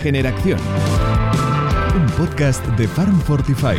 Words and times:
Regeneración. 0.00 0.58
Un 1.94 2.06
podcast 2.16 2.66
de 2.68 2.88
Farm 2.88 3.20
Fortify. 3.20 3.76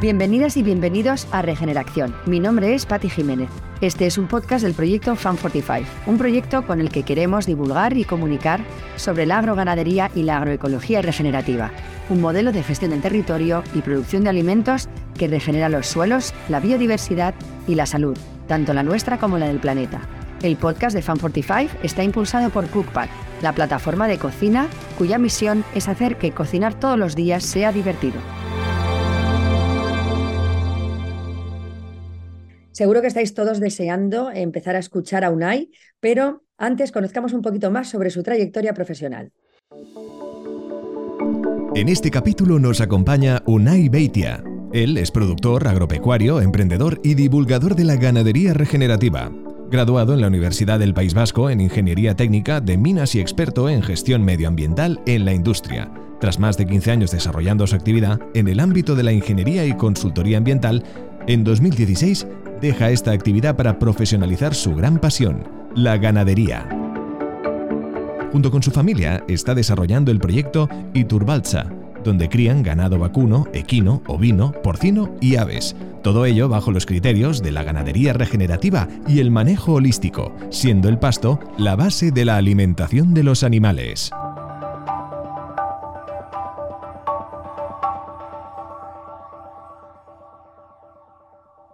Bienvenidas 0.00 0.56
y 0.56 0.64
bienvenidos 0.64 1.28
a 1.30 1.42
Regeneración. 1.42 2.12
Mi 2.26 2.40
nombre 2.40 2.74
es 2.74 2.86
Patti 2.86 3.08
Jiménez. 3.08 3.48
Este 3.80 4.06
es 4.06 4.18
un 4.18 4.26
podcast 4.26 4.64
del 4.64 4.74
proyecto 4.74 5.14
Farm 5.14 5.36
Fortify, 5.36 5.86
un 6.06 6.18
proyecto 6.18 6.66
con 6.66 6.80
el 6.80 6.90
que 6.90 7.04
queremos 7.04 7.46
divulgar 7.46 7.96
y 7.96 8.02
comunicar 8.02 8.64
sobre 8.96 9.26
la 9.26 9.38
agroganadería 9.38 10.10
y 10.16 10.24
la 10.24 10.38
agroecología 10.38 11.02
regenerativa, 11.02 11.70
un 12.08 12.20
modelo 12.20 12.50
de 12.50 12.64
gestión 12.64 12.90
del 12.90 13.02
territorio 13.02 13.62
y 13.76 13.82
producción 13.82 14.24
de 14.24 14.30
alimentos 14.30 14.88
que 15.16 15.28
regenera 15.28 15.68
los 15.68 15.86
suelos, 15.86 16.34
la 16.48 16.58
biodiversidad 16.58 17.32
y 17.68 17.76
la 17.76 17.86
salud, 17.86 18.18
tanto 18.48 18.74
la 18.74 18.82
nuestra 18.82 19.18
como 19.18 19.38
la 19.38 19.46
del 19.46 19.60
planeta. 19.60 20.00
El 20.42 20.56
podcast 20.56 20.96
de 20.96 21.02
Fan45 21.04 21.68
está 21.84 22.02
impulsado 22.02 22.50
por 22.50 22.68
Cookpad, 22.68 23.08
la 23.44 23.52
plataforma 23.52 24.08
de 24.08 24.18
cocina 24.18 24.68
cuya 24.96 25.18
misión 25.18 25.64
es 25.74 25.86
hacer 25.86 26.16
que 26.16 26.32
cocinar 26.32 26.80
todos 26.80 26.98
los 26.98 27.14
días 27.14 27.44
sea 27.44 27.72
divertido. 27.72 28.16
Seguro 32.72 33.02
que 33.02 33.06
estáis 33.06 33.34
todos 33.34 33.60
deseando 33.60 34.30
empezar 34.32 34.74
a 34.74 34.80
escuchar 34.80 35.24
a 35.24 35.30
Unai, 35.30 35.70
pero 36.00 36.42
antes 36.56 36.90
conozcamos 36.90 37.34
un 37.34 37.42
poquito 37.42 37.70
más 37.70 37.88
sobre 37.88 38.10
su 38.10 38.22
trayectoria 38.22 38.72
profesional. 38.72 39.30
En 41.76 41.88
este 41.88 42.10
capítulo 42.10 42.58
nos 42.58 42.80
acompaña 42.80 43.42
Unai 43.46 43.88
Beitia. 43.90 44.42
Él 44.72 44.96
es 44.96 45.10
productor 45.10 45.68
agropecuario, 45.68 46.40
emprendedor 46.40 46.98
y 47.04 47.14
divulgador 47.14 47.76
de 47.76 47.84
la 47.84 47.96
ganadería 47.96 48.54
regenerativa 48.54 49.30
graduado 49.74 50.14
en 50.14 50.20
la 50.20 50.28
Universidad 50.28 50.78
del 50.78 50.94
País 50.94 51.14
Vasco 51.14 51.50
en 51.50 51.60
Ingeniería 51.60 52.14
Técnica 52.14 52.60
de 52.60 52.76
Minas 52.76 53.16
y 53.16 53.20
experto 53.20 53.68
en 53.68 53.82
gestión 53.82 54.24
medioambiental 54.24 55.00
en 55.04 55.24
la 55.24 55.34
industria. 55.34 55.90
Tras 56.20 56.38
más 56.38 56.56
de 56.56 56.64
15 56.64 56.92
años 56.92 57.10
desarrollando 57.10 57.66
su 57.66 57.74
actividad 57.74 58.20
en 58.34 58.46
el 58.46 58.60
ámbito 58.60 58.94
de 58.94 59.02
la 59.02 59.10
ingeniería 59.10 59.66
y 59.66 59.76
consultoría 59.76 60.38
ambiental, 60.38 60.84
en 61.26 61.42
2016 61.42 62.24
deja 62.60 62.90
esta 62.90 63.10
actividad 63.10 63.56
para 63.56 63.80
profesionalizar 63.80 64.54
su 64.54 64.76
gran 64.76 65.00
pasión, 65.00 65.42
la 65.74 65.96
ganadería. 65.96 66.68
Junto 68.30 68.52
con 68.52 68.62
su 68.62 68.70
familia 68.70 69.24
está 69.26 69.56
desarrollando 69.56 70.12
el 70.12 70.20
proyecto 70.20 70.68
Iturbalza, 70.92 71.66
donde 72.04 72.28
crían 72.28 72.62
ganado 72.62 72.98
vacuno, 72.98 73.46
equino, 73.52 74.02
ovino, 74.06 74.52
porcino 74.62 75.14
y 75.20 75.36
aves. 75.36 75.74
Todo 76.02 76.26
ello 76.26 76.48
bajo 76.48 76.70
los 76.70 76.86
criterios 76.86 77.42
de 77.42 77.50
la 77.50 77.64
ganadería 77.64 78.12
regenerativa 78.12 78.88
y 79.08 79.20
el 79.20 79.30
manejo 79.30 79.74
holístico, 79.74 80.34
siendo 80.50 80.88
el 80.88 80.98
pasto 80.98 81.40
la 81.58 81.76
base 81.76 82.12
de 82.12 82.24
la 82.24 82.36
alimentación 82.36 83.14
de 83.14 83.22
los 83.22 83.42
animales. 83.42 84.10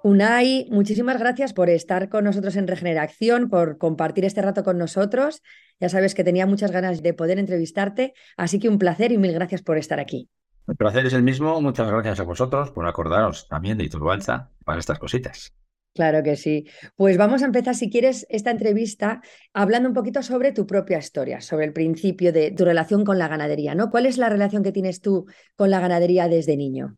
Unai, 0.02 0.66
muchísimas 0.70 1.18
gracias 1.18 1.52
por 1.52 1.68
estar 1.68 2.08
con 2.08 2.24
nosotros 2.24 2.56
en 2.56 2.66
Regeneración, 2.66 3.50
por 3.50 3.76
compartir 3.76 4.24
este 4.24 4.40
rato 4.40 4.64
con 4.64 4.78
nosotros. 4.78 5.42
Ya 5.78 5.90
sabes 5.90 6.14
que 6.14 6.24
tenía 6.24 6.46
muchas 6.46 6.70
ganas 6.70 7.02
de 7.02 7.12
poder 7.12 7.38
entrevistarte, 7.38 8.14
así 8.38 8.58
que 8.58 8.70
un 8.70 8.78
placer 8.78 9.12
y 9.12 9.18
mil 9.18 9.32
gracias 9.32 9.60
por 9.60 9.76
estar 9.76 10.00
aquí. 10.00 10.30
El 10.66 10.76
placer 10.76 11.04
es 11.04 11.12
el 11.12 11.22
mismo. 11.22 11.60
Muchas 11.60 11.90
gracias 11.90 12.18
a 12.18 12.22
vosotros 12.22 12.70
por 12.70 12.86
acordaros 12.86 13.46
también 13.48 13.76
de 13.76 13.84
Iturbalza 13.84 14.50
para 14.64 14.78
estas 14.78 14.98
cositas. 14.98 15.52
Claro 15.94 16.22
que 16.22 16.36
sí. 16.36 16.66
Pues 16.96 17.18
vamos 17.18 17.42
a 17.42 17.46
empezar, 17.46 17.74
si 17.74 17.90
quieres, 17.90 18.26
esta 18.30 18.50
entrevista 18.50 19.20
hablando 19.52 19.88
un 19.88 19.94
poquito 19.94 20.22
sobre 20.22 20.52
tu 20.52 20.66
propia 20.66 20.98
historia, 20.98 21.42
sobre 21.42 21.66
el 21.66 21.74
principio 21.74 22.32
de 22.32 22.52
tu 22.52 22.64
relación 22.64 23.04
con 23.04 23.18
la 23.18 23.28
ganadería, 23.28 23.74
¿no? 23.74 23.90
¿Cuál 23.90 24.06
es 24.06 24.16
la 24.16 24.30
relación 24.30 24.62
que 24.62 24.72
tienes 24.72 25.02
tú 25.02 25.26
con 25.56 25.68
la 25.68 25.80
ganadería 25.80 26.28
desde 26.28 26.56
niño? 26.56 26.96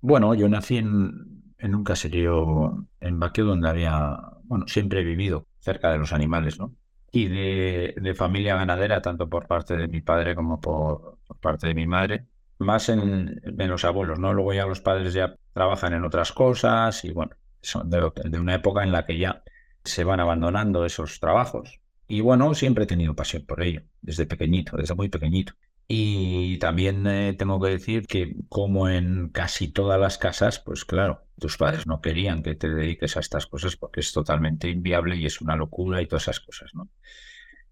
Bueno, 0.00 0.34
yo 0.34 0.48
nací 0.48 0.78
en, 0.78 1.33
en 1.64 1.74
un 1.74 1.82
caserío 1.82 2.86
en 3.00 3.18
Baqueo 3.18 3.46
donde 3.46 3.68
había, 3.70 4.18
bueno, 4.44 4.68
siempre 4.68 5.00
he 5.00 5.04
vivido 5.04 5.46
cerca 5.60 5.90
de 5.90 5.98
los 5.98 6.12
animales, 6.12 6.58
¿no? 6.58 6.74
Y 7.10 7.28
de, 7.28 8.14
familia 8.14 8.56
ganadera, 8.56 9.00
tanto 9.00 9.30
por 9.30 9.46
parte 9.46 9.76
de 9.76 9.88
mi 9.88 10.02
padre 10.02 10.34
como 10.34 10.60
por, 10.60 11.18
parte 11.40 11.68
de 11.68 11.74
mi 11.74 11.86
madre, 11.86 12.26
más 12.58 12.90
en, 12.90 13.40
los 13.44 13.84
abuelos, 13.86 14.18
¿no? 14.18 14.34
Luego 14.34 14.52
ya 14.52 14.66
los 14.66 14.82
padres 14.82 15.14
ya 15.14 15.36
trabajan 15.54 15.94
en 15.94 16.04
otras 16.04 16.32
cosas 16.32 17.02
y 17.04 17.12
bueno, 17.12 17.34
son 17.62 17.88
de, 17.88 18.12
de 18.24 18.38
una 18.38 18.56
época 18.56 18.82
en 18.82 18.92
la 18.92 19.06
que 19.06 19.16
ya 19.16 19.42
se 19.84 20.04
van 20.04 20.20
abandonando 20.20 20.84
esos 20.84 21.18
trabajos. 21.18 21.80
Y 22.06 22.20
bueno, 22.20 22.52
siempre 22.54 22.84
he 22.84 22.86
tenido 22.86 23.14
pasión 23.14 23.46
por 23.46 23.62
ello, 23.62 23.80
desde 24.02 24.26
pequeñito, 24.26 24.76
desde 24.76 24.94
muy 24.94 25.08
pequeñito. 25.08 25.54
Y 25.86 26.58
también 26.58 27.06
eh, 27.06 27.34
tengo 27.34 27.60
que 27.60 27.68
decir 27.68 28.06
que 28.06 28.36
como 28.48 28.88
en 28.88 29.28
casi 29.28 29.68
todas 29.68 30.00
las 30.00 30.16
casas, 30.16 30.58
pues 30.58 30.84
claro, 30.84 31.26
tus 31.38 31.58
padres 31.58 31.86
no 31.86 32.00
querían 32.00 32.42
que 32.42 32.54
te 32.54 32.70
dediques 32.70 33.16
a 33.16 33.20
estas 33.20 33.46
cosas 33.46 33.76
porque 33.76 34.00
es 34.00 34.12
totalmente 34.12 34.70
inviable 34.70 35.16
y 35.16 35.26
es 35.26 35.40
una 35.42 35.56
locura 35.56 36.00
y 36.00 36.06
todas 36.06 36.24
esas 36.24 36.40
cosas, 36.40 36.74
¿no? 36.74 36.88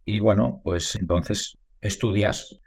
Y 0.04 0.20
bueno, 0.20 0.60
pues 0.62 0.94
entonces 0.96 1.56
estudias. 1.80 2.60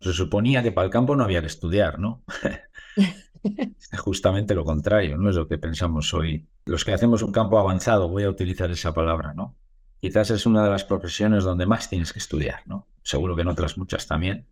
Se 0.00 0.12
suponía 0.12 0.62
que 0.62 0.72
para 0.72 0.86
el 0.86 0.90
campo 0.92 1.14
no 1.14 1.24
había 1.24 1.40
que 1.40 1.46
estudiar, 1.46 1.98
¿no? 1.98 2.22
Justamente 3.98 4.54
lo 4.54 4.64
contrario, 4.64 5.18
no 5.18 5.28
es 5.30 5.36
lo 5.36 5.46
que 5.46 5.58
pensamos 5.58 6.14
hoy. 6.14 6.48
Los 6.64 6.84
que 6.84 6.92
hacemos 6.92 7.22
un 7.22 7.32
campo 7.32 7.58
avanzado, 7.58 8.08
voy 8.08 8.24
a 8.24 8.30
utilizar 8.30 8.70
esa 8.70 8.94
palabra, 8.94 9.34
¿no? 9.34 9.56
Quizás 10.00 10.30
es 10.30 10.46
una 10.46 10.64
de 10.64 10.70
las 10.70 10.84
profesiones 10.84 11.44
donde 11.44 11.66
más 11.66 11.90
tienes 11.90 12.12
que 12.12 12.18
estudiar, 12.18 12.62
¿no? 12.66 12.86
Seguro 13.02 13.36
que 13.36 13.42
en 13.42 13.48
otras 13.48 13.76
muchas 13.76 14.06
también 14.06 14.46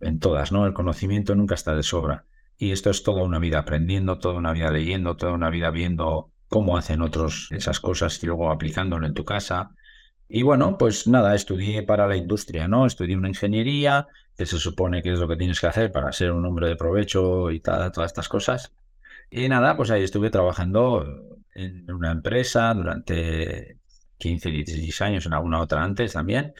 en 0.00 0.18
todas, 0.18 0.52
¿no? 0.52 0.66
El 0.66 0.72
conocimiento 0.72 1.34
nunca 1.34 1.54
está 1.54 1.74
de 1.74 1.82
sobra. 1.82 2.24
Y 2.58 2.72
esto 2.72 2.90
es 2.90 3.02
toda 3.02 3.22
una 3.22 3.38
vida 3.38 3.58
aprendiendo, 3.58 4.18
toda 4.18 4.34
una 4.36 4.52
vida 4.52 4.70
leyendo, 4.70 5.16
toda 5.16 5.32
una 5.32 5.50
vida 5.50 5.70
viendo 5.70 6.30
cómo 6.48 6.76
hacen 6.76 7.02
otros 7.02 7.48
esas 7.50 7.80
cosas 7.80 8.22
y 8.22 8.26
luego 8.26 8.50
aplicándolo 8.50 9.06
en 9.06 9.14
tu 9.14 9.24
casa. 9.24 9.70
Y 10.28 10.42
bueno, 10.42 10.76
pues 10.78 11.06
nada, 11.06 11.34
estudié 11.34 11.82
para 11.82 12.06
la 12.06 12.16
industria, 12.16 12.66
¿no? 12.66 12.86
Estudié 12.86 13.16
una 13.16 13.28
ingeniería, 13.28 14.08
que 14.36 14.46
se 14.46 14.58
supone 14.58 15.02
que 15.02 15.12
es 15.12 15.18
lo 15.18 15.28
que 15.28 15.36
tienes 15.36 15.60
que 15.60 15.66
hacer 15.66 15.92
para 15.92 16.12
ser 16.12 16.32
un 16.32 16.44
hombre 16.44 16.68
de 16.68 16.76
provecho 16.76 17.50
y 17.50 17.60
todas 17.60 17.98
estas 18.06 18.28
cosas. 18.28 18.72
Y 19.30 19.48
nada, 19.48 19.76
pues 19.76 19.90
ahí 19.90 20.02
estuve 20.02 20.30
trabajando 20.30 21.04
en 21.54 21.90
una 21.90 22.12
empresa 22.12 22.72
durante 22.74 23.78
15, 24.18 24.50
16 24.50 25.00
años, 25.02 25.26
en 25.26 25.32
alguna 25.34 25.60
otra 25.60 25.82
antes 25.82 26.12
también. 26.12 26.54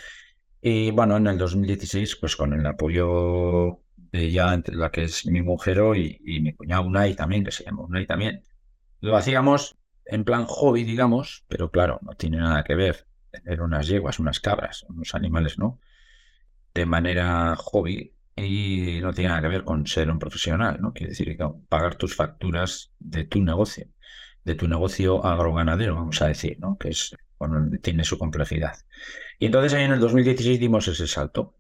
Y 0.69 0.91
bueno, 0.91 1.17
en 1.17 1.29
el 1.29 1.39
2016, 1.39 2.17
pues 2.17 2.35
con 2.35 2.53
el 2.53 2.67
apoyo 2.67 3.79
de 3.97 4.33
ya 4.33 4.53
entre 4.53 4.75
la 4.75 4.91
que 4.91 5.05
es 5.05 5.25
mi 5.25 5.41
mujer 5.41 5.79
y, 5.95 6.41
mi 6.41 6.55
cuñado 6.55 6.83
Unai 6.89 7.15
también, 7.15 7.45
que 7.45 7.53
se 7.53 7.63
llama 7.63 7.85
Unai 7.85 8.05
también, 8.05 8.43
lo 9.01 9.17
hacíamos 9.17 9.77
en 10.07 10.25
plan 10.25 10.45
hobby, 10.47 10.83
digamos, 10.83 11.45
pero 11.47 11.71
claro, 11.71 12.01
no 12.03 12.15
tiene 12.15 12.39
nada 12.39 12.65
que 12.65 12.75
ver 12.75 13.07
tener 13.31 13.63
unas 13.63 13.87
yeguas, 13.87 14.19
unas 14.19 14.41
cabras, 14.41 14.83
unos 14.89 15.15
animales, 15.15 15.57
¿no? 15.57 15.79
De 16.75 16.85
manera 16.85 17.55
hobby 17.55 18.13
y 18.35 18.99
no 19.03 19.13
tiene 19.15 19.29
nada 19.29 19.43
que 19.43 19.49
ver 19.49 19.63
con 19.63 19.87
ser 19.87 20.11
un 20.11 20.19
profesional, 20.19 20.79
¿no? 20.81 20.93
Quiere 20.93 21.11
decir 21.11 21.29
que 21.37 21.49
pagar 21.69 21.95
tus 21.95 22.17
facturas 22.17 22.91
de 22.99 23.23
tu 23.23 23.41
negocio, 23.41 23.87
de 24.43 24.57
tu 24.57 24.67
negocio 24.67 25.25
agroganadero, 25.25 25.95
vamos 25.95 26.21
a 26.23 26.27
decir, 26.27 26.59
¿no? 26.59 26.77
Que 26.77 26.89
es, 26.89 27.15
bueno, 27.39 27.71
tiene 27.83 28.05
su 28.05 28.19
complejidad. 28.19 28.77
Y 29.39 29.47
entonces 29.47 29.75
ahí 29.75 29.85
en 29.85 29.93
el 29.93 30.01
2016 30.01 30.61
dimos 30.61 30.89
ese 30.89 31.07
salto. 31.07 31.55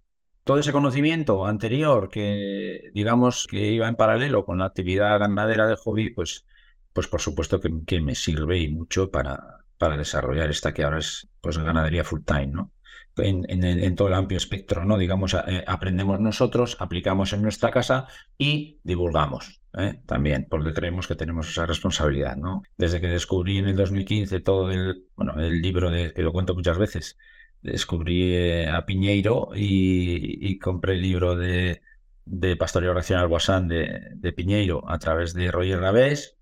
Todo 0.44 0.59
ese 0.59 0.72
conocimiento 0.72 1.47
anterior 1.47 2.09
que, 2.09 2.91
digamos, 2.94 3.47
que 3.50 3.72
iba 3.72 3.88
en 3.88 3.97
paralelo 3.97 4.44
con 4.44 4.59
la 4.59 4.66
actividad 4.66 5.19
ganadera 5.19 5.66
de 5.66 5.76
hobby, 5.76 6.10
pues, 6.10 6.47
pues 6.92 7.09
por 7.09 7.20
supuesto 7.20 7.60
que, 7.60 8.00
me 8.00 8.15
sirve 8.15 8.59
y 8.59 8.69
mucho 8.69 9.10
para, 9.10 9.65
para 9.78 9.97
desarrollar 9.97 10.50
esta 10.50 10.72
que 10.72 10.84
ahora 10.84 10.98
es 10.98 11.28
pues 11.41 11.59
ganadería 11.59 12.04
full 12.04 12.22
time, 12.25 12.48
¿no? 12.48 12.72
En, 13.19 13.97
todo 13.97 14.09
el 14.09 14.15
amplio 14.15 14.36
espectro, 14.36 14.84
¿no? 14.84 14.98
Digamos, 14.98 15.34
eh, 15.34 15.65
aprendemos 15.66 16.21
nosotros, 16.21 16.77
aplicamos 16.80 17.33
en 17.33 17.42
nuestra 17.42 17.71
casa 17.71 18.09
y 18.36 18.78
divulgamos 18.83 19.63
¿eh? 19.78 20.01
también, 20.07 20.47
porque 20.51 20.72
creemos 20.72 21.07
que 21.07 21.15
tenemos 21.15 21.48
esa 21.48 21.66
responsabilidad, 21.66 22.36
¿no? 22.36 22.63
Desde 22.77 23.01
que 23.01 23.09
descubrí 23.09 23.59
en 23.59 23.68
el 23.68 23.77
2015 23.77 24.41
todo 24.41 24.71
el, 24.71 25.04
bueno, 25.16 25.41
el 25.41 25.63
libro 25.63 25.91
de, 25.91 26.13
que 26.13 26.22
lo 26.22 26.33
cuento 26.33 26.54
muchas 26.54 26.78
veces, 26.78 27.16
descubrí 27.63 28.34
eh, 28.34 28.68
a 28.68 28.84
Piñeiro 28.86 29.51
y, 29.54 30.59
compré 30.59 30.95
el 30.95 31.03
libro 31.03 31.36
de, 31.36 31.83
de 32.24 32.57
Pastoreo 32.57 32.95
Racional 32.95 33.28
Guasán 33.28 33.69
de, 33.69 34.10
de, 34.15 34.33
Piñeiro 34.33 34.89
a 34.89 34.98
través 34.98 35.34
de 35.34 35.51
Roger 35.51 35.80
Ravés 35.80 36.36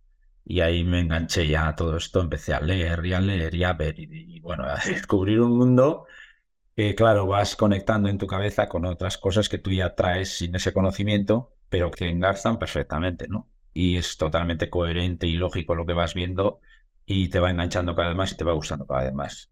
y 0.44 0.60
ahí 0.60 0.84
me 0.84 1.00
enganché 1.00 1.48
ya 1.48 1.68
a 1.68 1.76
todo 1.76 1.96
esto, 1.96 2.20
empecé 2.20 2.52
a 2.54 2.60
leer 2.60 3.04
y 3.06 3.12
a 3.14 3.20
leer 3.20 3.54
y 3.54 3.64
a 3.64 3.72
ver 3.72 3.98
y, 3.98 4.40
bueno, 4.40 4.64
a 4.64 4.76
descubrir 4.86 5.40
un 5.40 5.56
mundo 5.56 6.06
claro, 6.96 7.26
vas 7.26 7.56
conectando 7.56 8.08
en 8.08 8.18
tu 8.18 8.26
cabeza 8.26 8.68
con 8.68 8.84
otras 8.84 9.18
cosas 9.18 9.48
que 9.48 9.58
tú 9.58 9.70
ya 9.70 9.94
traes 9.94 10.38
sin 10.38 10.54
ese 10.54 10.72
conocimiento, 10.72 11.52
pero 11.68 11.90
que 11.90 12.08
engarzan 12.08 12.58
perfectamente, 12.58 13.28
¿no? 13.28 13.48
Y 13.72 13.96
es 13.96 14.16
totalmente 14.16 14.70
coherente 14.70 15.26
y 15.26 15.34
lógico 15.34 15.74
lo 15.74 15.86
que 15.86 15.92
vas 15.92 16.14
viendo 16.14 16.60
y 17.06 17.28
te 17.28 17.40
va 17.40 17.50
enganchando 17.50 17.94
cada 17.94 18.08
vez 18.08 18.16
más 18.16 18.32
y 18.32 18.36
te 18.36 18.44
va 18.44 18.52
gustando 18.52 18.86
cada 18.86 19.04
vez 19.04 19.12
más. 19.12 19.50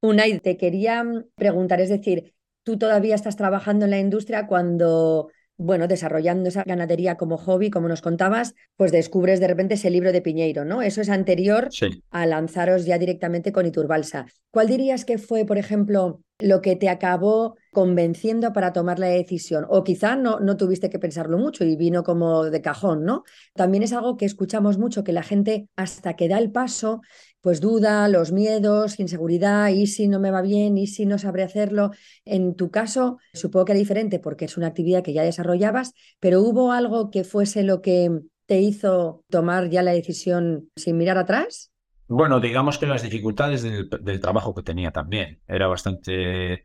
Unai, 0.00 0.38
te 0.40 0.56
quería 0.56 1.04
preguntar, 1.34 1.80
es 1.80 1.88
decir, 1.88 2.34
tú 2.62 2.78
todavía 2.78 3.14
estás 3.14 3.36
trabajando 3.36 3.84
en 3.84 3.90
la 3.90 3.98
industria 3.98 4.46
cuando 4.46 5.30
bueno, 5.58 5.88
desarrollando 5.88 6.48
esa 6.48 6.62
ganadería 6.62 7.16
como 7.16 7.36
hobby, 7.36 7.68
como 7.68 7.88
nos 7.88 8.00
contabas, 8.00 8.54
pues 8.76 8.92
descubres 8.92 9.40
de 9.40 9.48
repente 9.48 9.74
ese 9.74 9.90
libro 9.90 10.12
de 10.12 10.22
Piñeiro, 10.22 10.64
¿no? 10.64 10.82
Eso 10.82 11.00
es 11.00 11.08
anterior 11.08 11.68
a 12.10 12.26
lanzaros 12.26 12.86
ya 12.86 12.96
directamente 12.96 13.52
con 13.52 13.66
Iturbalsa. 13.66 14.26
¿Cuál 14.52 14.68
dirías 14.68 15.04
que 15.04 15.18
fue, 15.18 15.44
por 15.44 15.58
ejemplo, 15.58 16.22
lo 16.38 16.60
que 16.60 16.76
te 16.76 16.88
acabó 16.88 17.56
convenciendo 17.72 18.52
para 18.52 18.72
tomar 18.72 19.00
la 19.00 19.08
decisión? 19.08 19.66
O 19.68 19.82
quizá 19.82 20.14
no, 20.14 20.38
no 20.38 20.56
tuviste 20.56 20.90
que 20.90 21.00
pensarlo 21.00 21.38
mucho 21.38 21.64
y 21.64 21.74
vino 21.74 22.04
como 22.04 22.44
de 22.44 22.62
cajón, 22.62 23.04
¿no? 23.04 23.24
También 23.54 23.82
es 23.82 23.92
algo 23.92 24.16
que 24.16 24.26
escuchamos 24.26 24.78
mucho, 24.78 25.02
que 25.02 25.12
la 25.12 25.24
gente 25.24 25.68
hasta 25.74 26.14
que 26.14 26.28
da 26.28 26.38
el 26.38 26.52
paso 26.52 27.00
pues 27.40 27.60
duda, 27.60 28.08
los 28.08 28.32
miedos, 28.32 28.98
inseguridad, 28.98 29.68
y 29.68 29.86
si 29.86 30.08
no 30.08 30.20
me 30.20 30.30
va 30.30 30.42
bien, 30.42 30.76
y 30.78 30.86
si 30.86 31.06
no 31.06 31.18
sabré 31.18 31.42
hacerlo. 31.42 31.90
En 32.24 32.54
tu 32.54 32.70
caso, 32.70 33.18
supongo 33.32 33.66
que 33.66 33.72
era 33.72 33.78
diferente 33.78 34.18
porque 34.18 34.46
es 34.46 34.56
una 34.56 34.68
actividad 34.68 35.02
que 35.02 35.12
ya 35.12 35.22
desarrollabas, 35.22 35.94
pero 36.20 36.42
¿hubo 36.42 36.72
algo 36.72 37.10
que 37.10 37.24
fuese 37.24 37.62
lo 37.62 37.80
que 37.80 38.10
te 38.46 38.60
hizo 38.60 39.24
tomar 39.28 39.68
ya 39.68 39.82
la 39.82 39.92
decisión 39.92 40.70
sin 40.76 40.96
mirar 40.96 41.18
atrás? 41.18 41.70
Bueno, 42.08 42.40
digamos 42.40 42.78
que 42.78 42.86
las 42.86 43.02
dificultades 43.02 43.62
del, 43.62 44.20
trabajo 44.20 44.54
que 44.54 44.62
tenía 44.62 44.90
también. 44.90 45.42
Era 45.46 45.66
bastante, 45.66 46.64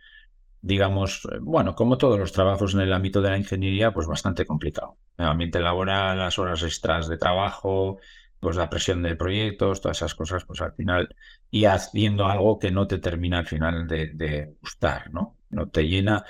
digamos, 0.61 1.27
bueno, 1.41 1.75
como 1.75 1.97
todos 1.97 2.17
los 2.17 2.31
trabajos 2.31 2.73
en 2.73 2.79
el 2.79 2.93
ámbito 2.93 3.21
de 3.21 3.29
la 3.29 3.37
ingeniería, 3.37 3.93
pues 3.93 4.07
bastante 4.07 4.45
complicado. 4.45 4.97
El 5.17 5.25
ambiente 5.25 5.59
laboral, 5.59 6.17
las 6.17 6.39
horas 6.39 6.63
extras 6.63 7.09
de 7.09 7.17
trabajo, 7.17 7.97
pues 8.43 8.57
la 8.57 8.69
presión 8.69 9.01
de 9.03 9.15
proyectos, 9.15 9.81
todas 9.81 9.97
esas 9.97 10.15
cosas, 10.15 10.43
pues 10.45 10.61
al 10.61 10.73
final, 10.73 11.15
y 11.49 11.65
haciendo 11.65 12.25
algo 12.27 12.59
que 12.59 12.71
no 12.71 12.87
te 12.87 12.99
termina 12.99 13.39
al 13.39 13.47
final 13.47 13.87
de, 13.87 14.53
gustar, 14.61 15.11
¿no? 15.11 15.37
No 15.49 15.69
te 15.69 15.87
llena 15.87 16.25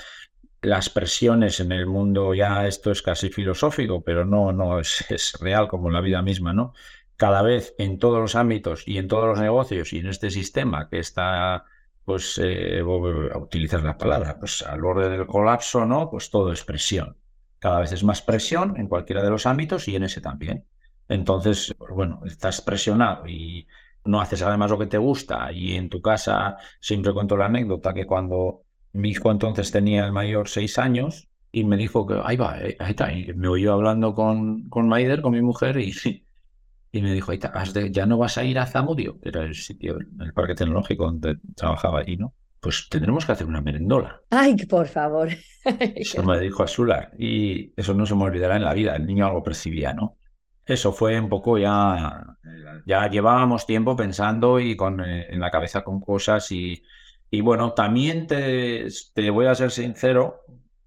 las 0.61 0.89
presiones 0.89 1.59
en 1.59 1.71
el 1.71 1.87
mundo, 1.87 2.35
ya 2.35 2.67
esto 2.67 2.91
es 2.91 3.01
casi 3.01 3.29
filosófico, 3.29 4.03
pero 4.03 4.25
no, 4.25 4.53
no 4.53 4.79
es, 4.79 5.33
real 5.41 5.67
como 5.67 5.89
la 5.89 6.01
vida 6.01 6.21
misma, 6.21 6.53
¿no? 6.53 6.73
Cada 7.17 7.41
vez 7.41 7.73
en 7.79 7.97
todos 7.99 8.19
los 8.19 8.35
ámbitos 8.35 8.87
y 8.87 8.99
en 8.99 9.07
todos 9.07 9.25
los 9.25 9.39
negocios 9.39 9.91
y 9.93 9.99
en 9.99 10.07
este 10.07 10.29
sistema 10.29 10.89
que 10.89 10.99
está, 10.99 11.65
pues, 12.05 12.39
eh, 12.43 12.79
a 12.81 13.37
utilizar 13.39 13.83
la 13.83 13.97
palabra, 13.97 14.37
pues 14.39 14.61
al 14.61 14.81
borde 14.81 15.09
del 15.09 15.25
colapso, 15.25 15.85
¿no? 15.85 16.09
Pues 16.11 16.29
todo 16.29 16.51
es 16.51 16.63
presión. 16.63 17.17
Cada 17.59 17.79
vez 17.79 17.91
es 17.91 18.03
más 18.03 18.21
presión 18.21 18.75
en 18.77 18.87
cualquiera 18.87 19.23
de 19.23 19.31
los 19.31 19.45
ámbitos 19.47 19.87
y 19.87 19.95
en 19.95 20.03
ese 20.03 20.21
también. 20.21 20.65
Entonces, 21.07 21.73
pues 21.77 21.91
bueno, 21.93 22.21
estás 22.25 22.61
presionado 22.61 23.27
y 23.27 23.67
no 24.05 24.21
haces 24.21 24.41
además 24.41 24.71
lo 24.71 24.79
que 24.79 24.87
te 24.87 24.97
gusta. 24.97 25.51
Y 25.51 25.75
en 25.75 25.89
tu 25.89 26.01
casa 26.01 26.57
siempre 26.79 27.13
cuento 27.13 27.37
la 27.37 27.45
anécdota 27.45 27.93
que 27.93 28.05
cuando 28.05 28.63
mi 28.93 29.09
hijo 29.09 29.31
entonces 29.31 29.71
tenía 29.71 30.05
el 30.05 30.11
mayor 30.11 30.47
seis 30.49 30.77
años 30.77 31.27
y 31.51 31.63
me 31.65 31.77
dijo 31.77 32.05
que 32.07 32.19
ahí 32.23 32.37
va, 32.37 32.59
eh, 32.61 32.75
ahí 32.79 32.91
está. 32.91 33.13
Y 33.13 33.33
me 33.33 33.47
oyó 33.47 33.73
hablando 33.73 34.13
con, 34.15 34.69
con 34.69 34.87
Maider, 34.87 35.21
con 35.21 35.33
mi 35.33 35.41
mujer, 35.41 35.77
y, 35.79 35.93
y 36.91 37.01
me 37.01 37.13
dijo, 37.13 37.31
ahí 37.31 37.37
está, 37.37 37.63
ya 37.91 38.05
no 38.05 38.17
vas 38.17 38.37
a 38.37 38.43
ir 38.43 38.59
a 38.59 38.65
Zamudio, 38.65 39.19
era 39.23 39.43
el 39.43 39.55
sitio, 39.55 39.97
el 39.97 40.33
parque 40.33 40.55
tecnológico 40.55 41.05
donde 41.05 41.37
trabajaba 41.55 41.99
allí, 41.99 42.17
¿no? 42.17 42.33
Pues 42.59 42.87
tendremos 42.89 43.25
que 43.25 43.33
hacer 43.33 43.45
una 43.45 43.61
merendola. 43.61 44.21
Ay, 44.29 44.55
por 44.55 44.87
favor. 44.87 45.29
Eso 45.65 46.23
me 46.23 46.39
dijo 46.39 46.63
Azula. 46.63 47.11
Y 47.19 47.73
eso 47.75 47.93
no 47.93 48.05
se 48.05 48.15
me 48.15 48.23
olvidará 48.23 48.55
en 48.55 48.63
la 48.63 48.73
vida. 48.73 48.95
El 48.95 49.05
niño 49.05 49.25
algo 49.25 49.43
percibía, 49.43 49.93
¿no? 49.93 50.17
Eso 50.65 50.93
fue 50.93 51.19
un 51.19 51.27
poco 51.27 51.57
ya, 51.57 52.37
ya 52.85 53.09
llevábamos 53.09 53.65
tiempo 53.65 53.95
pensando 53.95 54.59
y 54.59 54.75
con, 54.75 55.01
eh, 55.01 55.27
en 55.29 55.39
la 55.39 55.51
cabeza 55.51 55.83
con 55.83 55.99
cosas 55.99 56.51
y, 56.51 56.83
y 57.29 57.41
bueno, 57.41 57.73
también 57.73 58.27
te, 58.27 58.87
te, 59.13 59.29
voy 59.29 59.47
a 59.47 59.55
ser 59.55 59.71
sincero, 59.71 60.45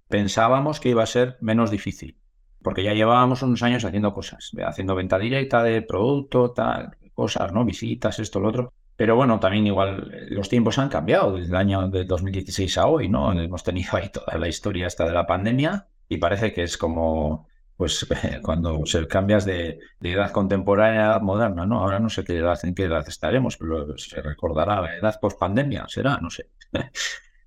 pensábamos 0.09 0.81
que 0.81 0.91
iba 0.91 1.03
a 1.03 1.07
ser 1.07 1.37
menos 1.41 1.71
difícil, 1.71 2.17
porque 2.63 2.83
ya 2.83 2.95
llevábamos 2.95 3.43
unos 3.43 3.63
años 3.63 3.85
haciendo 3.85 4.15
cosas, 4.15 4.53
haciendo 4.65 4.95
venta 4.95 5.19
directa 5.19 5.63
de 5.63 5.83
producto, 5.83 6.53
tal, 6.53 6.97
cosas, 7.13 7.53
¿no? 7.53 7.65
Visitas, 7.65 8.19
esto, 8.19 8.41
lo 8.41 8.49
otro. 8.49 8.73
Pero 8.97 9.15
bueno, 9.15 9.39
también 9.41 9.67
igual 9.67 10.11
eh, 10.13 10.27
los 10.31 10.49
tiempos 10.49 10.79
han 10.79 10.89
cambiado 10.89 11.37
desde 11.37 11.51
el 11.51 11.57
año 11.57 11.89
de 11.89 12.05
2016 12.05 12.79
a 12.79 12.87
hoy, 12.87 13.09
¿no? 13.09 13.33
Hemos 13.33 13.63
tenido 13.63 13.91
ahí 13.97 14.09
toda 14.09 14.39
la 14.39 14.49
historia 14.49 14.87
esta 14.87 15.05
de 15.05 15.13
la 15.13 15.27
pandemia 15.27 15.87
y 16.09 16.17
parece 16.17 16.53
que 16.53 16.63
es 16.63 16.79
como 16.79 17.47
pues 17.77 18.07
cuando 18.43 18.85
se 18.87 19.07
cambias 19.07 19.45
de, 19.45 19.79
edad 20.01 20.31
contemporánea 20.31 21.03
a 21.03 21.11
edad 21.13 21.23
moderna, 21.23 21.67
¿no? 21.67 21.81
Ahora 21.81 22.01
no 22.01 22.09
sé 22.09 22.25
qué 22.25 22.39
edad, 22.39 22.59
en 22.63 22.75
qué 22.75 22.85
edad 22.85 23.07
estaremos, 23.07 23.57
pero 23.57 23.97
se 23.99 24.23
recordará 24.23 24.81
la 24.81 24.97
edad 24.97 25.21
post 25.21 25.39
pandemia, 25.39 25.85
será, 25.89 26.19
no 26.19 26.31
sé. 26.31 26.51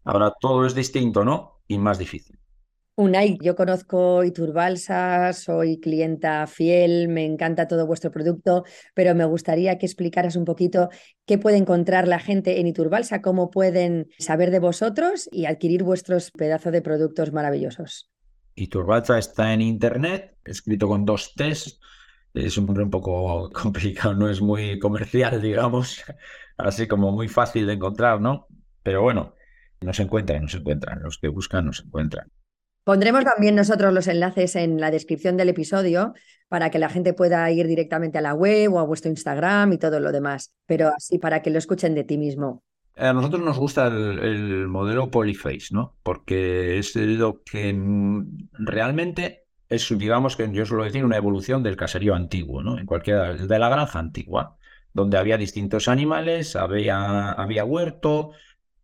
Ahora 0.04 0.34
todo 0.40 0.66
es 0.66 0.76
distinto, 0.76 1.26
¿no? 1.26 1.62
Y 1.68 1.78
más 1.78 1.98
difícil. 1.98 2.40
Unai, 2.96 3.38
yo 3.42 3.56
conozco 3.56 4.26
Iturbalsa, 4.26 5.32
soy 5.32 5.80
clienta 5.80 6.46
fiel, 6.48 7.08
me 7.08 7.24
encanta 7.24 7.66
todo 7.66 7.88
vuestro 7.88 8.12
producto, 8.12 8.66
pero 8.94 9.16
me 9.16 9.24
gustaría 9.24 9.78
que 9.78 9.86
explicaras 9.86 10.36
un 10.36 10.44
poquito 10.44 10.90
qué 11.26 11.38
puede 11.38 11.56
encontrar 11.56 12.10
la 12.10 12.20
gente 12.20 12.60
en 12.60 12.68
Iturbalsa, 12.68 13.22
cómo 13.22 13.52
pueden 13.52 14.10
saber 14.20 14.52
de 14.52 14.60
vosotros 14.60 15.30
y 15.32 15.46
adquirir 15.46 15.84
vuestros 15.84 16.32
pedazos 16.32 16.74
de 16.74 16.82
productos 16.82 17.32
maravillosos. 17.32 18.10
Iturbalsa 18.60 19.18
está 19.18 19.54
en 19.54 19.62
internet, 19.62 20.38
escrito 20.44 20.88
con 20.88 21.06
dos 21.06 21.34
T's. 21.36 21.80
Es 22.34 22.58
un 22.58 22.66
nombre 22.66 22.84
un 22.84 22.90
poco 22.90 23.50
complicado, 23.54 24.14
no 24.14 24.30
es 24.30 24.42
muy 24.42 24.80
comercial, 24.80 25.42
digamos, 25.42 26.04
así 26.58 26.88
como 26.88 27.12
muy 27.12 27.28
fácil 27.28 27.66
de 27.68 27.74
encontrar, 27.74 28.22
¿no? 28.22 28.48
Pero 28.84 29.02
bueno, 29.02 29.36
no 29.82 29.94
se 29.94 30.04
encuentran, 30.04 30.44
no 30.44 30.48
se 30.50 30.58
encuentran. 30.58 31.02
Los 31.02 31.18
que 31.18 31.30
buscan 31.30 31.66
no 31.66 31.74
se 31.74 31.84
encuentran. 31.84 32.30
Pondremos 32.84 33.24
también 33.24 33.56
nosotros 33.56 33.94
los 33.94 34.08
enlaces 34.08 34.56
en 34.56 34.80
la 34.80 34.90
descripción 34.90 35.38
del 35.38 35.50
episodio 35.50 36.14
para 36.48 36.72
que 36.72 36.80
la 36.80 36.90
gente 36.90 37.14
pueda 37.14 37.50
ir 37.52 37.68
directamente 37.68 38.18
a 38.18 38.22
la 38.22 38.34
web 38.34 38.74
o 38.74 38.80
a 38.80 38.84
vuestro 38.84 39.12
Instagram 39.12 39.74
y 39.74 39.78
todo 39.78 40.00
lo 40.00 40.12
demás, 40.12 40.54
pero 40.66 40.90
así 40.96 41.20
para 41.20 41.42
que 41.42 41.52
lo 41.52 41.60
escuchen 41.60 41.94
de 41.94 42.04
ti 42.04 42.18
mismo. 42.18 42.64
A 43.00 43.14
nosotros 43.14 43.42
nos 43.42 43.58
gusta 43.58 43.88
el, 43.88 44.68
modelo 44.68 45.10
Polyface, 45.10 45.68
¿no? 45.72 45.96
Porque 46.04 46.78
es 46.80 46.96
lo 46.96 47.44
que 47.44 47.74
realmente 48.54 49.46
es, 49.70 49.88
digamos 49.98 50.36
que 50.36 50.52
yo 50.52 50.66
suelo 50.66 50.84
decir, 50.84 51.06
una 51.06 51.18
evolución 51.18 51.64
del 51.64 51.78
caserío 51.78 52.14
antiguo, 52.14 52.62
¿no? 52.62 52.78
En 52.78 52.86
cualquiera, 52.86 53.34
de 53.34 53.60
la 53.60 53.70
granja 53.70 54.00
antigua, 54.00 54.58
donde 54.94 55.18
había 55.18 55.38
distintos 55.38 55.88
animales, 55.88 56.58
había, 56.58 57.32
había 57.32 57.64
huerto, 57.64 58.32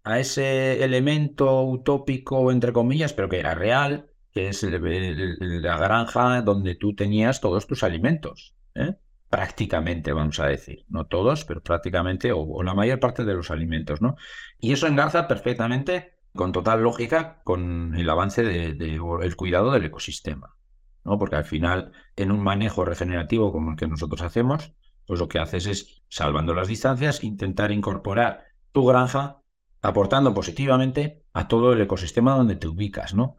a 0.06 0.20
ese 0.20 0.84
elemento 0.84 1.64
utópico, 1.64 2.52
entre 2.52 2.72
comillas, 2.72 3.12
pero 3.12 3.28
que 3.28 3.40
era 3.40 3.56
real, 3.56 4.08
que 4.32 4.50
es 4.50 4.64
la 4.64 5.78
granja 5.78 6.42
donde 6.42 6.76
tú 6.76 6.96
tenías 6.96 7.42
todos 7.42 7.68
tus 7.68 7.84
alimentos. 7.84 8.56
¿eh? 8.76 8.96
Prácticamente, 9.36 10.14
vamos 10.14 10.40
a 10.40 10.48
decir, 10.48 10.86
no 10.88 11.08
todos, 11.08 11.44
pero 11.44 11.62
prácticamente, 11.62 12.32
o, 12.32 12.64
la 12.64 12.74
mayor 12.74 13.02
parte 13.02 13.26
de 13.26 13.34
los 13.34 13.52
alimentos, 13.52 14.02
¿no? 14.02 14.16
Y 14.62 14.72
eso 14.72 14.88
engarza 14.88 15.28
perfectamente, 15.28 16.14
con 16.34 16.54
total 16.54 16.84
lógica, 16.84 17.42
con 17.44 17.96
el 17.98 18.10
avance 18.10 18.44
del 18.44 18.78
de, 18.78 18.96
el 18.96 19.36
cuidado 19.36 19.72
del 19.74 19.84
ecosistema, 19.84 20.56
¿no? 21.04 21.20
Porque 21.20 21.36
al 21.36 21.44
final, 21.44 21.92
en 22.16 22.32
un 22.32 22.42
manejo 22.42 22.86
regenerativo 22.86 23.52
como 23.52 23.72
el 23.72 23.76
que 23.76 23.90
nosotros 23.90 24.22
hacemos, 24.22 24.72
pues 25.06 25.20
lo 25.20 25.28
que 25.28 25.40
haces 25.40 25.66
es, 25.66 26.02
salvando 26.08 26.54
las 26.54 26.70
distancias, 26.70 27.22
intentar 27.22 27.74
incorporar 27.74 28.46
tu 28.72 28.86
granja 28.86 29.42
aportando 29.82 30.34
positivamente 30.34 31.26
a 31.34 31.50
todo 31.50 31.74
el 31.74 31.82
ecosistema 31.82 32.38
donde 32.38 32.56
te 32.56 32.70
ubicas, 32.70 33.14
¿no? 33.14 33.36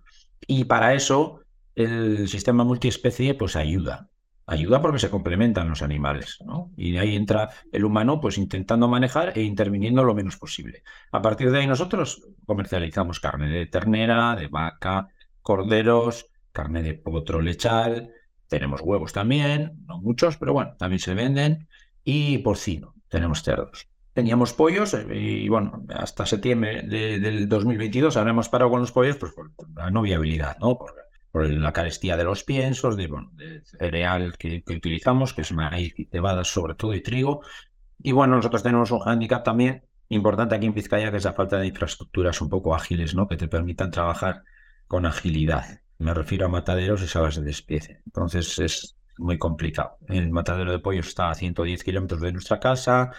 Y 0.47 0.65
para 0.65 0.93
eso 0.93 1.41
el 1.75 2.29
sistema 2.29 2.65
multiespecie 2.65 3.33
pues 3.33 3.57
ayuda, 3.57 4.11
ayuda 4.47 4.81
porque 4.81 5.00
se 5.00 5.11
complementan 5.11 5.69
los 5.69 5.83
animales, 5.83 6.38
¿no? 6.45 6.71
Y 6.76 6.97
ahí 6.97 7.17
entra 7.17 7.50
el 7.73 7.85
humano, 7.85 8.21
pues 8.21 8.38
intentando 8.38 8.88
manejar 8.88 9.37
e 9.37 9.43
interviniendo 9.43 10.05
lo 10.05 10.15
menos 10.15 10.37
posible. 10.37 10.85
A 11.11 11.21
partir 11.21 11.50
de 11.50 11.59
ahí 11.59 11.67
nosotros 11.67 12.23
comercializamos 12.47 13.21
carne 13.21 13.49
de 13.49 13.67
ternera, 13.67 14.37
de 14.37 14.47
vaca, 14.47 15.09
corderos, 15.43 16.31
carne 16.53 16.83
de 16.83 16.95
potro 16.95 17.41
lechal, 17.41 18.12
tenemos 18.49 18.81
huevos 18.81 19.12
también, 19.12 19.85
no 19.87 20.00
muchos, 20.00 20.37
pero 20.37 20.53
bueno, 20.53 20.76
también 20.79 21.00
se 21.00 21.15
venden, 21.15 21.69
y 22.05 22.38
porcino, 22.38 22.95
tenemos 23.09 23.43
cerdos. 23.43 23.88
Teníamos 24.12 24.55
pollos 24.55 24.95
eh, 24.95 25.07
y 25.11 25.49
bueno, 25.49 25.85
hasta 25.91 26.25
septiembre 26.25 26.83
del 26.83 27.49
2022 27.49 28.17
habremos 28.17 28.49
parado 28.49 28.71
con 28.71 28.81
los 28.81 28.93
pollos 28.93 29.17
pues 29.17 29.33
por, 29.33 29.50
la 29.75 29.91
no 29.91 30.03
viabilidad, 30.03 30.57
¿no? 30.59 30.79
por 30.79 31.05
la 31.45 31.73
carestía 31.73 32.16
de 32.16 32.25
los 32.25 32.45
piensos, 32.45 32.97
de, 32.97 33.09
cereal 33.64 34.37
que, 34.38 34.62
utilizamos, 34.69 35.35
que 35.35 35.43
es 35.43 35.52
maíz 35.52 35.95
y 35.99 36.07
cebada 36.07 36.45
sobre 36.45 36.75
todo 36.75 36.95
y 36.95 37.02
trigo. 37.02 37.43
Y 38.02 38.12
bueno, 38.12 38.37
nosotros 38.37 38.62
tenemos 38.62 38.90
un 38.90 39.00
hándicap 39.00 39.45
también 39.45 39.85
importante 40.09 40.55
aquí 40.55 40.66
en 40.66 40.75
Vizcaya, 40.75 41.11
que 41.11 41.16
es 41.16 41.25
la 41.25 41.33
falta 41.33 41.59
de 41.59 41.66
infraestructuras 41.66 42.40
un 42.40 42.49
poco 42.49 42.75
ágiles, 42.75 43.14
¿no? 43.14 43.26
Que 43.26 43.37
te 43.37 43.49
permitan 43.49 43.90
trabajar 43.90 44.43
con 44.87 45.07
agilidad. 45.07 45.81
Me 45.99 46.14
refiero 46.14 46.47
a 46.47 46.49
mataderos 46.49 47.02
y 47.02 47.09
salas 47.09 47.37
de 47.37 47.43
despiece. 47.43 48.02
Entonces 48.07 48.59
es 48.59 48.97
muy 49.19 49.38
complicado. 49.38 49.99
El 50.09 50.31
matadero 50.31 50.71
de 50.73 50.78
pollos 50.78 51.09
está 51.09 51.31
a 51.31 51.35
110 51.35 51.83
kilómetros 51.83 52.21
de 52.21 52.33
nuestra 52.33 52.61
casa, 52.61 53.12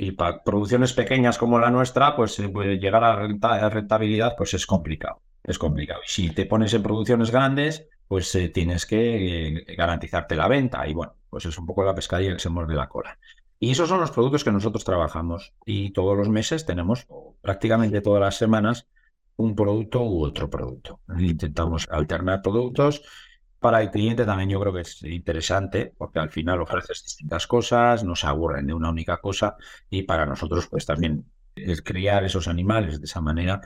y 0.00 0.12
para 0.12 0.42
producciones 0.44 0.92
pequeñas 0.92 1.36
como 1.36 1.58
la 1.58 1.70
nuestra, 1.70 2.14
pues, 2.14 2.38
llegar 2.38 3.02
a, 3.02 3.68
rentabilidad 3.68 4.34
pues 4.38 4.54
es 4.54 4.64
complicado. 4.64 5.20
Es 5.48 5.58
complicado. 5.58 6.00
Y 6.04 6.08
si 6.08 6.30
te 6.30 6.46
pones 6.46 6.74
en 6.74 6.82
producciones 6.82 7.30
grandes, 7.30 7.88
pues 8.06 8.34
eh, 8.34 8.48
tienes 8.50 8.86
que 8.86 9.48
eh, 9.48 9.64
garantizarte 9.76 10.36
la 10.36 10.48
venta. 10.48 10.86
Y 10.86 10.94
bueno, 10.94 11.14
pues 11.30 11.46
es 11.46 11.58
un 11.58 11.66
poco 11.66 11.84
la 11.84 11.94
pescadilla 11.94 12.34
que 12.34 12.38
se 12.38 12.50
muerde 12.50 12.74
la 12.74 12.88
cola. 12.88 13.18
Y 13.58 13.72
esos 13.72 13.88
son 13.88 14.00
los 14.00 14.10
productos 14.10 14.44
que 14.44 14.52
nosotros 14.52 14.84
trabajamos. 14.84 15.54
Y 15.64 15.90
todos 15.92 16.16
los 16.16 16.28
meses 16.28 16.64
tenemos, 16.64 17.06
prácticamente 17.40 18.00
todas 18.00 18.20
las 18.20 18.36
semanas, 18.36 18.86
un 19.36 19.54
producto 19.54 20.02
u 20.02 20.24
otro 20.24 20.50
producto. 20.50 21.00
Intentamos 21.18 21.88
alternar 21.90 22.42
productos. 22.42 23.02
Para 23.58 23.82
el 23.82 23.90
cliente 23.90 24.24
también 24.24 24.50
yo 24.50 24.60
creo 24.60 24.72
que 24.72 24.82
es 24.82 25.02
interesante 25.02 25.92
porque 25.96 26.20
al 26.20 26.30
final 26.30 26.60
ofreces 26.60 27.02
distintas 27.02 27.46
cosas, 27.46 28.04
no 28.04 28.14
se 28.14 28.26
aburren 28.28 28.66
de 28.66 28.74
una 28.74 28.90
única 28.90 29.16
cosa 29.16 29.56
y 29.90 30.04
para 30.04 30.26
nosotros 30.26 30.68
pues 30.68 30.86
también 30.86 31.24
es 31.56 31.82
criar 31.82 32.24
esos 32.24 32.46
animales 32.46 33.00
de 33.00 33.06
esa 33.06 33.20
manera, 33.20 33.60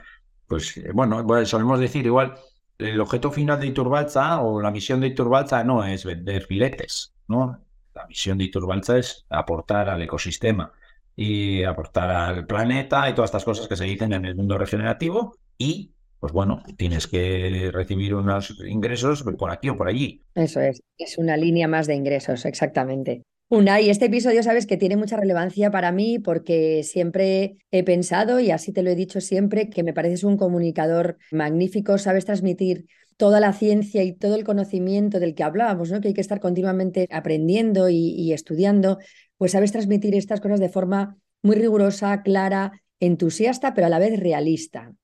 pues 0.53 0.77
eh, 0.77 0.91
bueno, 0.93 1.27
pues, 1.27 1.49
solemos 1.49 1.81
decir 1.81 2.05
igual, 2.05 2.35
el 2.77 3.01
objeto 3.01 3.31
final 3.31 3.59
de 3.59 3.69
Iturbalza 3.69 4.43
o 4.43 4.61
la 4.61 4.71
misión 4.71 5.01
de 5.01 5.07
Iturbalza 5.07 5.65
no 5.65 5.83
es 5.83 6.05
vender 6.05 6.43
filetes, 6.43 7.15
¿no? 7.27 7.59
La 7.95 8.07
misión 8.07 8.37
de 8.37 8.45
Iturbalza 8.45 8.99
es 8.99 9.25
aportar 9.31 9.89
al 9.89 10.03
ecosistema 10.03 10.71
y 11.17 11.63
aportar 11.65 12.11
al 12.11 12.47
planeta 12.47 13.09
y 13.09 13.15
todas 13.15 13.29
estas 13.29 13.47
cosas 13.47 13.67
que 13.67 13.77
se 13.77 13.85
dicen 13.85 14.13
en 14.13 14.27
el 14.27 14.35
mundo 14.35 14.59
regenerativo 14.59 15.39
y 15.57 15.93
pues 16.21 16.35
bueno, 16.35 16.63
tienes 16.77 17.07
que 17.07 17.71
recibir 17.73 18.15
unos 18.15 18.55
ingresos 18.67 19.23
por 19.23 19.51
aquí 19.51 19.71
o 19.71 19.77
por 19.79 19.89
allí. 19.89 20.23
Eso 20.35 20.61
es, 20.61 20.83
es 20.99 21.17
una 21.17 21.39
línea 21.39 21.67
más 21.67 21.87
de 21.87 21.95
ingresos, 21.95 22.45
exactamente. 22.45 23.23
Una, 23.53 23.83
y 23.83 23.91
este 23.91 24.07
episodio 24.07 24.43
sabes 24.43 24.65
que 24.65 24.79
tiene 24.79 24.97
mucha 24.97 25.19
relevancia 25.19 25.71
para 25.71 25.93
mí 25.93 26.19
porque 26.19 26.83
siempre 26.85 27.59
he 27.71 27.85
pensado, 27.85 28.41
y 28.41 28.51
así 28.51 28.73
te 28.73 28.83
lo 28.83 28.89
he 28.89 28.95
dicho 28.95 29.21
siempre, 29.21 29.69
que 29.69 29.83
me 29.83 29.93
pareces 29.93 30.25
un 30.25 30.39
comunicador 30.39 31.19
magnífico, 31.31 31.99
sabes 31.99 32.25
transmitir 32.25 32.87
toda 33.19 33.41
la 33.41 33.53
ciencia 33.53 34.03
y 34.05 34.15
todo 34.15 34.37
el 34.37 34.45
conocimiento 34.45 35.21
del 35.21 35.35
que 35.35 35.43
hablábamos, 35.43 35.91
¿no? 35.91 36.01
que 36.01 36.09
hay 36.09 36.15
que 36.15 36.23
estar 36.23 36.41
continuamente 36.41 37.07
aprendiendo 37.11 37.91
y, 37.91 38.33
estudiando, 38.33 38.97
pues 39.37 39.53
sabes 39.53 39.71
transmitir 39.71 40.15
estas 40.15 40.41
cosas 40.41 40.59
de 40.59 40.71
forma 40.71 41.19
muy 41.43 41.57
rigurosa, 41.57 42.23
clara, 42.23 42.81
entusiasta, 43.01 43.75
pero 43.75 43.89
a 43.89 43.91
la 43.91 43.99
vez 43.99 44.19
realista. 44.19 44.95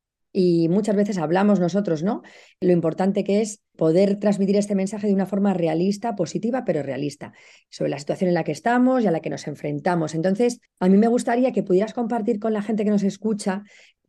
Y 0.41 0.69
muchas 0.69 0.95
veces 0.95 1.19
hablamos 1.19 1.59
nosotros, 1.59 2.05
¿no? 2.05 2.23
Lo 2.61 2.71
importante 2.71 3.25
que 3.25 3.41
es 3.41 3.61
poder 3.77 4.21
transmitir 4.21 4.55
este 4.55 4.77
mensaje 4.77 5.09
de 5.09 5.13
una 5.13 5.27
forma 5.27 5.53
realista, 5.53 6.15
positiva, 6.15 6.65
pero 6.65 6.81
realista, 6.85 7.33
sobre 7.71 7.91
la 7.91 7.99
situación 7.99 8.29
en 8.29 8.35
la 8.35 8.45
que 8.45 8.53
estamos 8.53 9.03
y 9.03 9.09
a 9.09 9.11
la 9.11 9.19
que 9.19 9.31
nos 9.31 9.49
enfrentamos. 9.49 10.15
Entonces, 10.15 10.61
a 10.79 10.89
mí 10.89 10.97
me 10.97 11.09
gustaría 11.09 11.51
que 11.51 11.65
pudieras 11.65 11.93
compartir 11.93 12.39
con 12.39 12.53
la 12.53 12.63
gente 12.63 12.85
que 12.85 12.91
nos 12.91 13.03
escucha 13.03 13.65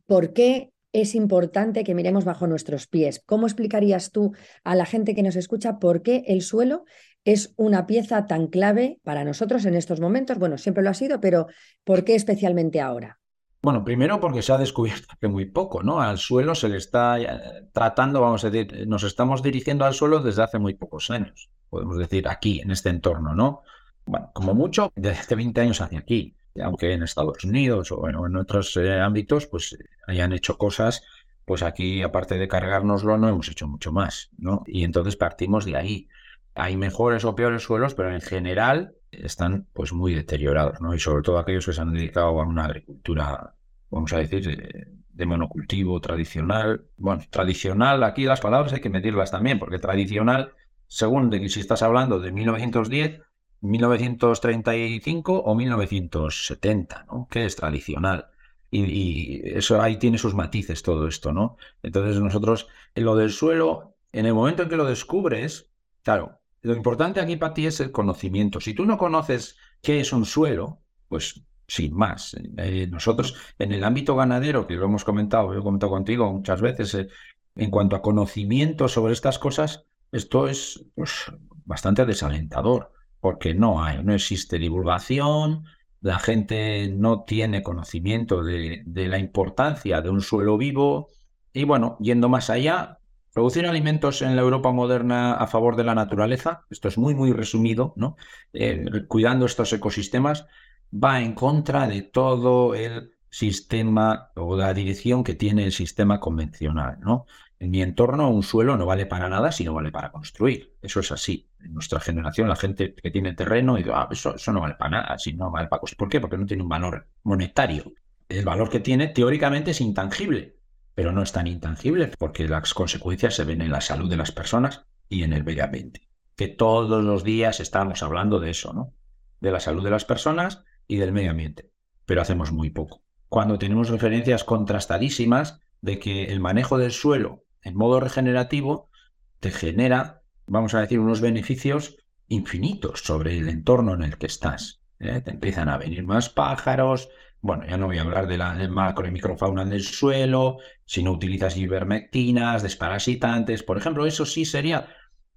por 0.06 0.32
qué 0.32 0.70
es 0.92 1.16
importante 1.16 1.82
que 1.82 1.96
miremos 1.96 2.24
bajo 2.24 2.46
nuestros 2.46 2.86
pies. 2.86 3.20
¿Cómo 3.26 3.48
explicarías 3.48 4.12
tú 4.12 4.30
a 4.62 4.76
la 4.76 4.86
gente 4.86 5.16
que 5.16 5.24
nos 5.24 5.34
escucha 5.34 5.80
por 5.80 6.02
qué 6.02 6.22
el 6.28 6.42
suelo 6.42 6.84
es 7.24 7.54
una 7.56 7.88
pieza 7.88 8.28
tan 8.28 8.46
clave 8.46 9.00
para 9.02 9.24
nosotros 9.24 9.64
en 9.64 9.74
estos 9.74 9.98
momentos? 9.98 10.38
Bueno, 10.38 10.58
siempre 10.58 10.84
lo 10.84 10.90
ha 10.90 10.94
sido, 10.94 11.20
pero 11.20 11.48
¿por 11.82 12.04
qué 12.04 12.14
especialmente 12.14 12.80
ahora? 12.80 13.19
Bueno, 13.62 13.84
primero 13.84 14.20
porque 14.20 14.40
se 14.40 14.52
ha 14.52 14.58
descubierto 14.58 15.14
que 15.20 15.28
muy 15.28 15.44
poco, 15.44 15.82
¿no? 15.82 16.00
Al 16.00 16.16
suelo 16.16 16.54
se 16.54 16.68
le 16.68 16.78
está 16.78 17.20
eh, 17.20 17.68
tratando, 17.72 18.20
vamos 18.22 18.42
a 18.44 18.50
decir, 18.50 18.88
nos 18.88 19.02
estamos 19.02 19.42
dirigiendo 19.42 19.84
al 19.84 19.92
suelo 19.92 20.20
desde 20.20 20.42
hace 20.42 20.58
muy 20.58 20.74
pocos 20.74 21.10
años, 21.10 21.50
podemos 21.68 21.98
decir, 21.98 22.26
aquí, 22.26 22.60
en 22.60 22.70
este 22.70 22.88
entorno, 22.88 23.34
¿no? 23.34 23.62
Bueno, 24.06 24.30
como 24.32 24.54
mucho, 24.54 24.90
desde 24.96 25.36
20 25.36 25.60
años 25.60 25.80
hacia 25.82 25.98
aquí, 25.98 26.34
aunque 26.62 26.94
en 26.94 27.02
Estados 27.02 27.44
Unidos 27.44 27.92
o 27.92 28.08
en 28.08 28.36
otros 28.36 28.76
eh, 28.78 28.98
ámbitos, 28.98 29.46
pues 29.46 29.76
hayan 30.06 30.32
hecho 30.32 30.56
cosas, 30.56 31.02
pues 31.44 31.62
aquí, 31.62 32.02
aparte 32.02 32.38
de 32.38 32.48
cargárnoslo, 32.48 33.18
no 33.18 33.28
hemos 33.28 33.48
hecho 33.48 33.68
mucho 33.68 33.92
más, 33.92 34.30
¿no? 34.38 34.62
Y 34.66 34.84
entonces 34.84 35.16
partimos 35.16 35.64
de 35.66 35.76
ahí. 35.76 36.08
Hay 36.54 36.76
mejores 36.76 37.24
o 37.24 37.34
peores 37.34 37.62
suelos, 37.62 37.94
pero 37.94 38.12
en 38.12 38.20
general 38.20 38.94
están 39.24 39.66
pues 39.72 39.92
muy 39.92 40.14
deteriorados, 40.14 40.80
¿no? 40.80 40.94
Y 40.94 40.98
sobre 40.98 41.22
todo 41.22 41.38
aquellos 41.38 41.66
que 41.66 41.72
se 41.72 41.80
han 41.80 41.92
dedicado 41.92 42.40
a 42.40 42.46
una 42.46 42.64
agricultura, 42.64 43.54
vamos 43.90 44.12
a 44.12 44.18
decir, 44.18 44.46
de, 44.46 45.26
monocultivo 45.26 46.00
tradicional. 46.00 46.86
Bueno, 46.96 47.22
tradicional, 47.30 48.02
aquí 48.04 48.24
las 48.24 48.40
palabras 48.40 48.72
hay 48.72 48.80
que 48.80 48.88
medirlas 48.88 49.30
también, 49.30 49.58
porque 49.58 49.78
tradicional, 49.78 50.52
según 50.86 51.28
de 51.28 51.46
si 51.48 51.60
estás 51.60 51.82
hablando 51.82 52.18
de 52.20 52.32
1910, 52.32 53.20
1935 53.60 55.40
o 55.40 55.54
1970, 55.54 57.04
¿no? 57.04 57.28
¿Qué 57.30 57.44
es 57.44 57.56
tradicional? 57.56 58.28
Y, 58.70 58.84
y, 58.84 59.42
eso 59.44 59.82
ahí 59.82 59.98
tiene 59.98 60.16
sus 60.16 60.34
matices 60.34 60.82
todo 60.82 61.06
esto, 61.06 61.32
¿no? 61.32 61.56
Entonces 61.82 62.20
nosotros, 62.20 62.68
en 62.94 63.04
lo 63.04 63.16
del 63.16 63.30
suelo, 63.30 63.96
en 64.12 64.26
el 64.26 64.34
momento 64.34 64.62
en 64.62 64.68
que 64.68 64.76
lo 64.76 64.86
descubres, 64.86 65.70
claro, 66.02 66.39
lo 66.62 66.74
importante 66.74 67.20
aquí 67.20 67.36
para 67.36 67.54
ti 67.54 67.66
es 67.66 67.80
el 67.80 67.90
conocimiento. 67.90 68.60
Si 68.60 68.74
tú 68.74 68.84
no 68.84 68.98
conoces 68.98 69.56
qué 69.82 70.00
es 70.00 70.12
un 70.12 70.26
suelo, 70.26 70.80
pues 71.08 71.42
sin 71.66 71.94
más. 71.94 72.36
Eh, 72.56 72.88
nosotros 72.90 73.34
en 73.58 73.72
el 73.72 73.84
ámbito 73.84 74.16
ganadero, 74.16 74.66
que 74.66 74.74
lo 74.74 74.86
hemos 74.86 75.04
comentado, 75.04 75.52
yo 75.54 75.60
he 75.60 75.62
comentado 75.62 75.92
contigo 75.92 76.32
muchas 76.32 76.60
veces, 76.60 76.94
eh, 76.94 77.08
en 77.56 77.70
cuanto 77.70 77.96
a 77.96 78.02
conocimiento 78.02 78.88
sobre 78.88 79.12
estas 79.12 79.38
cosas, 79.38 79.84
esto 80.12 80.48
es 80.48 80.84
pues, 80.94 81.32
bastante 81.64 82.04
desalentador, 82.04 82.92
porque 83.20 83.54
no 83.54 83.82
hay, 83.82 84.02
no 84.02 84.14
existe 84.14 84.58
divulgación, 84.58 85.64
la 86.00 86.18
gente 86.18 86.88
no 86.88 87.24
tiene 87.24 87.62
conocimiento 87.62 88.42
de 88.42 88.82
la 88.86 89.18
importancia 89.18 90.00
de 90.00 90.10
un 90.10 90.22
suelo 90.22 90.56
vivo, 90.56 91.08
y 91.52 91.64
bueno, 91.64 91.96
yendo 92.00 92.28
más 92.28 92.48
allá, 92.50 92.99
Producir 93.32 93.66
alimentos 93.66 94.22
en 94.22 94.34
la 94.34 94.42
Europa 94.42 94.72
moderna 94.72 95.34
a 95.34 95.46
favor 95.46 95.76
de 95.76 95.84
la 95.84 95.94
naturaleza, 95.94 96.64
esto 96.68 96.88
es 96.88 96.98
muy, 96.98 97.14
muy 97.14 97.32
resumido, 97.32 97.92
¿no? 97.96 98.16
Eh, 98.52 98.84
cuidando 99.06 99.46
estos 99.46 99.72
ecosistemas, 99.72 100.46
va 100.92 101.20
en 101.20 101.34
contra 101.34 101.86
de 101.86 102.02
todo 102.02 102.74
el 102.74 103.12
sistema 103.30 104.32
o 104.34 104.56
la 104.56 104.74
dirección 104.74 105.22
que 105.22 105.34
tiene 105.34 105.64
el 105.64 105.70
sistema 105.72 106.18
convencional, 106.18 106.98
¿no? 107.00 107.26
En 107.60 107.70
mi 107.70 107.82
entorno, 107.82 108.30
un 108.30 108.42
suelo 108.42 108.76
no 108.76 108.86
vale 108.86 109.06
para 109.06 109.28
nada 109.28 109.52
si 109.52 109.64
no 109.64 109.74
vale 109.74 109.92
para 109.92 110.10
construir. 110.10 110.74
Eso 110.82 110.98
es 111.00 111.12
así. 111.12 111.46
En 111.60 111.74
nuestra 111.74 112.00
generación, 112.00 112.48
la 112.48 112.56
gente 112.56 112.94
que 112.94 113.10
tiene 113.10 113.34
terreno, 113.34 113.78
y 113.78 113.84
ah, 113.92 114.08
eso, 114.10 114.34
eso 114.34 114.52
no 114.52 114.62
vale 114.62 114.74
para 114.74 114.90
nada, 114.90 115.18
si 115.18 115.34
no 115.34 115.50
vale 115.50 115.68
para 115.68 115.78
construir. 115.78 115.98
¿Por 115.98 116.08
qué? 116.08 116.20
Porque 116.20 116.38
no 116.38 116.46
tiene 116.46 116.62
un 116.62 116.68
valor 116.70 117.06
monetario. 117.22 117.92
El 118.28 118.44
valor 118.44 118.70
que 118.70 118.80
tiene, 118.80 119.08
teóricamente, 119.08 119.72
es 119.72 119.80
intangible 119.80 120.59
pero 120.94 121.12
no 121.12 121.22
es 121.22 121.32
tan 121.32 121.46
intangible 121.46 122.12
porque 122.18 122.48
las 122.48 122.74
consecuencias 122.74 123.34
se 123.34 123.44
ven 123.44 123.62
en 123.62 123.72
la 123.72 123.80
salud 123.80 124.10
de 124.10 124.16
las 124.16 124.32
personas 124.32 124.86
y 125.08 125.22
en 125.22 125.32
el 125.32 125.44
medio 125.44 125.64
ambiente. 125.64 126.08
Que 126.36 126.48
todos 126.48 127.04
los 127.04 127.24
días 127.24 127.60
estamos 127.60 128.02
hablando 128.02 128.40
de 128.40 128.50
eso, 128.50 128.72
¿no? 128.72 128.94
De 129.40 129.50
la 129.50 129.60
salud 129.60 129.84
de 129.84 129.90
las 129.90 130.04
personas 130.04 130.64
y 130.86 130.96
del 130.96 131.12
medio 131.12 131.30
ambiente, 131.30 131.70
pero 132.06 132.22
hacemos 132.22 132.52
muy 132.52 132.70
poco. 132.70 133.02
Cuando 133.28 133.58
tenemos 133.58 133.90
referencias 133.90 134.44
contrastadísimas 134.44 135.60
de 135.80 135.98
que 135.98 136.24
el 136.24 136.40
manejo 136.40 136.78
del 136.78 136.92
suelo 136.92 137.44
en 137.62 137.76
modo 137.76 138.00
regenerativo 138.00 138.90
te 139.38 139.50
genera, 139.50 140.22
vamos 140.46 140.74
a 140.74 140.80
decir, 140.80 140.98
unos 140.98 141.20
beneficios 141.20 141.96
infinitos 142.28 143.00
sobre 143.00 143.38
el 143.38 143.48
entorno 143.48 143.94
en 143.94 144.02
el 144.02 144.18
que 144.18 144.26
estás. 144.26 144.82
¿eh? 144.98 145.20
Te 145.20 145.30
empiezan 145.30 145.68
a 145.68 145.78
venir 145.78 146.04
más 146.04 146.28
pájaros, 146.28 147.08
bueno, 147.42 147.64
ya 147.66 147.76
no 147.76 147.86
voy 147.86 147.98
a 147.98 148.02
hablar 148.02 148.26
de 148.26 148.36
la 148.36 148.54
macro 148.68 149.06
y 149.06 149.10
microfauna 149.10 149.64
del 149.64 149.82
suelo, 149.82 150.58
si 150.84 151.02
no 151.02 151.12
utilizas 151.12 151.56
ivermectinas, 151.56 152.62
desparasitantes, 152.62 153.62
por 153.62 153.78
ejemplo, 153.78 154.06
eso 154.06 154.26
sí 154.26 154.44
sería, 154.44 154.88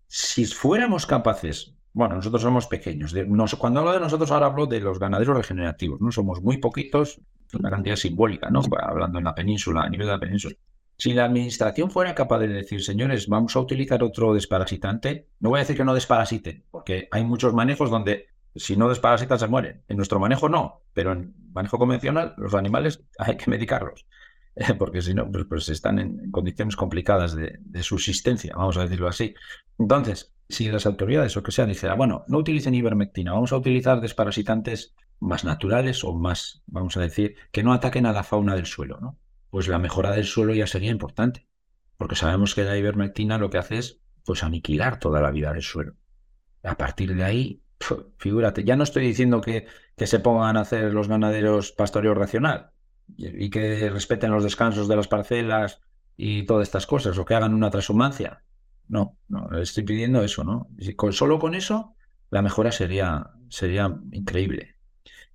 si 0.07 0.45
fuéramos 0.45 1.05
capaces, 1.05 1.75
bueno, 1.93 2.15
nosotros 2.15 2.41
somos 2.41 2.67
pequeños, 2.67 3.13
cuando 3.57 3.79
hablo 3.79 3.93
de 3.93 3.99
nosotros 3.99 4.31
ahora 4.31 4.47
hablo 4.47 4.65
de 4.65 4.79
los 4.79 4.99
ganaderos 4.99 5.37
regenerativos, 5.37 6.01
no 6.01 6.11
somos 6.11 6.41
muy 6.41 6.57
poquitos, 6.57 7.21
una 7.53 7.69
cantidad 7.69 7.95
simbólica, 7.95 8.49
¿no? 8.49 8.61
Hablando 8.81 9.19
en 9.19 9.25
la 9.25 9.35
península, 9.35 9.83
a 9.83 9.89
nivel 9.89 10.07
de 10.07 10.13
la 10.13 10.19
península. 10.19 10.55
Si 10.97 11.13
la 11.13 11.25
administración 11.25 11.91
fuera 11.91 12.15
capaz 12.15 12.39
de 12.39 12.47
decir, 12.47 12.83
señores, 12.83 13.27
vamos 13.27 13.55
a 13.55 13.59
utilizar 13.59 14.03
otro 14.03 14.33
desparasitante, 14.33 15.27
no 15.39 15.49
voy 15.49 15.57
a 15.57 15.61
decir 15.61 15.77
que 15.77 15.83
no 15.83 15.93
desparasiten, 15.93 16.65
porque 16.71 17.07
hay 17.11 17.23
muchos 17.23 17.53
manejos 17.53 17.89
donde 17.89 18.27
si 18.55 18.77
no 18.77 18.89
desparasitan 18.89 19.39
se 19.39 19.47
mueren. 19.47 19.83
En 19.87 19.97
nuestro 19.97 20.19
manejo 20.19 20.49
no, 20.49 20.83
pero 20.93 21.11
en 21.11 21.33
manejo 21.53 21.77
convencional 21.77 22.33
los 22.37 22.53
animales 22.53 23.03
hay 23.17 23.37
que 23.37 23.49
medicarlos, 23.49 24.05
porque 24.77 25.01
si 25.01 25.13
no, 25.13 25.29
pues, 25.31 25.45
pues 25.45 25.69
están 25.69 25.99
en, 25.99 26.31
condiciones 26.31 26.75
complicadas 26.75 27.35
de, 27.35 27.83
subsistencia, 27.83 28.53
vamos 28.55 28.77
a 28.77 28.83
decirlo 28.83 29.07
así. 29.07 29.33
Entonces, 29.79 30.33
si 30.49 30.69
las 30.69 30.85
autoridades 30.85 31.35
o 31.37 31.43
que 31.43 31.51
sean 31.51 31.69
dijeran, 31.69 31.97
bueno, 31.97 32.23
no 32.27 32.37
utilicen 32.39 32.75
ivermectina, 32.75 33.33
vamos 33.33 33.51
a 33.51 33.57
utilizar 33.57 34.01
desparasitantes 34.01 34.95
más 35.19 35.43
naturales 35.43 36.03
o 36.03 36.13
más, 36.13 36.63
vamos 36.67 36.97
a 36.97 37.01
decir, 37.01 37.35
que 37.51 37.63
no 37.63 37.73
ataquen 37.73 38.05
a 38.05 38.13
la 38.13 38.23
fauna 38.23 38.55
del 38.55 38.65
suelo, 38.65 38.99
¿no? 38.99 39.17
Pues 39.49 39.67
la 39.67 39.79
mejora 39.79 40.11
del 40.11 40.25
suelo 40.25 40.53
ya 40.53 40.67
sería 40.67 40.91
importante, 40.91 41.47
porque 41.97 42.15
sabemos 42.15 42.55
que 42.55 42.63
la 42.63 42.77
ivermectina 42.77 43.37
lo 43.37 43.49
que 43.49 43.59
hace 43.59 43.77
es 43.77 44.01
pues 44.25 44.43
aniquilar 44.43 44.99
toda 44.99 45.21
la 45.21 45.31
vida 45.31 45.53
del 45.53 45.61
suelo. 45.61 45.95
A 46.63 46.75
partir 46.75 47.13
de 47.13 47.23
ahí, 47.23 47.62
figúrate, 48.17 48.63
ya 48.63 48.75
no 48.75 48.83
estoy 48.83 49.07
diciendo 49.07 49.41
que, 49.41 49.67
que 49.95 50.07
se 50.07 50.19
pongan 50.19 50.57
a 50.57 50.61
hacer 50.61 50.93
los 50.93 51.07
ganaderos 51.07 51.71
pastoreo 51.71 52.13
racional 52.13 52.71
y, 53.17 53.49
que 53.49 53.89
respeten 53.89 54.31
los 54.31 54.43
descansos 54.43 54.87
de 54.87 54.95
las 54.95 55.07
parcelas 55.07 55.81
y 56.15 56.43
todas 56.43 56.67
estas 56.67 56.87
cosas, 56.87 57.17
o 57.17 57.25
que 57.25 57.35
hagan 57.35 57.53
una 57.53 57.69
transhumancia. 57.69 58.43
No, 58.87 59.17
no, 59.27 59.57
estoy 59.59 59.83
pidiendo 59.83 60.23
eso, 60.23 60.43
¿no? 60.43 60.69
solo 61.11 61.39
con 61.39 61.55
eso, 61.55 61.95
la 62.29 62.41
mejora 62.41 62.71
sería, 62.71 63.31
sería 63.49 63.95
increíble. 64.11 64.75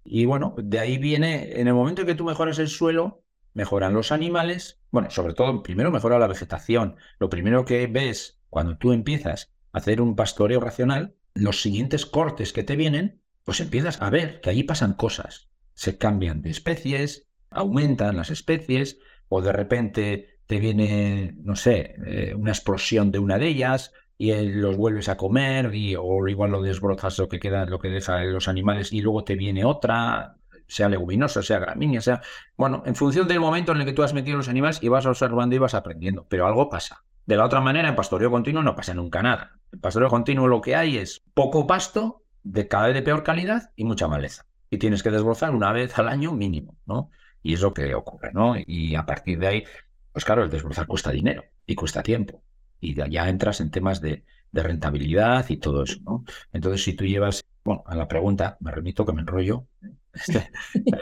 Y 0.04 0.24
bueno, 0.24 0.54
de 0.58 0.78
ahí 0.78 0.98
viene, 0.98 1.60
en 1.60 1.68
el 1.68 1.74
momento 1.74 2.02
en 2.02 2.06
que 2.06 2.14
tú 2.14 2.24
mejoras 2.24 2.58
el 2.58 2.68
suelo, 2.68 3.22
mejoran 3.54 3.94
los 3.94 4.12
animales, 4.12 4.80
bueno, 4.90 5.10
sobre 5.10 5.34
todo, 5.34 5.62
primero 5.62 5.90
mejora 5.90 6.18
la 6.18 6.26
vegetación. 6.26 6.96
Lo 7.18 7.28
primero 7.28 7.64
que 7.64 7.86
ves 7.86 8.38
cuando 8.48 8.78
tú 8.78 8.92
empiezas 8.92 9.52
a 9.72 9.78
hacer 9.78 10.00
un 10.00 10.16
pastoreo 10.16 10.60
racional, 10.60 11.14
los 11.38 11.62
siguientes 11.62 12.06
cortes 12.06 12.52
que 12.52 12.64
te 12.64 12.76
vienen, 12.76 13.22
pues 13.44 13.60
empiezas 13.60 14.02
a 14.02 14.10
ver 14.10 14.40
que 14.40 14.50
allí 14.50 14.64
pasan 14.64 14.94
cosas. 14.94 15.50
Se 15.74 15.96
cambian 15.96 16.42
de 16.42 16.50
especies, 16.50 17.28
aumentan 17.50 18.16
las 18.16 18.30
especies, 18.30 18.98
o 19.28 19.40
de 19.40 19.52
repente 19.52 20.40
te 20.46 20.58
viene, 20.58 21.34
no 21.38 21.56
sé, 21.56 21.94
eh, 22.06 22.34
una 22.34 22.50
explosión 22.50 23.12
de 23.12 23.18
una 23.18 23.38
de 23.38 23.48
ellas 23.48 23.92
y 24.16 24.32
los 24.32 24.76
vuelves 24.76 25.08
a 25.08 25.16
comer, 25.16 25.74
y, 25.74 25.94
o 25.96 26.26
igual 26.26 26.50
lo 26.50 26.62
desbrozas 26.62 27.18
lo 27.18 27.28
que 27.28 27.38
queda, 27.38 27.66
lo 27.66 27.78
que 27.78 27.88
deja 27.88 28.22
los 28.24 28.48
animales, 28.48 28.92
y 28.92 29.00
luego 29.00 29.22
te 29.22 29.36
viene 29.36 29.64
otra, 29.64 30.38
sea 30.66 30.88
leguminosa, 30.88 31.42
sea 31.42 31.60
gramínea, 31.60 32.00
sea. 32.00 32.20
Bueno, 32.56 32.82
en 32.84 32.96
función 32.96 33.28
del 33.28 33.40
momento 33.40 33.72
en 33.72 33.78
el 33.78 33.86
que 33.86 33.92
tú 33.92 34.02
has 34.02 34.14
metido 34.14 34.36
los 34.36 34.48
animales 34.48 34.82
y 34.82 34.88
vas 34.88 35.06
observando 35.06 35.54
y 35.54 35.58
vas 35.58 35.74
aprendiendo, 35.74 36.26
pero 36.28 36.46
algo 36.46 36.68
pasa. 36.68 37.04
De 37.28 37.36
la 37.36 37.44
otra 37.44 37.60
manera, 37.60 37.90
en 37.90 37.94
pastoreo 37.94 38.30
continuo 38.30 38.62
no 38.62 38.74
pasa 38.74 38.94
nunca 38.94 39.22
nada. 39.22 39.58
En 39.70 39.80
pastoreo 39.80 40.08
continuo 40.08 40.48
lo 40.48 40.62
que 40.62 40.74
hay 40.74 40.96
es 40.96 41.22
poco 41.34 41.66
pasto, 41.66 42.22
de 42.42 42.68
cada 42.68 42.86
vez 42.86 42.94
de 42.94 43.02
peor 43.02 43.22
calidad 43.22 43.70
y 43.76 43.84
mucha 43.84 44.08
maleza. 44.08 44.46
Y 44.70 44.78
tienes 44.78 45.02
que 45.02 45.10
desbrozar 45.10 45.54
una 45.54 45.70
vez 45.70 45.98
al 45.98 46.08
año 46.08 46.32
mínimo, 46.32 46.78
¿no? 46.86 47.10
Y 47.42 47.52
es 47.52 47.60
lo 47.60 47.74
que 47.74 47.94
ocurre, 47.94 48.32
¿no? 48.32 48.54
Y 48.56 48.94
a 48.94 49.04
partir 49.04 49.38
de 49.38 49.46
ahí, 49.46 49.64
pues 50.10 50.24
claro, 50.24 50.42
el 50.42 50.48
desbrozar 50.48 50.86
cuesta 50.86 51.10
dinero 51.10 51.44
y 51.66 51.74
cuesta 51.74 52.02
tiempo. 52.02 52.42
Y 52.80 52.94
ya 52.94 53.28
entras 53.28 53.60
en 53.60 53.70
temas 53.70 54.00
de, 54.00 54.24
rentabilidad 54.50 55.44
y 55.50 55.58
todo 55.58 55.82
eso, 55.82 55.98
¿no? 56.06 56.24
Entonces, 56.54 56.82
si 56.82 56.94
tú 56.94 57.04
llevas, 57.04 57.44
bueno, 57.62 57.82
a 57.84 57.94
la 57.94 58.08
pregunta, 58.08 58.56
me 58.60 58.70
remito 58.70 59.04
que 59.04 59.12
me 59.12 59.20
enrollo, 59.20 59.66
este, 60.14 60.50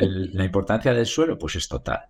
la 0.01 0.45
importancia 0.45 0.93
del 0.93 1.07
suelo, 1.07 1.39
pues 1.39 1.55
es 1.55 1.69
total, 1.69 2.09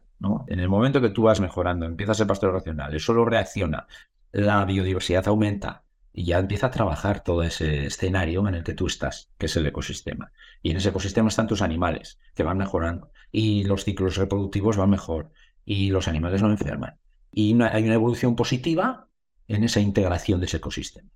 En 0.49 0.61
el 0.61 0.69
momento 0.69 1.01
que 1.01 1.11
tú 1.11 1.23
vas 1.23 1.41
mejorando, 1.41 1.87
empiezas 1.87 2.21
el 2.21 2.27
pastoreo 2.27 2.55
racional, 2.55 2.93
el 2.93 3.01
suelo 3.01 3.25
reacciona, 3.25 3.87
la 4.33 4.65
biodiversidad 4.65 5.29
aumenta, 5.29 5.85
y 6.13 6.25
ya 6.25 6.39
empieza 6.39 6.69
a 6.69 6.71
trabajar 6.71 7.23
todo 7.23 7.43
ese 7.43 7.85
escenario 7.87 8.49
en 8.49 8.55
el 8.55 8.65
que 8.65 8.73
tú 8.73 8.87
estás, 8.87 9.31
que 9.37 9.47
es 9.47 9.57
el 9.57 9.67
ecosistema. 9.67 10.33
Y 10.63 10.71
en 10.71 10.79
ese 10.79 10.89
ecosistema 10.89 11.29
están 11.29 11.47
tus 11.47 11.61
animales, 11.61 12.19
que 12.35 12.43
van 12.43 12.57
mejorando, 12.57 13.13
y 13.31 13.65
los 13.65 13.85
ciclos 13.85 14.17
reproductivos 14.17 14.79
van 14.79 14.89
mejor, 14.89 15.31
y 15.67 15.91
los 15.91 16.09
animales 16.09 16.41
no 16.41 16.51
enferman. 16.51 16.99
Y 17.31 17.61
hay 17.63 17.85
una 17.85 17.95
evolución 17.95 18.35
positiva 18.35 19.09
en 19.47 19.65
esa 19.65 19.81
integración 19.81 20.41
de 20.41 20.47
ese 20.47 20.57
ecosistema. 20.57 21.11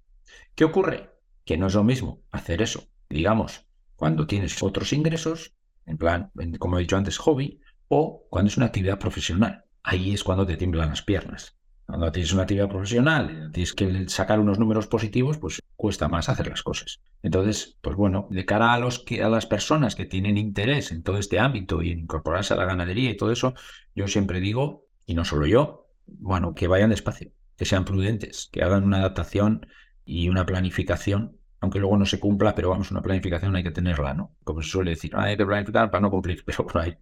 ¿Qué 0.55 0.65
ocurre? 0.65 1.11
Que 1.47 1.57
no 1.57 1.69
es 1.69 1.75
lo 1.75 1.83
mismo 1.83 2.21
hacer 2.31 2.61
eso, 2.61 2.85
digamos, 3.09 3.65
cuando 3.97 4.27
tienes 4.27 4.63
otros 4.63 4.93
ingresos, 4.93 5.55
en 5.87 5.97
plan, 5.97 6.31
como 6.59 6.77
he 6.77 6.83
dicho 6.83 6.99
antes, 6.99 7.17
hobby, 7.17 7.61
o 7.93 8.25
cuando 8.31 8.49
es 8.49 8.57
una 8.57 8.67
actividad 8.67 9.01
profesional. 9.01 9.65
Ahí 9.83 10.13
es 10.13 10.23
cuando 10.23 10.47
te 10.47 10.57
tiemblan 10.57 10.91
las 10.91 11.03
piernas. 11.03 11.57
Cuando 11.87 12.13
tienes 12.13 12.33
una 12.33 12.43
actividad 12.43 12.69
profesional, 12.69 13.51
tienes 13.53 13.73
que 13.73 14.09
sacar 14.09 14.39
unos 14.39 14.61
números 14.61 14.87
positivos, 14.87 15.39
pues 15.39 15.61
cuesta 15.75 16.07
más 16.07 16.29
hacer 16.29 16.47
las 16.47 16.63
cosas. 16.63 17.01
Entonces, 17.21 17.79
pues 17.81 17.97
bueno, 17.97 18.29
de 18.31 18.45
cara 18.45 18.75
a, 18.75 18.79
los 18.79 19.01
que, 19.01 19.25
a 19.25 19.29
las 19.29 19.47
personas 19.47 19.97
que 19.97 20.07
tienen 20.07 20.39
interés 20.39 20.93
en 20.93 21.03
todo 21.03 21.19
este 21.19 21.41
ámbito 21.41 21.83
y 21.83 21.91
en 21.91 21.99
incorporarse 21.99 22.55
a 22.55 22.57
la 22.57 22.65
ganadería 22.65 23.11
y 23.11 23.17
todo 23.17 23.33
eso, 23.33 23.55
yo 23.97 24.07
siempre 24.07 24.39
digo, 24.39 24.87
y 25.05 25.15
no 25.15 25.25
solo 25.25 25.47
yo, 25.47 25.89
bueno, 26.07 26.55
que 26.55 26.69
vayan 26.69 26.91
despacio, 26.91 27.33
que 27.57 27.65
sean 27.65 27.85
prudentes, 27.85 28.49
que 28.53 28.63
hagan 28.63 28.85
una 28.85 28.99
adaptación 28.99 29.67
y 30.05 30.29
una 30.29 30.47
planificación, 30.47 31.40
aunque 31.61 31.79
luego 31.79 31.97
no 31.97 32.07
se 32.07 32.19
cumpla, 32.19 32.55
pero 32.55 32.71
vamos, 32.71 32.91
una 32.91 33.03
planificación 33.03 33.55
hay 33.55 33.63
que 33.63 33.71
tenerla, 33.71 34.15
¿no? 34.15 34.37
Como 34.45 34.63
se 34.63 34.71
suele 34.71 34.93
decir, 34.93 35.13
hay 35.15 35.37
que 35.37 35.47
planificar 35.47 35.91
para 35.91 36.01
no 36.01 36.11
cumplir, 36.11 36.43
pero 36.47 36.67
por 36.67 36.83
ahí, 36.83 36.97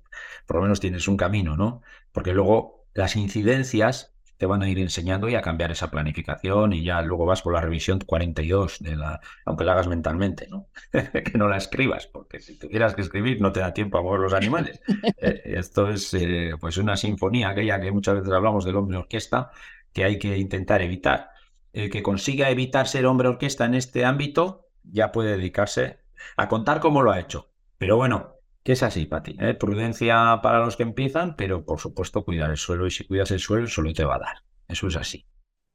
por 0.47 0.57
lo 0.57 0.63
menos 0.63 0.81
tienes 0.81 1.07
un 1.09 1.17
camino, 1.17 1.57
¿no? 1.57 1.83
Porque 2.13 2.33
luego 2.33 2.87
las 2.95 3.17
incidencias 3.17 4.15
te 4.39 4.47
van 4.47 4.63
a 4.63 4.69
ir 4.69 4.79
enseñando 4.79 5.29
y 5.29 5.35
a 5.35 5.43
cambiar 5.43 5.73
esa 5.73 5.91
planificación 5.91 6.73
y 6.73 6.85
ya 6.85 7.03
luego 7.03 7.27
vas 7.27 7.43
por 7.43 7.53
la 7.53 7.61
revisión 7.61 7.99
42 7.99 8.79
de 8.81 8.97
la, 8.97 9.21
aunque 9.45 9.65
la 9.65 9.73
hagas 9.73 9.89
mentalmente, 9.89 10.47
¿no? 10.49 10.69
que 10.93 11.37
no 11.37 11.49
la 11.49 11.57
escribas, 11.57 12.07
porque 12.07 12.39
si 12.39 12.57
tuvieras 12.57 12.95
que 12.95 13.03
escribir 13.03 13.41
no 13.41 13.51
te 13.53 13.61
da 13.61 13.75
tiempo 13.75 13.99
a 13.99 14.03
mover 14.03 14.21
los 14.21 14.33
animales. 14.33 14.81
Eh, 15.21 15.43
esto 15.57 15.89
es 15.91 16.15
eh, 16.15 16.53
pues 16.61 16.77
una 16.77 16.97
sinfonía, 16.97 17.49
aquella 17.49 17.81
que 17.81 17.91
muchas 17.91 18.17
veces 18.17 18.33
hablamos 18.33 18.65
del 18.65 18.77
hombre 18.77 18.99
orquesta, 18.99 19.51
que 19.93 20.05
hay 20.05 20.19
que 20.19 20.37
intentar 20.37 20.81
evitar. 20.81 21.31
El 21.73 21.91
que 21.91 22.03
consiga 22.03 22.51
evitar 22.51 22.89
ser 22.89 23.07
hombre 23.07 23.29
orquesta 23.29 23.65
en 23.65 23.75
este 23.75 24.05
ámbito 24.05 24.67
ya 24.83 25.13
puede 25.13 25.37
dedicarse 25.37 25.99
a 26.37 26.49
contar 26.49 26.81
cómo 26.81 27.03
lo 27.03 27.13
ha 27.13 27.21
hecho. 27.21 27.51
Pero 27.79 27.97
bueno, 27.97 28.35
que 28.63 28.73
es 28.73 28.83
así, 28.83 29.07
Pati. 29.07 29.37
¿eh? 29.41 29.55
Prudencia 29.55 30.41
para 30.43 30.61
los 30.61 30.77
que 30.77 30.83
empiezan, 30.83 31.37
pero 31.37 31.65
por 31.65 31.79
supuesto 31.79 32.25
cuidar 32.25 32.51
el 32.51 32.57
suelo 32.57 32.87
y 32.87 32.91
si 32.91 33.07
cuidas 33.07 33.31
el 33.31 33.41
suelo, 33.41 33.65
el 33.65 33.71
suelo 33.71 33.93
te 33.93 34.05
va 34.05 34.17
a 34.17 34.21
dar. 34.21 34.37
Eso 34.69 34.89
es 34.89 34.97
así. 34.97 35.27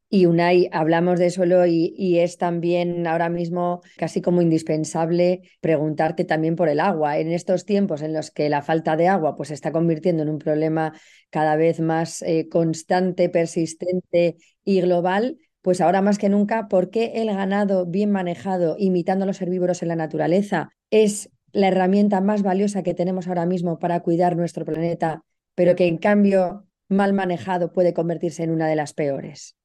Y 0.09 0.27
Unai, 0.27 0.69
hablamos 0.71 1.17
de 1.17 1.31
suelo 1.31 1.65
y, 1.65 2.19
es 2.19 2.37
también 2.37 3.07
ahora 3.07 3.29
mismo 3.29 3.81
casi 3.97 4.21
como 4.21 4.43
indispensable 4.43 5.41
preguntarte 5.59 6.23
también 6.23 6.55
por 6.55 6.69
el 6.69 6.79
agua. 6.79 7.17
En 7.17 7.31
estos 7.31 7.65
tiempos 7.65 8.03
en 8.03 8.13
los 8.13 8.29
que 8.29 8.47
la 8.47 8.61
falta 8.61 8.95
de 8.95 9.07
agua 9.07 9.35
pues, 9.35 9.47
se 9.47 9.55
está 9.55 9.71
convirtiendo 9.71 10.21
en 10.21 10.29
un 10.29 10.37
problema 10.37 10.93
cada 11.31 11.55
vez 11.55 11.79
más 11.79 12.21
eh, 12.21 12.47
constante, 12.47 13.27
persistente 13.29 14.37
y 14.63 14.81
global, 14.81 15.39
pues 15.63 15.79
ahora 15.79 16.01
más 16.01 16.17
que 16.17 16.27
nunca, 16.27 16.67
¿por 16.67 16.89
qué 16.89 17.13
el 17.15 17.27
ganado 17.27 17.85
bien 17.85 18.11
manejado, 18.11 18.75
imitando 18.77 19.23
a 19.23 19.27
los 19.27 19.41
herbívoros 19.41 19.81
en 19.81 19.87
la 19.87 19.95
naturaleza, 19.95 20.69
es 20.91 21.31
la 21.53 21.69
herramienta 21.69 22.19
más 22.19 22.43
valiosa 22.43 22.83
que 22.83 22.93
tenemos 22.93 23.27
ahora 23.27 23.45
mismo 23.45 23.79
para 23.79 24.01
cuidar 24.01 24.35
nuestro 24.35 24.65
planeta, 24.65 25.21
pero 25.55 25.75
que 25.75 25.87
en 25.87 25.97
cambio 25.97 26.65
mal 26.89 27.13
manejado 27.13 27.71
puede 27.71 27.93
convertirse 27.93 28.43
en 28.43 28.51
una 28.51 28.67
de 28.67 28.75
las 28.75 28.93
peores? 28.93 29.55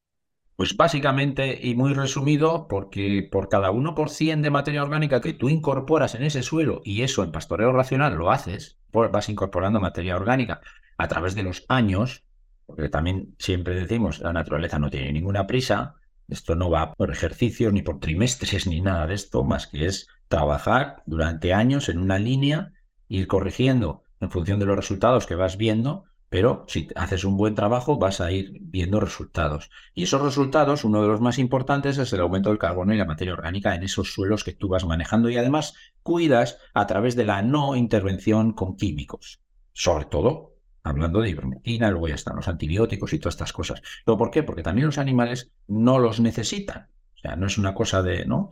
Pues 0.54 0.76
básicamente 0.76 1.58
y 1.60 1.74
muy 1.74 1.94
resumido, 1.94 2.68
porque 2.68 3.28
por 3.28 3.48
cada 3.48 3.72
1% 3.72 4.40
de 4.40 4.50
materia 4.50 4.84
orgánica 4.84 5.20
que 5.20 5.32
tú 5.32 5.48
incorporas 5.48 6.14
en 6.14 6.22
ese 6.22 6.44
suelo, 6.44 6.80
y 6.84 7.02
eso 7.02 7.24
en 7.24 7.32
pastoreo 7.32 7.72
racional 7.72 8.14
lo 8.14 8.30
haces, 8.30 8.78
pues 8.92 9.10
vas 9.10 9.28
incorporando 9.28 9.80
materia 9.80 10.14
orgánica 10.14 10.60
a 10.96 11.08
través 11.08 11.34
de 11.34 11.42
los 11.42 11.64
años, 11.68 12.24
porque 12.68 12.90
también 12.90 13.34
siempre 13.38 13.74
decimos, 13.74 14.20
la 14.20 14.34
naturaleza 14.34 14.78
no 14.78 14.90
tiene 14.90 15.10
ninguna 15.10 15.46
prisa, 15.46 15.94
esto 16.28 16.54
no 16.54 16.68
va 16.68 16.92
por 16.92 17.10
ejercicios 17.10 17.72
ni 17.72 17.80
por 17.80 17.98
trimestres 17.98 18.66
ni 18.66 18.82
nada 18.82 19.06
de 19.06 19.14
esto, 19.14 19.42
más 19.42 19.66
que 19.66 19.86
es 19.86 20.06
trabajar 20.28 21.02
durante 21.06 21.54
años 21.54 21.88
en 21.88 21.98
una 21.98 22.18
línea, 22.18 22.74
ir 23.08 23.26
corrigiendo 23.26 24.02
en 24.20 24.30
función 24.30 24.60
de 24.60 24.66
los 24.66 24.76
resultados 24.76 25.24
que 25.24 25.34
vas 25.34 25.56
viendo, 25.56 26.04
pero 26.28 26.66
si 26.68 26.88
haces 26.94 27.24
un 27.24 27.38
buen 27.38 27.54
trabajo 27.54 27.98
vas 27.98 28.20
a 28.20 28.32
ir 28.32 28.58
viendo 28.60 29.00
resultados. 29.00 29.70
Y 29.94 30.02
esos 30.02 30.20
resultados, 30.20 30.84
uno 30.84 31.00
de 31.00 31.08
los 31.08 31.22
más 31.22 31.38
importantes 31.38 31.96
es 31.96 32.12
el 32.12 32.20
aumento 32.20 32.50
del 32.50 32.58
carbono 32.58 32.92
y 32.92 32.98
la 32.98 33.06
materia 33.06 33.32
orgánica 33.32 33.74
en 33.74 33.82
esos 33.82 34.12
suelos 34.12 34.44
que 34.44 34.52
tú 34.52 34.68
vas 34.68 34.84
manejando 34.84 35.30
y 35.30 35.38
además 35.38 35.72
cuidas 36.02 36.58
a 36.74 36.86
través 36.86 37.16
de 37.16 37.24
la 37.24 37.40
no 37.40 37.76
intervención 37.76 38.52
con 38.52 38.76
químicos. 38.76 39.40
Sobre 39.72 40.04
todo 40.04 40.57
hablando 40.82 41.20
de 41.20 41.30
ivermectina, 41.30 41.90
luego 41.90 42.08
ya 42.08 42.14
están 42.14 42.36
los 42.36 42.48
antibióticos 42.48 43.12
y 43.12 43.18
todas 43.18 43.34
estas 43.34 43.52
cosas. 43.52 43.82
¿Pero 44.04 44.16
por 44.16 44.30
qué? 44.30 44.42
Porque 44.42 44.62
también 44.62 44.86
los 44.86 44.98
animales 44.98 45.50
no 45.66 45.98
los 45.98 46.20
necesitan. 46.20 46.88
O 47.16 47.18
sea, 47.20 47.36
no 47.36 47.46
es 47.46 47.58
una 47.58 47.74
cosa 47.74 48.02
de, 48.02 48.24
¿no? 48.26 48.50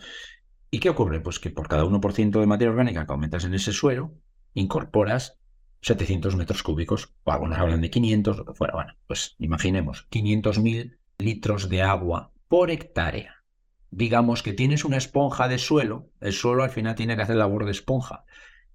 ¿Y 0.71 0.81
qué 0.81 0.91
ocurre? 0.91 1.21
Pues 1.21 1.39
que 1.39 1.51
por 1.51 1.69
cada 1.69 1.85
1% 1.85 2.41
de 2.41 2.47
materia 2.47 2.73
orgánica 2.73 3.07
que 3.07 3.13
aumentas 3.13 3.45
en 3.45 3.55
ese 3.55 3.73
suelo, 3.73 4.13
incorporas 4.55 5.39
700 5.83 6.37
metros 6.37 6.63
cúbicos, 6.63 7.15
o 7.25 7.33
algunos 7.33 7.59
hablan 7.59 7.81
de 7.81 7.91
500, 7.91 8.39
lo 8.39 8.45
que 8.45 8.55
fuera. 8.55 8.75
Bueno, 8.75 8.95
pues 9.07 9.37
imaginemos 9.39 10.09
500.000 10.11 10.99
litros 11.19 11.69
de 11.69 11.83
agua 11.83 12.33
por 12.49 12.71
hectárea. 12.71 13.45
Digamos 13.91 14.43
que 14.43 14.53
tienes 14.53 14.85
una 14.85 14.97
esponja 14.97 15.49
de 15.49 15.59
suelo, 15.59 16.11
el 16.21 16.33
suelo 16.33 16.65
al 16.65 16.71
final 16.71 16.97
tiene 16.97 17.17
que 17.17 17.23
hacer 17.23 17.37
labor 17.37 17.65
de 17.65 17.71
esponja. 17.71 18.25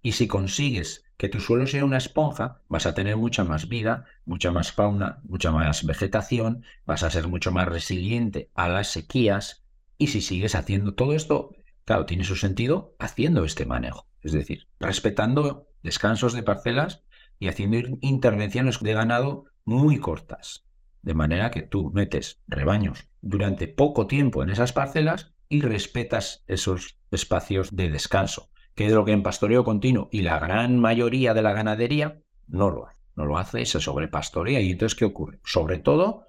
Y 0.01 0.13
si 0.13 0.27
consigues 0.27 1.05
que 1.17 1.29
tu 1.29 1.39
suelo 1.39 1.67
sea 1.67 1.85
una 1.85 1.97
esponja, 1.97 2.61
vas 2.67 2.87
a 2.87 2.95
tener 2.95 3.15
mucha 3.15 3.43
más 3.43 3.69
vida, 3.69 4.05
mucha 4.25 4.51
más 4.51 4.71
fauna, 4.71 5.19
mucha 5.23 5.51
más 5.51 5.85
vegetación, 5.85 6.63
vas 6.85 7.03
a 7.03 7.11
ser 7.11 7.27
mucho 7.27 7.51
más 7.51 7.67
resiliente 7.67 8.49
a 8.55 8.67
las 8.67 8.87
sequías. 8.87 9.63
Y 9.99 10.07
si 10.07 10.21
sigues 10.21 10.55
haciendo 10.55 10.95
todo 10.95 11.13
esto, 11.13 11.51
claro, 11.85 12.07
tiene 12.07 12.23
su 12.23 12.35
sentido 12.35 12.95
haciendo 12.97 13.45
este 13.45 13.67
manejo. 13.67 14.07
Es 14.21 14.31
decir, 14.31 14.67
respetando 14.79 15.67
descansos 15.83 16.33
de 16.33 16.41
parcelas 16.41 17.03
y 17.37 17.47
haciendo 17.47 17.77
intervenciones 18.01 18.79
de 18.79 18.93
ganado 18.93 19.45
muy 19.63 19.99
cortas. 19.99 20.65
De 21.03 21.13
manera 21.13 21.51
que 21.51 21.61
tú 21.61 21.91
metes 21.91 22.41
rebaños 22.47 23.07
durante 23.21 23.67
poco 23.67 24.07
tiempo 24.07 24.41
en 24.41 24.49
esas 24.49 24.73
parcelas 24.73 25.33
y 25.49 25.61
respetas 25.61 26.43
esos 26.47 26.97
espacios 27.11 27.75
de 27.75 27.91
descanso 27.91 28.50
que 28.75 28.87
es 28.87 28.93
lo 28.93 29.05
que 29.05 29.11
en 29.11 29.23
pastoreo 29.23 29.63
continuo 29.63 30.09
y 30.11 30.21
la 30.21 30.39
gran 30.39 30.79
mayoría 30.79 31.33
de 31.33 31.41
la 31.41 31.53
ganadería 31.53 32.21
no 32.47 32.69
lo 32.69 32.87
hace. 32.87 32.97
No 33.15 33.25
lo 33.25 33.37
hace, 33.37 33.65
se 33.65 33.79
sobrepastorea. 33.79 34.61
¿Y 34.61 34.71
entonces 34.71 34.97
qué 34.97 35.05
ocurre? 35.05 35.39
Sobre 35.43 35.79
todo 35.79 36.25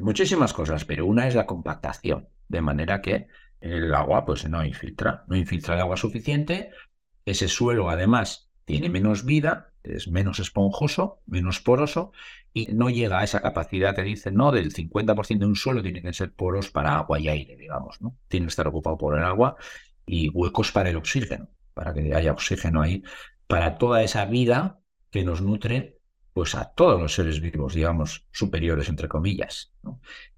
Muchísimas 0.00 0.54
cosas, 0.54 0.84
pero 0.86 1.04
una 1.04 1.28
es 1.28 1.34
la 1.34 1.44
compactación, 1.44 2.28
de 2.48 2.62
manera 2.62 3.02
que 3.02 3.28
el 3.60 3.94
agua 3.94 4.24
pues 4.24 4.48
no 4.48 4.64
infiltra, 4.64 5.24
no 5.28 5.36
infiltra 5.36 5.74
el 5.74 5.80
agua 5.80 5.98
suficiente, 5.98 6.70
ese 7.26 7.46
suelo 7.46 7.90
además 7.90 8.50
tiene 8.64 8.88
menos 8.88 9.24
vida, 9.24 9.74
es 9.82 10.08
menos 10.08 10.38
esponjoso, 10.38 11.20
menos 11.26 11.60
poroso 11.60 12.12
y 12.54 12.72
no 12.72 12.88
llega 12.88 13.18
a 13.18 13.24
esa 13.24 13.42
capacidad 13.42 13.94
que 13.94 14.02
dicen, 14.02 14.34
no, 14.34 14.50
del 14.50 14.72
50% 14.72 15.38
de 15.38 15.46
un 15.46 15.56
suelo 15.56 15.82
tiene 15.82 16.00
que 16.00 16.12
ser 16.14 16.32
poros 16.32 16.70
para 16.70 16.96
agua 16.96 17.20
y 17.20 17.28
aire, 17.28 17.56
digamos, 17.56 18.00
¿no? 18.00 18.16
Tiene 18.28 18.46
que 18.46 18.50
estar 18.50 18.66
ocupado 18.66 18.96
por 18.96 19.18
el 19.18 19.24
agua 19.24 19.56
y 20.06 20.30
huecos 20.30 20.72
para 20.72 20.88
el 20.88 20.96
oxígeno, 20.96 21.48
para 21.74 21.94
que 21.94 22.14
haya 22.14 22.32
oxígeno 22.32 22.82
ahí, 22.82 23.02
para 23.46 23.78
toda 23.78 24.02
esa 24.02 24.24
vida 24.24 24.80
que 25.10 25.24
nos 25.24 25.42
nutre 25.42 25.98
pues 26.32 26.54
a 26.54 26.72
todos 26.72 27.00
los 27.00 27.14
seres 27.14 27.40
vivos, 27.40 27.74
digamos, 27.74 28.26
superiores, 28.32 28.88
entre 28.88 29.08
comillas. 29.08 29.74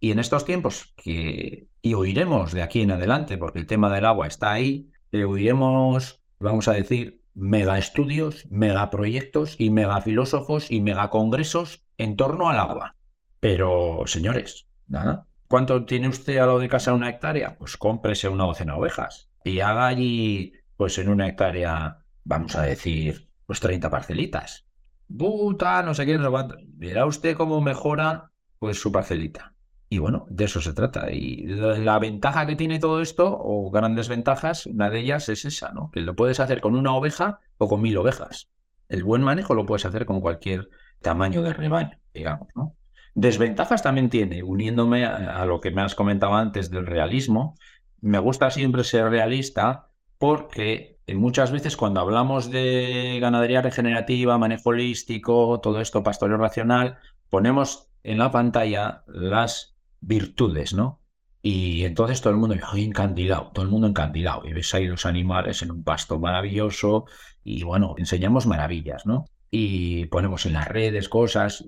Y 0.01 0.11
en 0.11 0.19
estos 0.19 0.45
tiempos 0.45 0.93
que, 0.97 1.69
y 1.83 1.95
oiremos 1.95 2.53
de 2.53 2.63
aquí 2.63 2.81
en 2.81 2.91
adelante, 2.91 3.39
porque 3.39 3.61
el 3.61 3.67
tema 3.67 3.95
del 3.95 4.05
agua 4.05 4.27
está 4.27 4.53
ahí, 4.53 4.91
eh, 5.13 5.25
oiremos, 5.25 6.21
vamos 6.41 6.67
a 6.67 6.73
decir, 6.73 7.23
mega 7.35 7.79
estudios, 7.79 8.47
mega 8.51 8.91
proyectos 8.91 9.55
y 9.59 9.71
mega 9.71 10.01
filósofos 10.01 10.71
y 10.71 10.81
mega 10.81 11.11
congresos 11.11 11.85
en 11.99 12.17
torno 12.17 12.49
al 12.49 12.59
agua. 12.59 12.97
Pero, 13.41 14.03
señores. 14.07 14.67
¿Cuánto 15.47 15.85
tiene 15.85 16.09
usted 16.09 16.39
a 16.39 16.47
lo 16.47 16.59
de 16.59 16.69
casa 16.69 16.95
una 16.95 17.09
hectárea? 17.09 17.57
Pues 17.57 17.77
cómprese 17.77 18.29
una 18.29 18.45
docena 18.45 18.73
de 18.73 18.81
ovejas 18.81 19.31
y 19.45 19.61
haga 19.61 19.87
allí, 19.87 20.55
pues 20.77 20.99
en 20.99 21.09
una 21.09 21.29
hectárea, 21.29 21.99
vamos 22.25 22.57
a 22.57 22.63
decir, 22.63 23.29
pues 23.47 23.61
30 23.61 23.91
parcelitas 23.91 24.65
puta, 25.17 25.83
no 25.83 25.95
sé 25.95 26.07
qué, 26.07 26.19
no 26.19 26.49
sé 26.49 26.55
Verá 26.77 27.07
usted 27.07 27.37
cómo 27.37 27.61
mejora 27.61 28.31
pues 28.59 28.81
su 28.81 28.91
parcelita. 28.93 29.55
Y 29.89 29.99
bueno, 29.99 30.27
de 30.29 30.45
eso 30.45 30.61
se 30.61 30.73
trata. 30.73 31.13
Y 31.13 31.45
la 31.47 31.99
ventaja 31.99 32.47
que 32.47 32.57
tiene 32.57 32.79
todo 32.79 33.01
esto, 33.01 33.39
o 33.39 33.71
grandes 33.71 34.09
ventajas, 34.09 34.67
una 34.67 34.91
de 34.91 35.01
ellas 35.01 35.29
es 35.29 35.45
esa, 35.45 35.73
¿no? 35.73 35.91
Que 35.93 36.01
lo 36.01 36.17
puedes 36.17 36.41
hacer 36.41 36.61
con 36.61 36.75
una 36.75 36.95
oveja 36.95 37.41
o 37.59 37.69
con 37.69 37.83
mil 37.83 37.97
ovejas. 37.99 38.49
El 38.89 39.05
buen 39.05 39.23
manejo 39.23 39.55
lo 39.55 39.67
puedes 39.67 39.85
hacer 39.85 40.07
con 40.07 40.21
cualquier 40.21 40.69
tamaño 41.01 41.43
de 41.43 41.53
rebaño, 41.53 41.99
digamos, 42.13 42.49
¿no? 42.55 42.75
Desventajas 43.15 43.83
también 43.83 44.11
tiene, 44.11 44.43
uniéndome 44.43 45.05
a, 45.05 45.45
lo 45.47 45.61
que 45.61 45.71
me 45.71 45.83
has 45.83 45.95
comentado 45.95 46.35
antes 46.35 46.71
del 46.71 46.87
realismo. 46.87 47.57
Me 48.01 48.19
gusta 48.19 48.51
siempre 48.51 48.83
ser 48.83 49.09
realista 49.09 49.91
porque 50.25 51.01
muchas 51.09 51.53
veces 51.53 51.77
cuando 51.77 52.01
hablamos 52.01 52.51
de 52.51 53.19
ganadería 53.21 53.61
regenerativa, 53.61 54.39
manejo 54.39 54.71
holístico, 54.71 55.61
todo 55.61 55.83
esto, 55.83 56.03
pastoreo 56.03 56.39
racional, 56.39 56.97
ponemos 57.29 57.91
en 58.03 58.17
la 58.17 58.31
pantalla 58.31 59.05
las 59.07 59.77
virtudes, 60.01 60.73
¿no? 60.73 61.03
Y 61.43 61.85
entonces 61.85 62.23
todo 62.23 62.33
el 62.33 62.39
mundo 62.39 62.57
encandilado, 62.75 63.51
todo 63.53 63.67
el 63.67 63.71
mundo 63.71 63.87
encandilado. 63.87 64.47
Y 64.47 64.55
ves 64.55 64.73
ahí 64.73 64.87
los 64.87 65.05
animales 65.05 65.61
en 65.61 65.73
un 65.73 65.85
pasto 65.85 66.19
maravilloso 66.19 67.05
y 67.43 67.63
bueno, 67.63 67.95
enseñamos 67.99 68.47
maravillas, 68.47 69.05
¿no? 69.05 69.27
Y 69.51 70.07
ponemos 70.07 70.47
en 70.47 70.55
las 70.55 70.69
redes 70.69 71.11
cosas, 71.11 71.67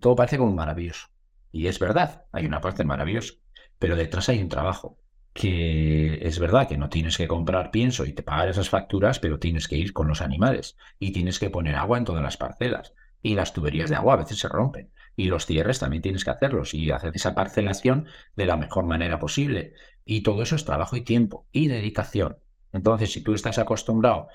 todo 0.00 0.14
parece 0.14 0.38
como 0.38 0.52
maravilloso. 0.52 1.08
Y 1.50 1.66
es 1.66 1.80
verdad, 1.80 2.26
hay 2.30 2.46
una 2.46 2.60
parte 2.60 2.84
maravillosa, 2.84 3.34
pero 3.80 3.96
detrás 3.96 4.28
hay 4.28 4.40
un 4.40 4.48
trabajo 4.48 4.96
que 5.36 6.18
es 6.26 6.38
verdad 6.38 6.66
que 6.66 6.78
no 6.78 6.88
tienes 6.88 7.16
que 7.16 7.28
comprar 7.28 7.70
pienso 7.70 8.04
y 8.04 8.12
te 8.12 8.22
pagar 8.22 8.48
esas 8.48 8.70
facturas, 8.70 9.20
pero 9.20 9.38
tienes 9.38 9.68
que 9.68 9.76
ir 9.76 9.92
con 9.92 10.08
los 10.08 10.22
animales 10.22 10.76
y 10.98 11.12
tienes 11.12 11.38
que 11.38 11.50
poner 11.50 11.76
agua 11.76 11.98
en 11.98 12.04
todas 12.04 12.22
las 12.22 12.36
parcelas. 12.36 12.94
Y 13.22 13.34
las 13.34 13.52
tuberías 13.52 13.90
de 13.90 13.96
agua 13.96 14.14
a 14.14 14.18
veces 14.18 14.38
se 14.38 14.48
rompen. 14.48 14.90
Y 15.14 15.26
los 15.28 15.46
cierres 15.46 15.78
también 15.78 16.02
tienes 16.02 16.24
que 16.24 16.30
hacerlos 16.30 16.74
y 16.74 16.90
hacer 16.90 17.12
esa 17.14 17.34
parcelación 17.34 18.06
de 18.34 18.46
la 18.46 18.56
mejor 18.56 18.86
manera 18.86 19.18
posible. 19.18 19.74
Y 20.04 20.22
todo 20.22 20.42
eso 20.42 20.56
es 20.56 20.64
trabajo 20.64 20.96
y 20.96 21.02
tiempo 21.02 21.46
y 21.52 21.68
dedicación. 21.68 22.38
Entonces, 22.72 23.12
si 23.12 23.22
tú 23.22 23.34
estás 23.34 23.58
acostumbrado, 23.58 24.28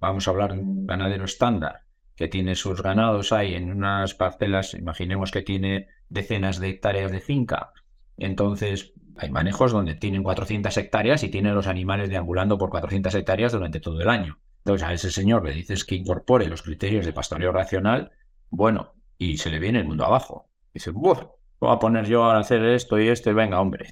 vamos 0.00 0.26
a 0.26 0.30
hablar 0.30 0.54
de 0.54 0.60
un 0.60 0.86
ganadero 0.86 1.24
estándar, 1.24 1.82
que 2.16 2.28
tiene 2.28 2.54
sus 2.54 2.82
ganados 2.82 3.32
ahí 3.32 3.54
en 3.54 3.70
unas 3.70 4.14
parcelas, 4.14 4.74
imaginemos 4.74 5.30
que 5.30 5.42
tiene 5.42 5.88
decenas 6.08 6.60
de 6.60 6.70
hectáreas 6.70 7.12
de 7.12 7.20
finca, 7.20 7.72
entonces 8.16 8.92
hay 9.20 9.30
manejos 9.30 9.72
donde 9.72 9.94
tienen 9.94 10.22
400 10.22 10.76
hectáreas 10.76 11.22
y 11.22 11.28
tienen 11.28 11.54
los 11.54 11.66
animales 11.66 12.08
deambulando 12.08 12.58
por 12.58 12.70
400 12.70 13.14
hectáreas 13.14 13.52
durante 13.52 13.80
todo 13.80 14.00
el 14.00 14.08
año. 14.08 14.38
Entonces 14.64 14.86
a 14.88 14.92
ese 14.92 15.10
señor 15.10 15.44
le 15.44 15.52
dices 15.52 15.84
que 15.84 15.94
incorpore 15.94 16.46
los 16.46 16.62
criterios 16.62 17.06
de 17.06 17.12
pastoreo 17.12 17.52
racional, 17.52 18.10
bueno, 18.50 18.94
y 19.18 19.36
se 19.36 19.50
le 19.50 19.58
viene 19.58 19.80
el 19.80 19.86
mundo 19.86 20.04
abajo. 20.04 20.48
Dice, 20.72 20.90
Buf, 20.90 21.20
voy 21.60 21.74
a 21.74 21.78
poner 21.78 22.06
yo 22.06 22.24
a 22.24 22.38
hacer 22.38 22.64
esto 22.64 22.98
y 22.98 23.08
esto 23.08 23.30
y 23.30 23.34
venga, 23.34 23.60
hombre. 23.60 23.90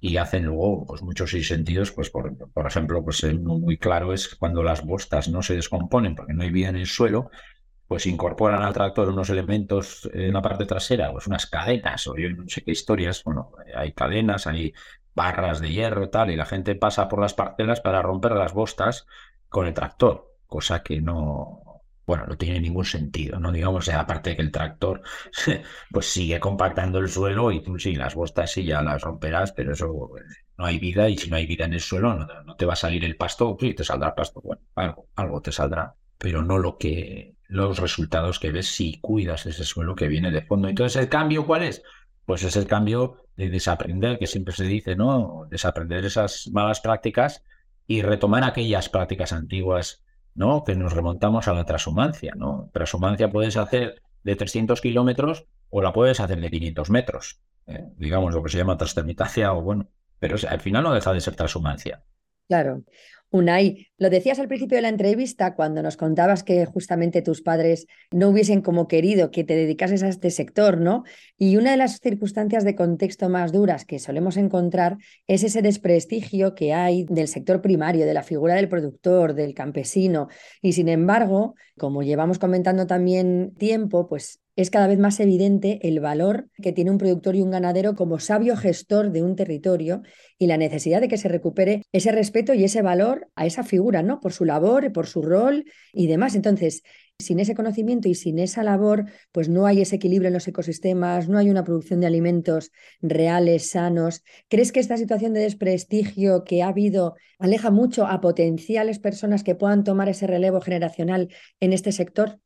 Y 0.00 0.16
hacen 0.16 0.44
luego 0.44 0.86
pues, 0.86 1.02
muchos 1.02 1.30
sentidos, 1.30 1.92
pues 1.92 2.10
por, 2.10 2.36
por 2.52 2.66
ejemplo, 2.66 3.04
pues 3.04 3.22
muy 3.34 3.76
claro 3.76 4.12
es 4.12 4.34
cuando 4.34 4.62
las 4.62 4.84
bostas 4.84 5.28
no 5.28 5.42
se 5.42 5.56
descomponen 5.56 6.14
porque 6.14 6.32
no 6.32 6.42
hay 6.42 6.50
vida 6.50 6.70
en 6.70 6.76
el 6.76 6.86
suelo, 6.86 7.30
pues 7.94 8.06
incorporan 8.06 8.60
al 8.64 8.74
tractor 8.74 9.08
unos 9.08 9.30
elementos 9.30 10.10
en 10.12 10.32
la 10.32 10.42
parte 10.42 10.66
trasera, 10.66 11.12
pues 11.12 11.28
unas 11.28 11.46
cadenas 11.46 12.08
o 12.08 12.16
yo 12.16 12.28
no 12.28 12.42
sé 12.48 12.64
qué 12.64 12.72
historias, 12.72 13.22
bueno, 13.22 13.52
hay 13.72 13.92
cadenas, 13.92 14.48
hay 14.48 14.74
barras 15.14 15.60
de 15.60 15.70
hierro 15.70 16.02
y 16.02 16.10
tal, 16.10 16.32
y 16.32 16.36
la 16.36 16.44
gente 16.44 16.74
pasa 16.74 17.08
por 17.08 17.20
las 17.20 17.34
parcelas 17.34 17.80
para 17.80 18.02
romper 18.02 18.32
las 18.32 18.52
bostas 18.52 19.06
con 19.48 19.68
el 19.68 19.74
tractor, 19.74 20.28
cosa 20.48 20.82
que 20.82 21.00
no, 21.00 21.84
bueno, 22.04 22.26
no 22.26 22.36
tiene 22.36 22.58
ningún 22.58 22.84
sentido, 22.84 23.38
¿no? 23.38 23.52
Digamos, 23.52 23.88
aparte 23.90 24.30
de 24.30 24.36
que 24.36 24.42
el 24.42 24.50
tractor 24.50 25.02
pues 25.92 26.06
sigue 26.06 26.40
compactando 26.40 26.98
el 26.98 27.08
suelo 27.08 27.52
y 27.52 27.62
tú 27.62 27.78
sí, 27.78 27.94
las 27.94 28.16
bostas 28.16 28.50
sí 28.50 28.64
ya 28.64 28.82
las 28.82 29.02
romperás, 29.02 29.52
pero 29.52 29.74
eso 29.74 30.10
no 30.58 30.64
hay 30.64 30.80
vida 30.80 31.08
y 31.08 31.16
si 31.16 31.30
no 31.30 31.36
hay 31.36 31.46
vida 31.46 31.64
en 31.64 31.74
el 31.74 31.80
suelo 31.80 32.12
no, 32.16 32.56
te 32.56 32.66
va 32.66 32.72
a 32.72 32.76
salir 32.76 33.04
el 33.04 33.16
pasto, 33.16 33.56
sí, 33.60 33.72
te 33.72 33.84
saldrá 33.84 34.08
el 34.08 34.14
pasto, 34.14 34.40
bueno, 34.40 34.62
algo, 34.74 35.06
algo 35.14 35.40
te 35.40 35.52
saldrá, 35.52 35.94
pero 36.18 36.42
no 36.42 36.58
lo 36.58 36.76
que 36.76 37.36
los 37.48 37.78
resultados 37.78 38.38
que 38.38 38.52
ves 38.52 38.68
si 38.68 39.00
cuidas 39.00 39.46
ese 39.46 39.64
suelo 39.64 39.94
que 39.94 40.08
viene 40.08 40.30
de 40.30 40.42
fondo. 40.42 40.68
Entonces, 40.68 41.00
¿el 41.00 41.08
cambio 41.08 41.46
cuál 41.46 41.62
es? 41.62 41.82
Pues 42.24 42.42
es 42.42 42.56
el 42.56 42.66
cambio 42.66 43.18
de 43.36 43.50
desaprender, 43.50 44.18
que 44.18 44.26
siempre 44.26 44.54
se 44.54 44.64
dice, 44.64 44.96
¿no? 44.96 45.46
Desaprender 45.50 46.04
esas 46.04 46.48
malas 46.52 46.80
prácticas 46.80 47.44
y 47.86 48.02
retomar 48.02 48.44
aquellas 48.44 48.88
prácticas 48.88 49.32
antiguas, 49.32 50.02
¿no? 50.34 50.64
Que 50.64 50.74
nos 50.74 50.92
remontamos 50.92 51.48
a 51.48 51.52
la 51.52 51.64
transhumancia, 51.64 52.34
¿no? 52.36 52.70
Transhumancia 52.72 53.30
puedes 53.30 53.56
hacer 53.56 54.02
de 54.22 54.36
300 54.36 54.80
kilómetros 54.80 55.46
o 55.68 55.82
la 55.82 55.92
puedes 55.92 56.20
hacer 56.20 56.40
de 56.40 56.50
500 56.50 56.90
metros, 56.90 57.40
¿eh? 57.66 57.84
digamos 57.96 58.34
lo 58.34 58.42
que 58.42 58.50
se 58.50 58.58
llama 58.58 58.78
transtermitacia 58.78 59.52
o 59.52 59.60
bueno, 59.60 59.90
pero 60.18 60.36
al 60.48 60.60
final 60.60 60.82
no 60.82 60.94
deja 60.94 61.12
de 61.12 61.20
ser 61.20 61.36
transhumancia. 61.36 62.02
Claro. 62.48 62.82
Unai, 63.34 63.88
lo 63.98 64.10
decías 64.10 64.38
al 64.38 64.46
principio 64.46 64.76
de 64.76 64.82
la 64.82 64.88
entrevista 64.88 65.56
cuando 65.56 65.82
nos 65.82 65.96
contabas 65.96 66.44
que 66.44 66.64
justamente 66.66 67.20
tus 67.20 67.42
padres 67.42 67.88
no 68.12 68.28
hubiesen 68.28 68.62
como 68.62 68.86
querido 68.86 69.32
que 69.32 69.42
te 69.42 69.56
dedicases 69.56 70.04
a 70.04 70.08
este 70.08 70.30
sector, 70.30 70.78
¿no? 70.80 71.02
Y 71.36 71.56
una 71.56 71.72
de 71.72 71.76
las 71.76 71.98
circunstancias 71.98 72.62
de 72.62 72.76
contexto 72.76 73.28
más 73.28 73.50
duras 73.50 73.84
que 73.84 73.98
solemos 73.98 74.36
encontrar 74.36 74.98
es 75.26 75.42
ese 75.42 75.62
desprestigio 75.62 76.54
que 76.54 76.74
hay 76.74 77.06
del 77.06 77.26
sector 77.26 77.60
primario, 77.60 78.06
de 78.06 78.14
la 78.14 78.22
figura 78.22 78.54
del 78.54 78.68
productor, 78.68 79.34
del 79.34 79.52
campesino. 79.52 80.28
Y 80.62 80.74
sin 80.74 80.88
embargo, 80.88 81.56
como 81.76 82.04
llevamos 82.04 82.38
comentando 82.38 82.86
también 82.86 83.52
tiempo, 83.56 84.06
pues 84.06 84.43
es 84.56 84.70
cada 84.70 84.86
vez 84.86 84.98
más 84.98 85.18
evidente 85.20 85.80
el 85.82 86.00
valor 86.00 86.48
que 86.62 86.72
tiene 86.72 86.90
un 86.90 86.98
productor 86.98 87.34
y 87.34 87.42
un 87.42 87.50
ganadero 87.50 87.94
como 87.94 88.20
sabio 88.20 88.56
gestor 88.56 89.10
de 89.10 89.22
un 89.22 89.34
territorio 89.36 90.02
y 90.38 90.46
la 90.46 90.56
necesidad 90.56 91.00
de 91.00 91.08
que 91.08 91.18
se 91.18 91.28
recupere 91.28 91.82
ese 91.92 92.12
respeto 92.12 92.54
y 92.54 92.64
ese 92.64 92.82
valor 92.82 93.28
a 93.34 93.46
esa 93.46 93.64
figura, 93.64 94.02
¿no? 94.02 94.20
Por 94.20 94.32
su 94.32 94.44
labor, 94.44 94.92
por 94.92 95.06
su 95.06 95.22
rol 95.22 95.64
y 95.92 96.06
demás. 96.06 96.36
Entonces, 96.36 96.82
sin 97.18 97.40
ese 97.40 97.54
conocimiento 97.54 98.08
y 98.08 98.14
sin 98.14 98.38
esa 98.38 98.62
labor, 98.62 99.06
pues 99.32 99.48
no 99.48 99.66
hay 99.66 99.80
ese 99.80 99.96
equilibrio 99.96 100.28
en 100.28 100.34
los 100.34 100.48
ecosistemas, 100.48 101.28
no 101.28 101.38
hay 101.38 101.50
una 101.50 101.64
producción 101.64 102.00
de 102.00 102.06
alimentos 102.06 102.70
reales, 103.02 103.70
sanos. 103.70 104.22
¿Crees 104.48 104.72
que 104.72 104.80
esta 104.80 104.96
situación 104.96 105.32
de 105.32 105.40
desprestigio 105.40 106.44
que 106.44 106.62
ha 106.62 106.68
habido 106.68 107.14
aleja 107.38 107.70
mucho 107.70 108.06
a 108.06 108.20
potenciales 108.20 108.98
personas 108.98 109.44
que 109.44 109.54
puedan 109.54 109.84
tomar 109.84 110.08
ese 110.08 110.26
relevo 110.26 110.60
generacional 110.60 111.28
en 111.60 111.72
este 111.72 111.92
sector? 111.92 112.40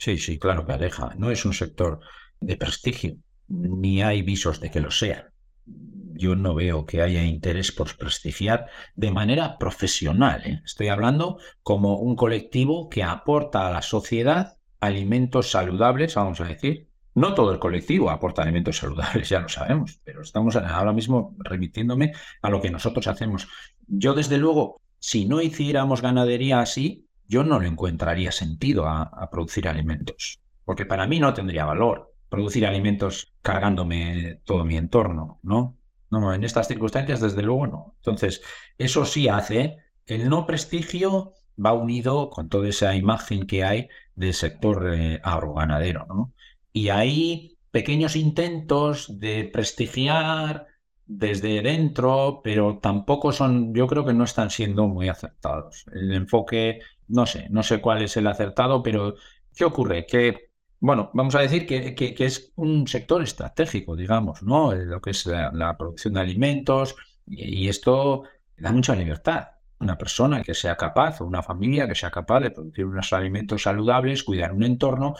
Sí, 0.00 0.16
sí, 0.16 0.38
claro 0.38 0.64
que 0.64 0.72
aleja. 0.72 1.12
No 1.18 1.30
es 1.30 1.44
un 1.44 1.52
sector 1.52 2.00
de 2.40 2.56
prestigio, 2.56 3.16
ni 3.48 4.02
hay 4.02 4.22
visos 4.22 4.58
de 4.58 4.70
que 4.70 4.80
lo 4.80 4.90
sea. 4.90 5.30
Yo 5.66 6.34
no 6.36 6.54
veo 6.54 6.86
que 6.86 7.02
haya 7.02 7.22
interés 7.22 7.70
por 7.70 7.94
prestigiar 7.98 8.66
de 8.94 9.10
manera 9.10 9.58
profesional. 9.58 10.42
¿eh? 10.46 10.62
Estoy 10.64 10.88
hablando 10.88 11.36
como 11.62 11.98
un 11.98 12.16
colectivo 12.16 12.88
que 12.88 13.02
aporta 13.02 13.68
a 13.68 13.72
la 13.72 13.82
sociedad 13.82 14.56
alimentos 14.80 15.50
saludables, 15.50 16.14
vamos 16.14 16.40
a 16.40 16.44
decir. 16.44 16.88
No 17.14 17.34
todo 17.34 17.52
el 17.52 17.58
colectivo 17.58 18.08
aporta 18.08 18.40
alimentos 18.40 18.78
saludables, 18.78 19.28
ya 19.28 19.40
lo 19.40 19.50
sabemos, 19.50 20.00
pero 20.02 20.22
estamos 20.22 20.56
ahora 20.56 20.94
mismo 20.94 21.36
remitiéndome 21.40 22.12
a 22.40 22.48
lo 22.48 22.62
que 22.62 22.70
nosotros 22.70 23.06
hacemos. 23.06 23.48
Yo, 23.86 24.14
desde 24.14 24.38
luego, 24.38 24.80
si 24.98 25.26
no 25.26 25.42
hiciéramos 25.42 26.00
ganadería 26.00 26.60
así, 26.60 27.09
yo 27.30 27.44
no 27.44 27.60
le 27.60 27.68
encontraría 27.68 28.32
sentido 28.32 28.88
a, 28.88 29.30
producir 29.30 29.68
alimentos, 29.68 30.40
porque 30.64 30.84
para 30.84 31.06
mí 31.06 31.20
no 31.20 31.32
tendría 31.32 31.64
valor. 31.64 32.12
producir 32.28 32.64
alimentos 32.66 33.32
cargándome 33.42 34.40
todo 34.44 34.64
mi 34.64 34.76
entorno, 34.76 35.40
¿no? 35.42 35.76
No, 36.10 36.34
en 36.34 36.44
estas 36.44 36.68
circunstancias, 36.68 37.20
desde 37.20 37.42
luego, 37.42 37.66
no. 37.66 37.94
Entonces, 37.98 38.42
eso 38.78 39.04
sí 39.04 39.28
hace, 39.28 39.78
el 40.06 40.28
no 40.28 40.46
prestigio 40.46 41.34
va 41.64 41.72
unido 41.72 42.30
con 42.30 42.48
toda 42.48 42.68
esa 42.68 42.94
imagen 42.96 43.46
que 43.46 43.64
hay 43.64 43.88
del 44.14 44.34
sector 44.34 44.92
eh, 44.92 45.20
agroganadero, 45.22 46.06
¿no? 46.08 46.32
Y 46.72 46.88
hay 46.88 47.58
pequeños 47.70 48.16
intentos 48.16 49.18
de 49.20 49.44
prestigiar 49.52 50.66
desde 51.06 51.62
dentro, 51.62 52.40
pero 52.44 52.78
tampoco 52.78 53.32
son, 53.32 53.74
yo 53.74 53.88
creo 53.88 54.04
que 54.04 54.12
no 54.12 54.22
están 54.22 54.50
siendo 54.50 54.86
muy 54.86 55.08
acertados. 55.08 55.84
El 55.92 56.12
enfoque, 56.12 56.80
no 57.10 57.26
sé, 57.26 57.48
no 57.50 57.62
sé 57.62 57.80
cuál 57.80 58.02
es 58.02 58.16
el 58.16 58.26
acertado, 58.26 58.82
pero 58.82 59.14
¿qué 59.54 59.64
ocurre? 59.64 60.06
Que, 60.06 60.50
bueno, 60.78 61.10
vamos 61.14 61.34
a 61.34 61.40
decir 61.40 61.66
que, 61.66 61.94
que, 61.94 62.24
es 62.24 62.52
un 62.56 62.86
sector 62.86 63.22
estratégico, 63.22 63.96
digamos, 63.96 64.42
¿no? 64.42 64.74
Lo 64.74 65.00
que 65.00 65.10
es 65.10 65.26
la, 65.26 65.76
producción 65.76 66.14
de 66.14 66.20
alimentos, 66.20 66.96
y, 67.26 67.64
y 67.64 67.68
esto 67.68 68.24
da 68.56 68.72
mucha 68.72 68.94
libertad. 68.94 69.48
Una 69.78 69.96
persona 69.96 70.42
que 70.42 70.54
sea 70.54 70.76
capaz, 70.76 71.20
o 71.20 71.26
una 71.26 71.42
familia 71.42 71.88
que 71.88 71.94
sea 71.94 72.10
capaz 72.10 72.40
de 72.40 72.50
producir 72.50 72.84
unos 72.84 73.12
alimentos 73.12 73.62
saludables, 73.62 74.22
cuidar 74.22 74.52
un 74.52 74.62
entorno, 74.62 75.14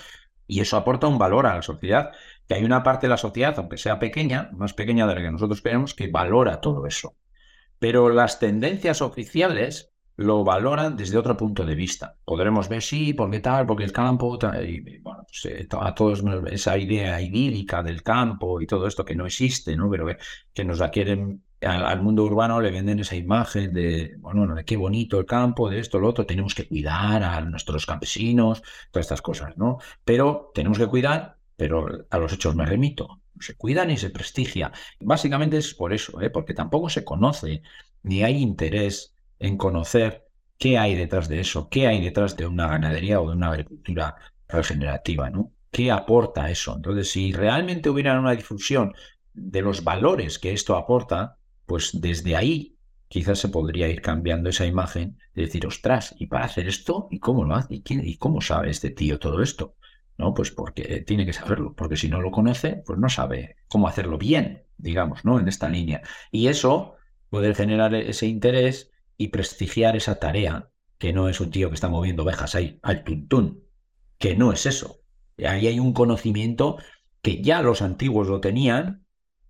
y 0.47 0.61
eso 0.61 0.77
aporta 0.77 1.07
un 1.07 1.19
valor 1.19 1.47
a 1.47 1.55
la 1.55 1.63
sociedad 1.63 2.11
que 2.49 2.55
hay 2.55 2.65
una 2.65 2.83
parte 2.83 3.07
de 3.07 3.11
la 3.11 3.17
sociedad, 3.17 3.55
aunque 3.59 3.77
sea 3.77 4.01
pequeña, 4.01 4.51
más 4.53 4.75
pequeña 4.75 5.07
de 5.07 5.15
la 5.15 5.21
que 5.21 5.31
nosotros 5.31 5.63
queremos, 5.63 5.95
que 5.95 6.09
valora 6.09 6.61
todo 6.61 6.85
eso. 6.85 7.15
Pero 7.79 8.11
las 8.11 8.41
tendencias 8.41 9.03
oficiales 9.03 9.90
lo 10.21 10.45
valoran 10.45 10.97
desde 10.97 11.17
otro 11.17 11.35
punto 11.35 11.65
de 11.65 11.75
vista. 11.75 12.15
Podremos 12.27 12.69
ver, 12.69 12.83
sí, 12.83 13.15
porque 13.15 13.41
tal, 13.41 13.67
porque 13.67 13.85
el 13.85 13.93
campo, 13.93 14.39
y, 14.63 14.99
bueno, 14.99 15.25
pues, 15.27 15.47
eh, 15.47 15.67
a 15.81 15.95
todos 15.95 16.23
esa 16.51 16.77
idea 16.77 17.21
idílica 17.23 17.83
del 17.83 18.03
campo 18.03 18.61
y 18.61 18.67
todo 18.67 18.87
esto 18.87 19.03
que 19.03 19.15
no 19.15 19.25
existe, 19.25 19.75
¿no? 19.77 19.89
Pero 19.91 20.07
que, 20.53 20.65
nos 20.65 20.79
la 20.79 20.91
quieren, 20.91 21.43
al, 21.63 22.03
mundo 22.03 22.25
urbano 22.25 22.61
le 22.61 22.71
venden 22.71 22.99
esa 22.99 23.17
imagen 23.17 23.73
de, 23.73 24.17
bueno, 24.19 24.55
de 24.55 24.65
qué 24.67 24.77
bonito 24.77 25.19
el 25.19 25.25
campo, 25.25 25.71
de 25.71 25.79
esto, 25.79 25.99
lo 25.99 26.09
otro, 26.09 26.27
tenemos 26.27 26.55
que 26.55 26.69
cuidar 26.69 27.23
a 27.23 27.41
nuestros 27.41 27.87
campesinos, 27.87 28.63
todas 28.91 29.07
estas 29.07 29.23
cosas, 29.23 29.57
¿no? 29.57 29.79
Pero 30.05 30.51
tenemos 30.55 30.79
que 30.79 30.87
cuidar 30.87 31.39
pero 31.57 32.07
a 32.09 32.17
los 32.17 32.33
hechos 32.33 32.55
me 32.55 32.65
remito. 32.65 33.21
Se 33.39 33.55
cuida 33.55 33.85
ni 33.85 33.99
se 33.99 34.09
prestigia. 34.09 34.73
Básicamente 34.99 35.59
es 35.59 35.75
por 35.75 35.93
eso, 35.93 36.19
¿eh? 36.23 36.31
porque 36.31 36.55
tampoco 36.55 36.89
se 36.89 37.05
conoce 37.05 37.63
ni 38.03 38.23
hay 38.23 38.39
interés 38.39 39.15
en 39.41 39.57
conocer 39.57 40.27
qué 40.59 40.79
hay 40.79 40.95
detrás 40.95 41.29
de 41.29 41.41
eso, 41.41 41.69
qué 41.69 41.89
hay 41.89 42.01
detrás 42.01 42.37
de 42.37 42.47
una 42.47 42.69
ganadería 42.69 43.21
o 43.21 43.29
de 43.29 43.37
una 43.37 43.49
agricultura 43.49 44.17
regenerativa, 44.47 45.31
¿no? 45.31 45.53
¿Qué 45.73 45.91
aporta 45.91 46.51
eso? 46.51 46.75
Entonces, 46.77 47.11
si 47.11 47.33
realmente 47.33 47.91
hubiera 47.91 48.19
una 48.19 48.33
difusión 48.33 48.93
de 49.33 49.63
los 49.63 49.83
valores 49.83 50.39
que 50.39 50.53
esto 50.53 50.77
aporta, 50.77 51.39
pues 51.67 52.01
desde 52.01 52.37
ahí 52.37 52.77
quizás 53.09 53.39
se 53.39 53.49
podría 53.49 53.89
ir 53.89 54.03
cambiando 54.03 54.51
esa 54.51 54.67
imagen 54.67 55.19
de 55.35 55.43
decir, 55.43 55.67
ostras, 55.67 56.15
¿y 56.19 56.27
para 56.27 56.45
hacer 56.45 56.69
esto? 56.69 57.09
¿Y 57.11 57.19
cómo 57.19 57.45
lo 57.45 57.55
hace? 57.55 57.77
¿Y, 57.77 57.83
quién, 57.83 58.07
¿Y 58.07 58.17
cómo 58.19 58.41
sabe 58.41 58.71
este 58.71 58.91
tío 58.91 59.19
todo 59.19 59.43
esto? 59.43 59.77
¿no? 60.21 60.35
Pues 60.35 60.51
porque 60.51 61.01
tiene 61.07 61.25
que 61.25 61.33
saberlo, 61.33 61.75
porque 61.75 61.97
si 61.97 62.09
no 62.09 62.21
lo 62.21 62.31
conoce, 62.31 62.83
pues 62.85 62.99
no 62.99 63.09
sabe 63.09 63.57
cómo 63.69 63.89
hacerlo 63.89 64.19
bien, 64.19 64.65
digamos, 64.77 65.25
¿no? 65.25 65.41
En 65.41 65.49
esta 65.49 65.69
línea. 65.69 66.03
Y 66.31 66.49
eso, 66.49 66.97
poder 67.31 67.55
generar 67.55 67.95
ese 67.95 68.27
interés 68.27 68.91
y 69.21 69.29
prestigiar 69.29 69.97
esa 69.97 70.19
tarea, 70.19 70.71
que 70.97 71.13
no 71.13 71.29
es 71.29 71.43
un 71.43 71.51
tío 71.51 71.69
que 71.69 71.75
está 71.75 71.91
moviendo 71.91 72.23
ovejas 72.23 72.55
ahí 72.55 72.79
al 72.83 73.05
tuntún, 73.05 73.65
que 74.17 74.35
no 74.35 74.51
es 74.51 74.65
eso. 74.65 75.03
Ahí 75.47 75.67
hay 75.67 75.79
un 75.79 75.93
conocimiento 75.93 76.79
que 77.21 77.43
ya 77.43 77.61
los 77.61 77.83
antiguos 77.83 78.29
lo 78.29 78.41
tenían 78.41 79.05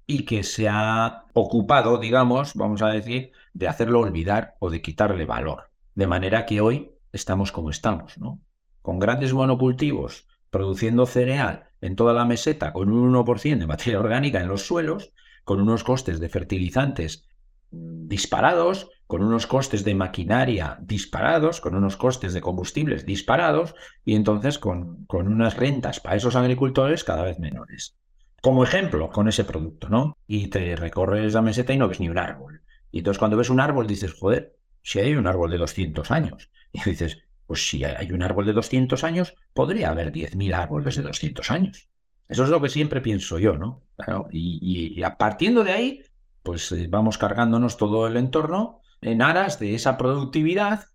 y 0.09 0.25
que 0.25 0.43
se 0.43 0.69
ha 0.69 1.27
ocupado, 1.35 1.99
digamos, 1.99 2.55
vamos 2.55 2.83
a 2.83 2.89
decir, 2.89 3.31
de 3.55 3.69
hacerlo 3.69 4.01
olvidar 4.01 4.57
o 4.59 4.71
de 4.71 4.83
quitarle 4.83 5.25
valor. 5.25 5.71
De 5.95 6.09
manera 6.09 6.47
que 6.47 6.61
hoy 6.61 6.91
estamos 7.13 7.53
como 7.53 7.71
estamos, 7.71 8.19
¿no? 8.19 8.41
Con 8.83 8.99
grandes 8.99 9.33
monocultivos 9.33 10.27
produciendo 10.51 11.07
cereal 11.07 11.69
en 11.81 11.95
toda 11.95 12.13
la 12.13 12.25
meseta 12.25 12.73
con 12.73 12.91
un 12.91 13.15
1% 13.15 13.59
de 13.61 13.67
materia 13.69 14.01
orgánica 14.01 14.41
en 14.41 14.49
los 14.49 14.67
suelos, 14.67 15.13
con 15.45 15.61
unos 15.61 15.85
costes 15.85 16.19
de 16.19 16.29
fertilizantes 16.29 17.23
disparados, 17.71 18.91
con 19.11 19.25
unos 19.25 19.49
costes 19.49 19.83
de 19.83 19.96
maquinaria 19.96 20.79
disparados, 20.81 21.61
con 21.61 21.75
unos 21.75 21.96
costes 21.96 22.33
de 22.33 22.40
combustibles 22.40 23.05
disparados, 23.05 23.75
y 24.05 24.14
entonces 24.14 24.61
con, 24.61 25.05
con 25.07 25.27
unas 25.27 25.57
rentas 25.57 25.99
para 25.99 26.14
esos 26.14 26.37
agricultores 26.37 27.03
cada 27.03 27.25
vez 27.25 27.40
menores. 27.40 27.96
Como 28.40 28.62
ejemplo, 28.62 29.11
con 29.11 29.27
ese 29.27 29.42
producto, 29.42 29.88
¿no? 29.88 30.16
Y 30.29 30.46
te 30.46 30.77
recorres 30.77 31.35
la 31.35 31.42
meseta 31.42 31.73
y 31.73 31.77
no 31.77 31.88
ves 31.88 31.99
ni 31.99 32.09
un 32.09 32.18
árbol. 32.18 32.62
Y 32.92 32.99
entonces 32.99 33.18
cuando 33.18 33.37
ves 33.37 33.51
un 33.51 33.59
árbol 33.59 33.88
dices, 33.88 34.14
joder, 34.14 34.57
si 34.81 35.01
hay 35.01 35.16
un 35.16 35.27
árbol 35.27 35.51
de 35.51 35.59
200 35.59 36.09
años. 36.12 36.49
Y 36.73 36.88
dices, 36.88 37.18
pues 37.49 37.68
si 37.68 37.83
hay 37.83 38.12
un 38.12 38.23
árbol 38.23 38.46
de 38.46 38.53
200 38.53 39.03
años, 39.03 39.35
podría 39.53 39.90
haber 39.90 40.12
10.000 40.12 40.55
árboles 40.55 40.94
de 40.94 41.03
200 41.03 41.51
años. 41.51 41.88
Eso 42.29 42.44
es 42.44 42.49
lo 42.49 42.62
que 42.62 42.68
siempre 42.68 43.01
pienso 43.01 43.40
yo, 43.40 43.57
¿no? 43.57 43.83
y, 44.31 45.03
a 45.03 45.16
partiendo 45.16 45.64
de 45.64 45.73
ahí, 45.73 46.03
pues 46.44 46.70
eh, 46.70 46.87
vamos 46.88 47.18
cargándonos 47.18 47.77
todo 47.77 48.07
el 48.07 48.16
entorno 48.16 48.83
en 49.01 49.23
aras 49.23 49.59
de 49.59 49.75
esa 49.75 49.97
productividad, 49.97 50.87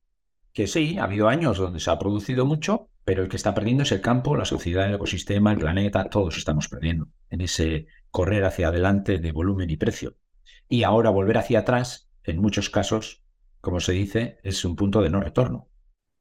que 0.54 0.68
sí, 0.68 0.98
ha 0.98 1.04
habido 1.04 1.28
años 1.28 1.58
donde 1.58 1.80
se 1.80 1.92
ha 1.92 2.00
producido 2.00 2.46
mucho, 2.46 2.90
pero 3.04 3.24
el 3.24 3.30
que 3.30 3.36
está 3.36 3.54
perdiendo 3.54 3.84
es 3.84 3.92
el 3.92 4.02
campo, 4.02 4.36
la 4.36 4.46
sociedad, 4.46 4.88
el 4.88 4.96
ecosistema, 4.96 5.52
el 5.52 5.60
planeta, 5.60 6.10
todos 6.10 6.38
estamos 6.38 6.68
perdiendo 6.68 7.08
en 7.30 7.42
ese 7.42 7.88
correr 8.10 8.46
hacia 8.46 8.70
adelante 8.70 9.20
de 9.20 9.32
volumen 9.32 9.70
y 9.70 9.78
precio. 9.78 10.16
Y 10.68 10.84
ahora 10.84 11.10
volver 11.10 11.38
hacia 11.38 11.60
atrás, 11.60 12.10
en 12.24 12.42
muchos 12.42 12.70
casos, 12.70 13.24
como 13.62 13.80
se 13.80 13.92
dice, 13.92 14.40
es 14.44 14.66
un 14.66 14.76
punto 14.76 15.02
de 15.02 15.10
no 15.10 15.20
retorno. 15.20 15.70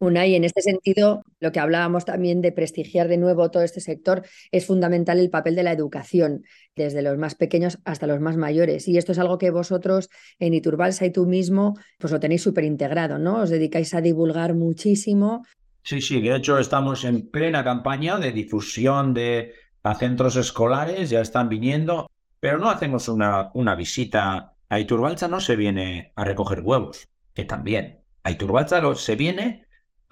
Unai, 0.00 0.35
en 0.35 0.44
este 0.44 0.61
sentido, 0.61 1.22
lo 1.40 1.52
que 1.52 1.61
hablábamos 1.61 2.04
también 2.04 2.42
de 2.42 2.52
prestigiar 2.52 3.09
de 3.09 3.16
nuevo 3.16 3.50
todo 3.50 3.62
este 3.62 3.80
sector, 3.80 4.26
es 4.50 4.66
fundamental 4.66 5.18
el 5.18 5.30
papel 5.30 5.54
de 5.54 5.62
la 5.62 5.72
educación, 5.72 6.44
desde 6.74 7.02
los 7.02 7.16
más 7.16 7.35
pequeños 7.35 7.78
hasta 7.85 8.07
los 8.07 8.20
más 8.20 8.37
mayores. 8.37 8.88
Y 8.88 8.98
esto 8.98 9.12
es 9.12 9.18
algo 9.18 9.38
que 9.38 9.50
vosotros 9.50 10.11
en 10.38 10.54
Iturbalsa 10.54 11.07
y 11.07 11.12
tú 11.12 11.26
mismo, 11.26 11.78
pues 11.98 12.12
lo 12.12 12.20
tenéis 12.20 12.42
súper 12.42 12.64
integrado, 12.64 13.18
¿no? 13.18 13.42
Os 13.42 13.50
dedicáis 13.50 13.94
a 13.94 14.00
divulgar 14.00 14.54
muchísimo. 14.54 15.44
Sí, 15.83 16.00
sí, 16.00 16.20
de 16.20 16.37
hecho 16.37 16.59
estamos 16.59 17.04
en 17.04 17.30
plena 17.30 17.62
campaña 17.62 18.18
de 18.18 18.33
difusión 18.33 19.14
de 19.14 19.52
a 19.83 19.94
centros 19.94 20.37
escolares, 20.37 21.11
ya 21.11 21.20
están 21.20 21.48
viniendo, 21.48 22.11
pero 22.40 22.59
no 22.59 22.70
hacemos 22.70 23.09
una, 23.09 23.50
una 23.54 23.74
visita. 23.74 24.54
A 24.70 24.80
Iturbalsa 24.80 25.28
no 25.28 25.40
se 25.40 25.57
viene 25.57 26.12
a 26.16 26.24
recoger 26.24 26.62
huevos, 26.62 27.07
que 27.35 27.44
también. 27.44 28.00
A 28.22 28.30
Iturbalsa 28.30 28.83
se 28.94 29.14
viene 29.14 29.63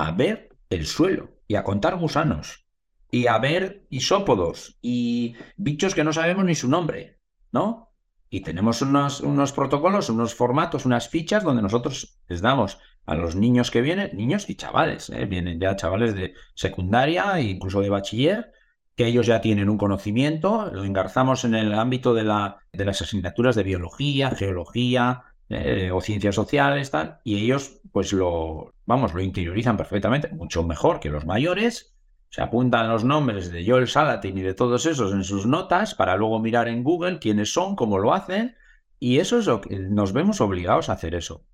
a 0.03 0.11
ver 0.11 0.49
el 0.69 0.87
suelo 0.87 1.39
y 1.47 1.55
a 1.55 1.63
contar 1.63 1.97
gusanos 1.97 2.67
y 3.09 3.29
a 3.29 3.39
ver 3.39 3.87
isópodos 3.89 4.79
y 4.83 5.37
bichos 5.57 5.95
que 5.95 6.03
no 6.03 6.13
sabemos 6.13 6.45
ni 6.45 6.57
su 6.57 6.69
nombre, 6.69 7.21
¿no? 7.53 7.93
Y 8.29 8.41
tenemos 8.41 8.83
unos, 8.83 9.21
unos 9.21 9.53
protocolos, 9.53 10.09
unos 10.09 10.35
formatos, 10.35 10.87
unas 10.87 11.09
fichas 11.09 11.45
donde 11.45 11.63
nosotros 11.63 12.21
les 12.27 12.41
damos 12.41 12.81
a 13.07 13.15
los 13.15 13.37
niños 13.37 13.71
que 13.71 13.81
vienen, 13.81 14.17
niños 14.17 14.51
y 14.51 14.57
chavales, 14.57 15.09
¿eh? 15.11 15.25
vienen 15.27 15.61
ya 15.61 15.77
chavales 15.77 16.17
de 16.17 16.35
secundaria 16.55 17.39
e 17.39 17.43
incluso 17.43 17.81
de 17.81 17.91
bachiller, 17.91 18.53
que 18.97 19.07
ellos 19.07 19.27
ya 19.27 19.41
tienen 19.41 19.69
un 19.69 19.79
conocimiento, 19.79 20.69
lo 20.73 20.85
engarzamos 20.85 21.45
en 21.45 21.55
el 21.55 21.75
ámbito 21.75 22.13
de, 22.13 22.25
la, 22.25 22.59
de 22.73 22.85
las 22.85 23.03
asignaturas 23.03 23.55
de 23.55 23.63
biología, 23.63 24.31
geología, 24.31 25.32
eh, 25.53 25.91
o 25.93 26.01
ciencias 26.01 26.35
sociales, 26.35 26.91
tal, 26.91 27.21
y 27.25 27.45
ellos 27.45 27.81
pues 27.93 28.13
lo, 28.13 28.75
vamos, 28.87 29.15
lo 29.15 29.21
interiorizan 29.21 29.77
perfectamente, 29.77 30.29
mucho 30.29 30.63
mejor 30.65 30.99
que 30.99 31.11
los 31.11 31.27
mayores, 31.27 31.95
se 32.31 32.41
apuntan 32.41 32.89
los 32.89 33.05
nombres 33.05 33.53
de 33.53 33.67
Joel 33.67 33.89
Salatin 33.89 34.39
y 34.39 34.43
de 34.43 34.55
todos 34.55 34.87
esos 34.87 35.13
en 35.13 35.23
sus 35.23 35.47
notas 35.47 35.95
para 35.95 36.17
luego 36.17 36.41
mirar 36.41 36.67
en 36.69 36.83
Google 36.83 37.19
quiénes 37.19 37.53
son, 37.53 37.77
cómo 37.77 37.99
lo 37.99 38.15
hacen, 38.15 38.57
y 38.99 39.19
eso 39.19 39.39
es 39.39 39.47
lo 39.47 39.61
que 39.61 39.79
nos 39.79 40.15
vemos 40.15 40.41
obligados 40.41 40.89
a 40.89 40.95
hacer 40.95 41.15
eso. 41.15 41.45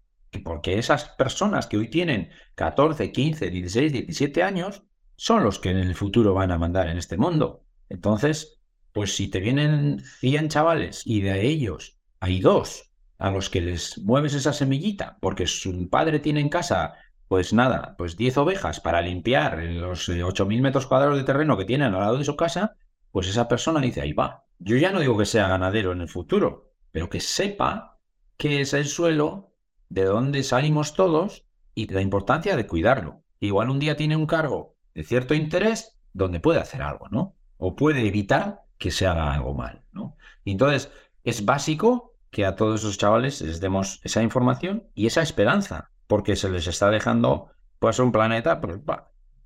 Porque 0.45 0.79
esas 0.79 1.09
personas 1.09 1.67
que 1.67 1.79
hoy 1.79 1.89
tienen 1.89 2.31
14, 2.55 3.11
15, 3.11 3.51
16, 3.51 3.93
17 3.93 4.43
años 4.43 4.85
son 5.17 5.43
los 5.43 5.59
que 5.59 5.71
en 5.71 5.79
el 5.79 5.97
futuro 5.97 6.35
van 6.35 6.53
a 6.53 6.59
mandar 6.59 6.89
en 6.89 6.99
este 6.99 7.17
mundo. 7.17 7.65
Entonces, 7.89 8.61
pues 8.93 9.17
si 9.17 9.29
te 9.29 9.41
vienen 9.41 10.01
100 10.21 10.49
chavales 10.49 11.03
y 11.05 11.23
de 11.23 11.47
ellos 11.47 11.99
hay 12.21 12.41
dos 12.41 12.88
a 13.19 13.31
los 13.31 13.51
que 13.51 13.61
les 13.61 13.99
mueves 13.99 14.35
esa 14.35 14.53
semillita, 14.53 15.19
porque 15.21 15.47
su 15.47 15.89
padre 15.89 16.21
tiene 16.21 16.41
en 16.41 16.49
casa, 16.49 16.95
pues 17.27 17.53
nada, 17.53 17.95
pues 17.99 18.17
10 18.17 18.39
ovejas 18.39 18.81
para 18.81 19.03
limpiar 19.03 19.59
los 19.59 20.09
8.000 20.09 20.59
eh, 20.59 20.63
metros 20.63 20.87
cuadrados 20.87 21.19
de 21.19 21.25
terreno 21.25 21.57
que 21.59 21.65
tienen 21.65 21.95
al 21.95 22.01
lado 22.01 22.19
de 22.19 22.25
su 22.25 22.37
casa, 22.37 22.77
pues 23.11 23.29
esa 23.29 23.49
persona 23.49 23.81
dice, 23.81 24.01
ahí 24.01 24.13
va. 24.13 24.45
Yo 24.59 24.77
ya 24.77 24.93
no 24.93 25.01
digo 25.01 25.19
que 25.19 25.27
sea 25.27 25.49
ganadero 25.49 25.93
en 25.93 26.01
el 26.01 26.09
futuro, 26.09 26.71
pero 26.93 27.09
que 27.09 27.21
sepa 27.21 27.99
qué 28.37 28.61
es 28.61 28.73
el 28.73 28.87
suelo, 28.87 29.53
de 29.89 30.05
dónde 30.05 30.43
salimos 30.43 30.95
todos 30.95 31.45
y 31.75 31.93
la 31.93 32.03
importancia 32.03 32.57
de 32.57 32.67
cuidarlo. 32.67 33.23
Igual 33.41 33.71
un 33.71 33.79
día 33.79 33.97
tiene 33.97 34.17
un 34.17 34.27
cargo 34.27 34.77
de 34.95 35.05
cierto 35.05 35.35
interés 35.35 35.99
donde 36.13 36.41
puede 36.41 36.61
hacer 36.61 36.83
algo, 36.83 37.09
¿no? 37.09 37.37
O 37.57 37.77
puede 37.77 38.07
evitar 38.07 38.63
que 38.79 38.91
se 38.91 39.07
haga 39.07 39.33
algo 39.33 39.55
mal, 39.55 39.83
¿no? 39.93 40.17
Entonces, 40.45 40.91
es 41.25 41.45
básico 41.45 42.08
que 42.31 42.45
a 42.45 42.57
todos 42.57 42.81
esos 42.81 42.99
chavales 42.99 43.41
les 43.41 43.61
demos 43.61 44.01
esa 44.05 44.23
información 44.23 44.85
y 44.95 45.07
esa 45.07 45.23
esperanza, 45.23 45.91
porque 46.07 46.37
se 46.37 46.51
les 46.51 46.67
está 46.67 46.91
dejando 46.91 47.51
pues 47.79 47.99
un 47.99 48.13
planeta, 48.13 48.61
pues 48.61 48.81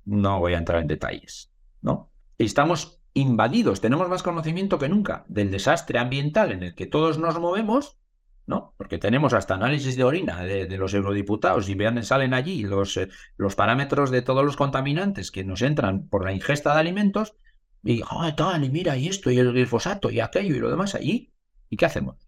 no 0.05 0.39
voy 0.39 0.53
a 0.53 0.57
entrar 0.57 0.81
en 0.81 0.87
detalles, 0.87 1.51
¿no? 1.81 2.11
Estamos 2.37 2.99
invadidos, 3.13 3.79
tenemos 3.79 4.09
más 4.09 4.23
conocimiento 4.23 4.79
que 4.79 4.89
nunca 4.89 5.23
del 5.27 5.51
desastre 5.51 5.99
ambiental 5.99 6.51
en 6.51 6.63
el 6.63 6.75
que 6.75 6.87
todos 6.87 7.19
nos 7.19 7.39
movemos, 7.39 7.99
¿no? 8.47 8.73
Porque 8.77 8.97
tenemos 8.97 9.33
hasta 9.33 9.53
análisis 9.53 9.95
de 9.95 10.03
orina 10.03 10.43
de, 10.43 10.77
los 10.77 10.93
eurodiputados 10.93 11.69
y 11.69 11.75
vean, 11.75 12.03
salen 12.03 12.33
allí 12.33 12.63
los, 12.63 12.97
eh, 12.97 13.09
los 13.37 13.55
parámetros 13.55 14.11
de 14.11 14.21
todos 14.21 14.43
los 14.43 14.57
contaminantes 14.57 15.31
que 15.31 15.43
nos 15.43 15.61
entran 15.61 16.07
por 16.07 16.25
la 16.25 16.33
ingesta 16.33 16.73
de 16.73 16.79
alimentos 16.79 17.35
y, 17.83 18.01
tal, 18.35 18.63
y 18.63 18.69
mira, 18.69 18.97
y 18.97 19.07
esto, 19.07 19.29
y 19.29 19.37
el 19.39 19.51
glifosato, 19.51 20.09
y 20.09 20.21
aquello, 20.21 20.55
y 20.55 20.59
lo 20.59 20.69
demás 20.69 20.95
allí. 20.95 21.33
¿Y 21.69 21.75
qué 21.75 21.85
hacemos? 21.85 22.22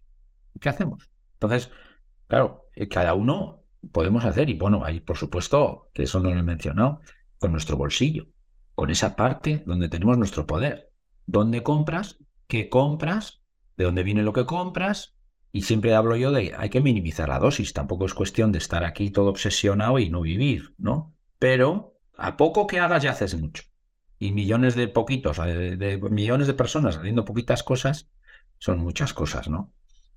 ¿Qué 0.60 0.68
hacemos? 0.68 1.10
Entonces, 1.34 1.70
claro, 2.26 2.66
eh, 2.74 2.88
cada 2.88 3.14
uno 3.14 3.62
podemos 3.92 4.24
hacer, 4.24 4.50
y 4.50 4.54
bueno, 4.54 4.84
ahí 4.84 5.00
por 5.00 5.16
supuesto, 5.16 5.90
que 5.92 6.04
eso 6.04 6.20
no 6.20 6.30
lo 6.30 6.40
he 6.40 6.42
mencionado, 6.42 7.00
con 7.38 7.52
nuestro 7.52 7.76
bolsillo, 7.76 8.26
con 8.74 8.90
esa 8.90 9.16
parte 9.16 9.62
donde 9.66 9.88
tenemos 9.88 10.18
nuestro 10.18 10.46
poder. 10.46 10.90
¿Dónde 11.26 11.62
compras? 11.62 12.18
¿Qué 12.46 12.68
compras? 12.68 13.42
¿De 13.76 13.84
dónde 13.84 14.02
viene 14.02 14.22
lo 14.22 14.32
que 14.32 14.46
compras? 14.46 15.14
Y 15.52 15.62
siempre 15.62 15.94
hablo 15.94 16.16
yo 16.16 16.32
de 16.32 16.54
hay 16.56 16.68
que 16.68 16.80
minimizar 16.80 17.28
la 17.28 17.38
dosis, 17.38 17.72
tampoco 17.72 18.06
es 18.06 18.14
cuestión 18.14 18.52
de 18.52 18.58
estar 18.58 18.84
aquí 18.84 19.10
todo 19.10 19.30
obsesionado 19.30 19.98
y 19.98 20.10
no 20.10 20.20
vivir, 20.20 20.74
¿no? 20.78 21.14
Pero 21.38 21.98
a 22.16 22.36
poco 22.36 22.66
que 22.66 22.80
hagas 22.80 23.02
ya 23.02 23.12
haces 23.12 23.38
mucho. 23.40 23.62
Y 24.18 24.32
millones 24.32 24.74
de 24.74 24.88
poquitos, 24.88 25.38
de, 25.38 25.76
de 25.76 25.98
millones 25.98 26.46
de 26.46 26.54
personas 26.54 26.96
haciendo 26.96 27.24
poquitas 27.24 27.62
cosas, 27.62 28.10
son 28.58 28.78
muchas 28.78 29.12
cosas, 29.12 29.48
¿no? 29.48 29.72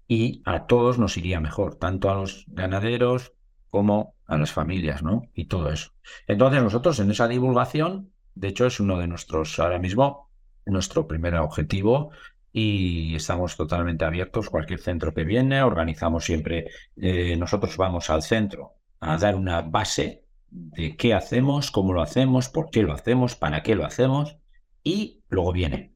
Y 0.09 0.41
a 0.43 0.65
todos 0.65 0.97
nos 0.97 1.17
iría 1.17 1.39
mejor, 1.39 1.75
tanto 1.75 2.09
a 2.09 2.15
los 2.15 2.43
ganaderos 2.47 3.33
como 3.69 4.15
a 4.25 4.37
las 4.37 4.51
familias, 4.51 5.03
¿no? 5.03 5.21
Y 5.35 5.45
todo 5.45 5.71
eso. 5.71 5.91
Entonces 6.25 6.63
nosotros 6.63 6.99
en 6.99 7.11
esa 7.11 7.27
divulgación, 7.27 8.11
de 8.33 8.47
hecho 8.47 8.65
es 8.65 8.79
uno 8.79 8.97
de 8.97 9.07
nuestros, 9.07 9.59
ahora 9.59 9.77
mismo, 9.77 10.31
nuestro 10.65 11.07
primer 11.07 11.35
objetivo 11.35 12.09
y 12.51 13.15
estamos 13.15 13.55
totalmente 13.55 14.03
abiertos. 14.03 14.49
Cualquier 14.49 14.79
centro 14.79 15.13
que 15.13 15.23
viene, 15.23 15.61
organizamos 15.61 16.25
siempre, 16.25 16.65
eh, 16.97 17.35
nosotros 17.37 17.77
vamos 17.77 18.09
al 18.09 18.23
centro 18.23 18.77
a 18.99 19.15
dar 19.17 19.35
una 19.35 19.61
base 19.61 20.25
de 20.49 20.97
qué 20.97 21.13
hacemos, 21.13 21.69
cómo 21.69 21.93
lo 21.93 22.01
hacemos, 22.01 22.49
por 22.49 22.71
qué 22.71 22.81
lo 22.81 22.93
hacemos, 22.93 23.35
para 23.35 23.61
qué 23.61 23.75
lo 23.75 23.85
hacemos, 23.85 24.37
y 24.83 25.23
luego 25.29 25.53
viene. 25.53 25.93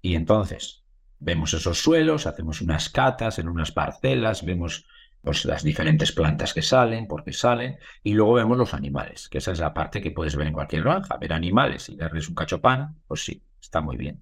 Y 0.00 0.14
entonces 0.14 0.77
vemos 1.20 1.54
esos 1.54 1.78
suelos, 1.78 2.26
hacemos 2.26 2.60
unas 2.60 2.88
catas 2.88 3.38
en 3.38 3.48
unas 3.48 3.72
parcelas, 3.72 4.44
vemos 4.44 4.86
pues, 5.22 5.44
las 5.44 5.62
diferentes 5.62 6.12
plantas 6.12 6.54
que 6.54 6.62
salen, 6.62 7.06
por 7.06 7.24
qué 7.24 7.32
salen, 7.32 7.78
y 8.02 8.14
luego 8.14 8.34
vemos 8.34 8.56
los 8.56 8.74
animales, 8.74 9.28
que 9.28 9.38
esa 9.38 9.52
es 9.52 9.60
la 9.60 9.74
parte 9.74 10.00
que 10.00 10.10
puedes 10.10 10.36
ver 10.36 10.46
en 10.46 10.52
cualquier 10.52 10.82
granja, 10.82 11.16
ver 11.16 11.32
animales 11.32 11.88
y 11.88 11.96
darles 11.96 12.28
un 12.28 12.34
cachopán, 12.34 12.96
pues 13.06 13.24
sí, 13.24 13.42
está 13.60 13.80
muy 13.80 13.96
bien 13.96 14.20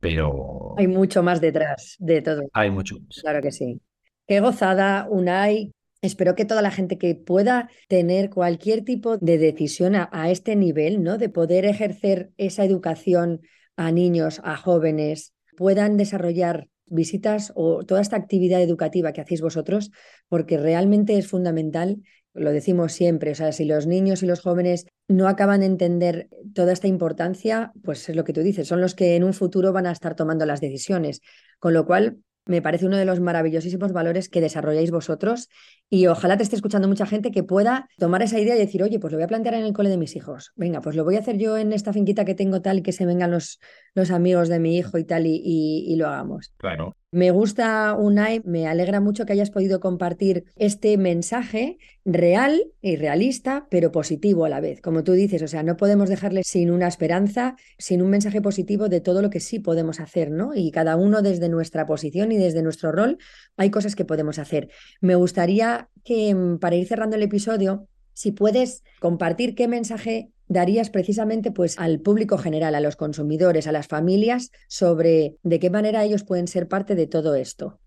pero... 0.00 0.74
Hay 0.76 0.86
mucho 0.86 1.22
más 1.22 1.40
detrás 1.40 1.96
de 1.98 2.22
todo. 2.22 2.42
Hay 2.52 2.70
mucho 2.70 2.96
Claro 3.20 3.40
que 3.42 3.52
sí. 3.52 3.80
Qué 4.26 4.40
gozada, 4.40 5.06
Unai. 5.10 5.72
Espero 6.00 6.36
que 6.36 6.44
toda 6.44 6.62
la 6.62 6.70
gente 6.70 6.96
que 6.96 7.16
pueda 7.16 7.68
tener 7.88 8.30
cualquier 8.30 8.84
tipo 8.84 9.18
de 9.18 9.36
decisión 9.36 9.96
a, 9.96 10.08
a, 10.12 10.30
este 10.30 10.54
nivel, 10.54 11.02
¿no? 11.02 11.18
De 11.18 11.28
poder 11.28 11.64
ejercer 11.64 12.30
esa 12.36 12.64
educación 12.64 13.40
a 13.76 13.90
niños, 13.90 14.40
a 14.44 14.56
jóvenes, 14.56 15.34
puedan 15.58 15.96
desarrollar 15.96 16.68
visitas 16.86 17.52
o 17.56 17.84
toda 17.84 18.00
esta 18.00 18.16
actividad 18.16 18.62
educativa 18.62 19.12
que 19.12 19.20
hacéis 19.20 19.42
vosotros, 19.42 19.90
porque 20.28 20.56
realmente 20.56 21.18
es 21.18 21.26
fundamental 21.26 21.98
lo 22.38 22.52
decimos 22.52 22.92
siempre, 22.92 23.32
o 23.32 23.34
sea, 23.34 23.52
si 23.52 23.64
los 23.64 23.86
niños 23.86 24.22
y 24.22 24.26
los 24.26 24.40
jóvenes 24.40 24.86
no 25.08 25.28
acaban 25.28 25.60
de 25.60 25.66
entender 25.66 26.28
toda 26.54 26.72
esta 26.72 26.86
importancia, 26.86 27.72
pues 27.82 28.08
es 28.08 28.16
lo 28.16 28.24
que 28.24 28.32
tú 28.32 28.42
dices, 28.42 28.68
son 28.68 28.80
los 28.80 28.94
que 28.94 29.16
en 29.16 29.24
un 29.24 29.34
futuro 29.34 29.72
van 29.72 29.86
a 29.86 29.92
estar 29.92 30.14
tomando 30.14 30.46
las 30.46 30.60
decisiones. 30.60 31.20
Con 31.58 31.74
lo 31.74 31.86
cual, 31.86 32.18
me 32.48 32.62
parece 32.62 32.86
uno 32.86 32.96
de 32.96 33.04
los 33.04 33.20
maravillosísimos 33.20 33.92
valores 33.92 34.28
que 34.28 34.40
desarrolláis 34.40 34.90
vosotros 34.90 35.48
y 35.88 36.06
ojalá 36.06 36.36
te 36.36 36.42
esté 36.42 36.56
escuchando 36.56 36.88
mucha 36.88 37.06
gente 37.06 37.30
que 37.30 37.44
pueda 37.44 37.88
tomar 37.98 38.22
esa 38.22 38.40
idea 38.40 38.56
y 38.56 38.58
decir, 38.58 38.82
oye, 38.82 38.98
pues 38.98 39.12
lo 39.12 39.18
voy 39.18 39.24
a 39.24 39.28
plantear 39.28 39.54
en 39.54 39.64
el 39.64 39.72
cole 39.72 39.90
de 39.90 39.98
mis 39.98 40.16
hijos. 40.16 40.52
Venga, 40.56 40.80
pues 40.80 40.96
lo 40.96 41.04
voy 41.04 41.16
a 41.16 41.20
hacer 41.20 41.38
yo 41.38 41.56
en 41.56 41.72
esta 41.72 41.92
finquita 41.92 42.24
que 42.24 42.34
tengo 42.34 42.60
tal 42.60 42.78
y 42.78 42.82
que 42.82 42.92
se 42.92 43.06
vengan 43.06 43.30
los, 43.30 43.60
los 43.94 44.10
amigos 44.10 44.48
de 44.48 44.58
mi 44.58 44.76
hijo 44.76 44.98
y 44.98 45.04
tal 45.04 45.26
y, 45.26 45.40
y 45.44 45.96
lo 45.96 46.08
hagamos. 46.08 46.52
Claro. 46.56 46.97
Me 47.10 47.30
gusta, 47.30 47.94
Unai, 47.94 48.42
me 48.44 48.66
alegra 48.66 49.00
mucho 49.00 49.24
que 49.24 49.32
hayas 49.32 49.50
podido 49.50 49.80
compartir 49.80 50.44
este 50.56 50.98
mensaje 50.98 51.78
real 52.04 52.70
y 52.82 52.96
realista, 52.96 53.66
pero 53.70 53.90
positivo 53.90 54.44
a 54.44 54.50
la 54.50 54.60
vez. 54.60 54.82
Como 54.82 55.04
tú 55.04 55.12
dices, 55.12 55.40
o 55.40 55.48
sea, 55.48 55.62
no 55.62 55.78
podemos 55.78 56.10
dejarle 56.10 56.42
sin 56.44 56.70
una 56.70 56.86
esperanza, 56.86 57.56
sin 57.78 58.02
un 58.02 58.10
mensaje 58.10 58.42
positivo 58.42 58.90
de 58.90 59.00
todo 59.00 59.22
lo 59.22 59.30
que 59.30 59.40
sí 59.40 59.58
podemos 59.58 60.00
hacer, 60.00 60.30
¿no? 60.30 60.54
Y 60.54 60.70
cada 60.70 60.96
uno 60.96 61.22
desde 61.22 61.48
nuestra 61.48 61.86
posición 61.86 62.30
y 62.30 62.36
desde 62.36 62.62
nuestro 62.62 62.92
rol 62.92 63.16
hay 63.56 63.70
cosas 63.70 63.96
que 63.96 64.04
podemos 64.04 64.38
hacer. 64.38 64.68
Me 65.00 65.14
gustaría 65.14 65.88
que, 66.04 66.34
mm, 66.34 66.58
para 66.58 66.76
ir 66.76 66.86
cerrando 66.86 67.16
el 67.16 67.22
episodio, 67.22 67.88
si 68.12 68.32
puedes 68.32 68.82
compartir 69.00 69.54
qué 69.54 69.66
mensaje 69.66 70.30
darías 70.48 70.90
precisamente 70.90 71.52
pues 71.52 71.78
al 71.78 72.00
público 72.00 72.38
general, 72.38 72.74
a 72.74 72.80
los 72.80 72.96
consumidores, 72.96 73.66
a 73.66 73.72
las 73.72 73.86
familias, 73.86 74.50
sobre 74.66 75.36
de 75.42 75.58
qué 75.60 75.70
manera 75.70 76.04
ellos 76.04 76.24
pueden 76.24 76.48
ser 76.48 76.68
parte 76.68 76.94
de 76.94 77.06
todo 77.06 77.34
esto? 77.34 77.78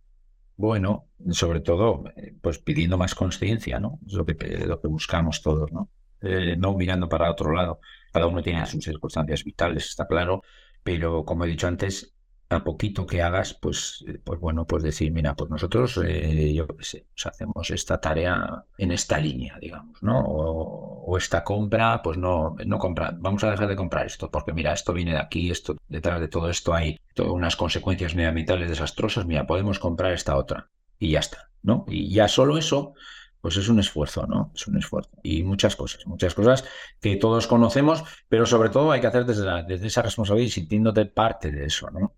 Bueno, 0.56 1.08
sobre 1.32 1.60
todo, 1.60 2.04
eh, 2.16 2.36
pues 2.42 2.60
pidiendo 2.60 2.98
más 2.98 3.16
conciencia, 3.16 3.80
¿no? 3.80 4.00
Es 4.06 4.14
lo 4.14 4.26
que, 4.26 4.36
lo 4.66 4.80
que 4.80 4.88
buscamos 4.88 5.42
todos, 5.42 5.72
¿no? 5.72 5.90
Eh, 6.22 6.56
no 6.56 6.76
mirando 6.76 7.10
para 7.10 7.32
otro 7.32 7.52
lado. 7.52 7.80
Cada 8.14 8.28
uno 8.28 8.44
tiene 8.44 8.66
sus 8.68 8.84
circunstancias 8.84 9.44
vitales, 9.44 9.88
está 9.88 10.06
claro, 10.06 10.44
pero 10.84 11.26
como 11.26 11.46
he 11.46 11.48
dicho 11.48 11.68
antes, 11.68 12.14
a 12.54 12.64
poquito 12.64 13.06
que 13.06 13.22
hagas, 13.22 13.54
pues, 13.54 14.04
eh, 14.08 14.20
pues 14.24 14.40
bueno, 14.40 14.66
pues 14.66 14.84
decir, 14.84 15.12
mira, 15.12 15.36
pues 15.36 15.50
nosotros, 15.50 16.00
eh, 16.04 16.54
yo 16.54 16.68
qué 16.68 16.84
sé, 16.84 17.06
pues 17.14 17.26
hacemos 17.26 17.72
esta 17.72 18.00
tarea 18.00 18.66
en 18.78 18.92
esta 18.92 19.18
línea, 19.20 19.58
digamos, 19.60 20.02
¿no? 20.04 20.20
O, 20.20 21.18
esta 21.18 21.44
compra, 21.44 22.02
pues 22.02 22.18
no, 22.18 22.56
no 22.66 22.80
compra, 22.80 23.14
vamos 23.18 23.44
a 23.44 23.52
dejar 23.52 23.68
de 23.68 23.76
comprar 23.76 24.06
esto, 24.06 24.32
porque 24.32 24.54
mira, 24.54 24.74
esto 24.74 24.94
viene 24.94 25.12
de 25.12 25.20
aquí, 25.20 25.52
esto, 25.52 25.76
detrás 25.88 26.20
de 26.20 26.28
todo 26.30 26.50
esto 26.50 26.74
hay 26.74 27.00
todas 27.14 27.32
unas 27.32 27.56
consecuencias 27.56 28.16
medioambientales 28.16 28.70
desastrosas, 28.70 29.26
mira, 29.26 29.46
podemos 29.46 29.78
comprar 29.80 30.14
esta 30.14 30.38
otra 30.38 30.70
y 31.00 31.12
ya 31.12 31.20
está, 31.20 31.50
¿no? 31.64 31.86
Y 31.88 32.14
ya 32.14 32.28
solo 32.28 32.58
eso, 32.58 32.94
pues 33.42 33.58
es 33.58 33.68
un 33.70 33.80
esfuerzo, 33.80 34.26
¿no? 34.28 34.52
Es 34.56 34.68
un 34.68 34.78
esfuerzo. 34.78 35.10
Y 35.24 35.44
muchas 35.44 35.76
cosas, 35.76 36.06
muchas 36.06 36.34
cosas 36.34 36.64
que 37.02 37.16
todos 37.18 37.48
conocemos, 37.48 38.04
pero 38.30 38.46
sobre 38.46 38.70
todo 38.70 38.92
hay 38.92 39.02
que 39.02 39.08
hacer 39.08 39.26
desde, 39.26 39.64
desde 39.64 39.88
esa 39.88 40.04
responsabilidad 40.04 40.48
y 40.48 40.52
sintiéndote 40.52 41.06
parte 41.08 41.52
de 41.52 41.66
eso, 41.66 41.90
¿no? 41.90 42.14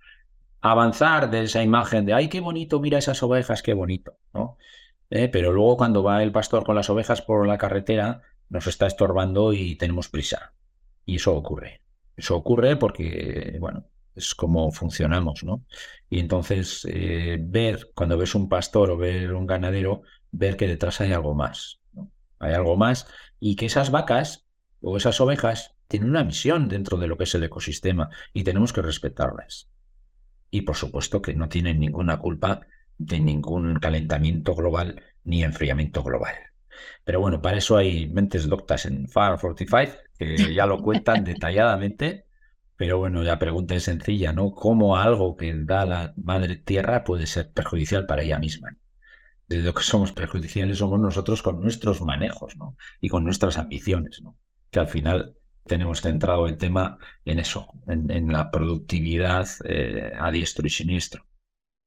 Avanzar 0.63 1.30
de 1.30 1.43
esa 1.43 1.62
imagen 1.62 2.06
de, 2.06 2.13
ay, 2.13 2.30
qué 2.30 2.39
bonito, 2.39 2.80
mira 2.80 2.97
esas 2.97 3.21
ovejas, 3.21 3.62
qué 3.62 3.73
bonito, 3.73 4.17
¿no? 4.34 4.58
Eh, 5.10 5.28
pero 5.28 5.52
luego 5.52 5.76
cuando 5.76 6.04
va 6.04 6.23
el 6.23 6.32
pastor 6.32 6.63
con 6.63 6.76
las 6.76 6.89
ovejas 6.89 7.21
por 7.21 7.45
la 7.45 7.58
carretera, 7.58 8.21
nos 8.49 8.65
está 8.67 8.88
estorbando 8.88 9.52
y 9.52 9.76
tenemos 9.76 10.08
prisa. 10.08 10.54
Y 11.06 11.17
eso 11.17 11.36
ocurre. 11.36 11.82
Eso 12.15 12.38
ocurre 12.38 12.78
porque, 12.78 13.58
bueno, 13.60 13.88
es 14.15 14.34
como 14.36 14.71
funcionamos, 14.71 15.43
¿no? 15.43 15.65
Y 16.10 16.19
entonces, 16.19 16.88
eh, 16.89 17.38
ver, 17.41 17.91
cuando 17.93 18.17
ves 18.17 18.34
un 18.34 18.47
pastor 18.47 18.91
o 18.91 18.97
ver 18.97 19.34
un 19.34 19.45
ganadero, 19.45 20.04
ver 20.32 20.56
que 20.56 20.67
detrás 20.67 21.02
hay 21.02 21.12
algo 21.12 21.36
más. 21.36 21.82
Hay 22.39 22.54
algo 22.54 22.78
más 22.78 23.08
y 23.38 23.58
que 23.58 23.65
esas 23.65 23.91
vacas 23.91 24.45
o 24.82 24.95
esas 24.95 25.19
ovejas 25.19 25.76
tienen 25.89 26.10
una 26.10 26.23
misión 26.23 26.69
dentro 26.69 26.98
de 26.98 27.08
lo 27.08 27.17
que 27.17 27.25
es 27.25 27.35
el 27.35 27.44
ecosistema 27.44 28.10
y 28.33 28.44
tenemos 28.44 28.71
que 28.71 28.81
respetarlas 28.81 29.73
y 30.54 30.62
por 30.62 30.75
supuesto 30.75 31.19
que 31.19 31.33
no 31.33 31.49
tienen 31.49 31.79
ninguna 31.79 32.19
culpa 32.19 32.62
de 32.99 33.19
ningún 33.19 33.79
calentamiento 33.79 34.54
global 34.54 35.01
ni 35.23 35.43
enfriamiento 35.43 36.04
global. 36.04 36.35
Pero 37.04 37.19
bueno, 37.19 37.41
para 37.41 37.58
eso 37.58 37.75
hay 37.75 38.08
mentes 38.08 38.47
doctas 38.47 38.85
en 38.85 39.08
Farm 39.08 39.39
45 39.39 39.97
que 40.19 40.54
ya 40.54 40.67
lo 40.67 40.79
cuentan 40.83 41.23
detalladamente. 41.23 42.27
Pero 42.75 42.99
bueno, 42.99 43.23
la 43.23 43.39
pregunta 43.39 43.73
es 43.73 43.85
sencilla, 43.85 44.31
¿no? 44.31 44.51
¿Cómo 44.51 44.95
algo 44.95 45.35
que 45.35 45.56
da 45.56 45.87
la 45.87 46.13
madre 46.17 46.58
tierra 46.58 47.04
puede 47.04 47.25
ser 47.25 47.51
perjudicial 47.51 48.06
para 48.06 48.21
ella 48.21 48.37
misma? 48.37 48.77
De 49.47 49.58
lo 49.58 49.73
que 49.73 49.81
somos 49.81 50.12
perjudiciales 50.12 50.77
somos 50.77 50.99
nosotros 50.99 51.41
con 51.41 51.62
nuestros 51.62 51.99
manejos, 52.01 52.56
¿no? 52.58 52.77
Y 53.01 53.10
con 53.10 53.23
nuestras 53.23 53.58
ambiciones, 53.58 54.21
¿no? 54.21 54.37
Que 54.69 54.79
al 54.79 54.87
final 54.87 55.35
tenemos 55.66 56.02
centrado 56.02 56.48
el 56.48 56.58
tema 56.58 56.98
en 57.26 57.40
eso, 57.40 57.68
en, 57.88 58.32
la 58.32 58.52
productividad 58.52 59.48
eh, 59.66 60.12
a 60.20 60.32
diestro 60.32 60.68
y 60.68 60.70
siniestro. 60.70 61.26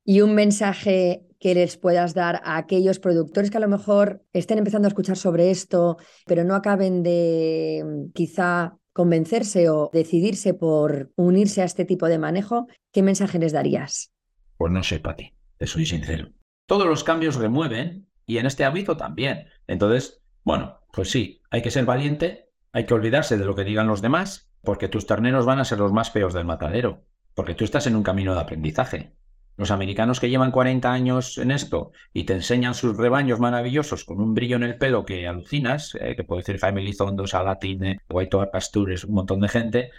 Y 0.04 0.20
un 0.20 0.34
mensaje 0.34 1.26
que 1.40 1.54
les 1.54 1.76
puedas 1.76 2.14
dar 2.14 2.40
a 2.44 2.56
aquellos 2.56 2.98
productores 2.98 3.50
que 3.50 3.56
a 3.58 3.60
lo 3.60 3.68
mejor 3.68 4.24
estén 4.32 4.58
empezando 4.58 4.86
a 4.86 4.90
escuchar 4.90 5.16
sobre 5.16 5.50
esto, 5.50 5.98
pero 6.26 6.44
no 6.44 6.54
acaben 6.54 7.02
de 7.02 8.08
quizá 8.14 8.78
convencerse 8.92 9.68
o 9.68 9.90
decidirse 9.92 10.54
por 10.54 11.12
unirse 11.16 11.60
a 11.60 11.66
este 11.66 11.84
tipo 11.84 12.06
de 12.06 12.18
manejo, 12.18 12.66
¿qué 12.92 13.02
mensaje 13.02 13.38
les 13.38 13.52
darías? 13.52 14.10
Pues 14.56 14.72
no 14.72 14.82
sé, 14.82 15.00
Pati, 15.00 15.34
te 15.58 15.66
soy 15.66 15.84
sincero. 15.84 16.30
Todos 16.66 16.86
los 16.86 17.04
cambios 17.04 17.36
remueven 17.36 18.08
y 18.24 18.38
en 18.38 18.46
este 18.46 18.64
hábito 18.64 18.96
también. 18.96 19.48
Entonces, 19.66 20.22
bueno, 20.44 20.80
pues 20.92 21.10
sí, 21.10 21.42
hay 21.50 21.60
que 21.60 21.70
ser 21.70 21.84
valiente, 21.84 22.45
hay 22.76 22.84
que 22.84 22.92
olvidarse 22.92 23.38
de 23.38 23.46
lo 23.46 23.54
que 23.54 23.64
digan 23.64 23.86
los 23.86 24.02
demás, 24.02 24.50
porque 24.60 24.88
tus 24.88 25.06
terneros 25.06 25.46
van 25.46 25.58
a 25.60 25.64
ser 25.64 25.78
los 25.78 25.94
más 25.94 26.10
feos 26.10 26.34
del 26.34 26.44
matadero, 26.44 27.06
porque 27.32 27.54
tú 27.54 27.64
estás 27.64 27.86
en 27.86 27.96
un 27.96 28.02
camino 28.02 28.34
de 28.34 28.40
aprendizaje. 28.42 29.14
Los 29.56 29.70
americanos 29.70 30.20
que 30.20 30.28
llevan 30.28 30.50
40 30.50 30.92
años 30.92 31.38
en 31.38 31.52
esto 31.52 31.92
y 32.12 32.24
te 32.24 32.34
enseñan 32.34 32.74
sus 32.74 32.98
rebaños 32.98 33.40
maravillosos 33.40 34.04
con 34.04 34.20
un 34.20 34.34
brillo 34.34 34.56
en 34.56 34.62
el 34.62 34.76
pelo 34.76 35.06
que 35.06 35.26
alucinas, 35.26 35.96
eh, 35.98 36.16
que 36.16 36.24
puede 36.24 36.42
decir 36.42 36.58
Family 36.58 36.92
Zondo, 36.92 37.26
Salatine, 37.26 38.00
White 38.10 38.36
Pastures, 38.52 39.04
un 39.04 39.14
montón 39.14 39.40
de 39.40 39.48
gente, 39.48 39.90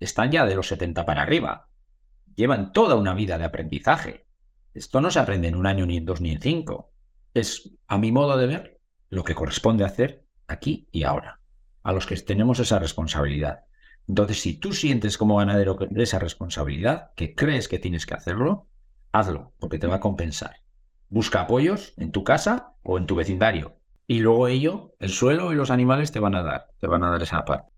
están 0.00 0.32
ya 0.32 0.44
de 0.44 0.56
los 0.56 0.66
70 0.66 1.06
para 1.06 1.22
arriba. 1.22 1.68
Llevan 2.34 2.72
toda 2.72 2.96
una 2.96 3.14
vida 3.14 3.38
de 3.38 3.44
aprendizaje. 3.44 4.26
Esto 4.74 5.00
no 5.00 5.12
se 5.12 5.20
aprende 5.20 5.46
en 5.46 5.54
un 5.54 5.68
año, 5.68 5.86
ni 5.86 5.98
en 5.98 6.04
dos, 6.04 6.20
ni 6.20 6.32
en 6.32 6.40
cinco. 6.40 6.90
Es, 7.32 7.70
a 7.86 7.96
mi 7.96 8.10
modo 8.10 8.36
de 8.36 8.48
ver, 8.48 8.80
lo 9.08 9.22
que 9.22 9.36
corresponde 9.36 9.84
hacer 9.84 10.24
aquí 10.48 10.88
y 10.90 11.04
ahora, 11.04 11.38
a 11.84 11.92
los 11.92 12.06
que 12.06 12.16
tenemos 12.16 12.58
esa 12.58 12.80
responsabilidad. 12.80 13.64
Entonces, 14.08 14.40
si 14.40 14.54
tú 14.58 14.72
sientes 14.72 15.16
como 15.16 15.36
ganadero 15.36 15.78
esa 15.96 16.18
responsabilidad, 16.18 17.12
que 17.14 17.34
crees 17.34 17.68
que 17.68 17.78
tienes 17.78 18.06
que 18.06 18.14
hacerlo, 18.14 18.66
hazlo, 19.12 19.52
porque 19.60 19.78
te 19.78 19.86
va 19.86 19.96
a 19.96 20.00
compensar. 20.00 20.56
Busca 21.08 21.42
apoyos 21.42 21.94
en 21.96 22.10
tu 22.10 22.24
casa 22.24 22.74
o 22.82 22.98
en 22.98 23.06
tu 23.06 23.14
vecindario. 23.14 23.78
Y 24.06 24.20
luego 24.20 24.48
ello, 24.48 24.94
el 24.98 25.10
suelo 25.10 25.52
y 25.52 25.56
los 25.56 25.70
animales 25.70 26.10
te 26.10 26.20
van 26.20 26.34
a 26.34 26.42
dar, 26.42 26.66
te 26.80 26.86
van 26.86 27.04
a 27.04 27.10
dar 27.10 27.22
esa 27.22 27.44
parte. 27.44 27.70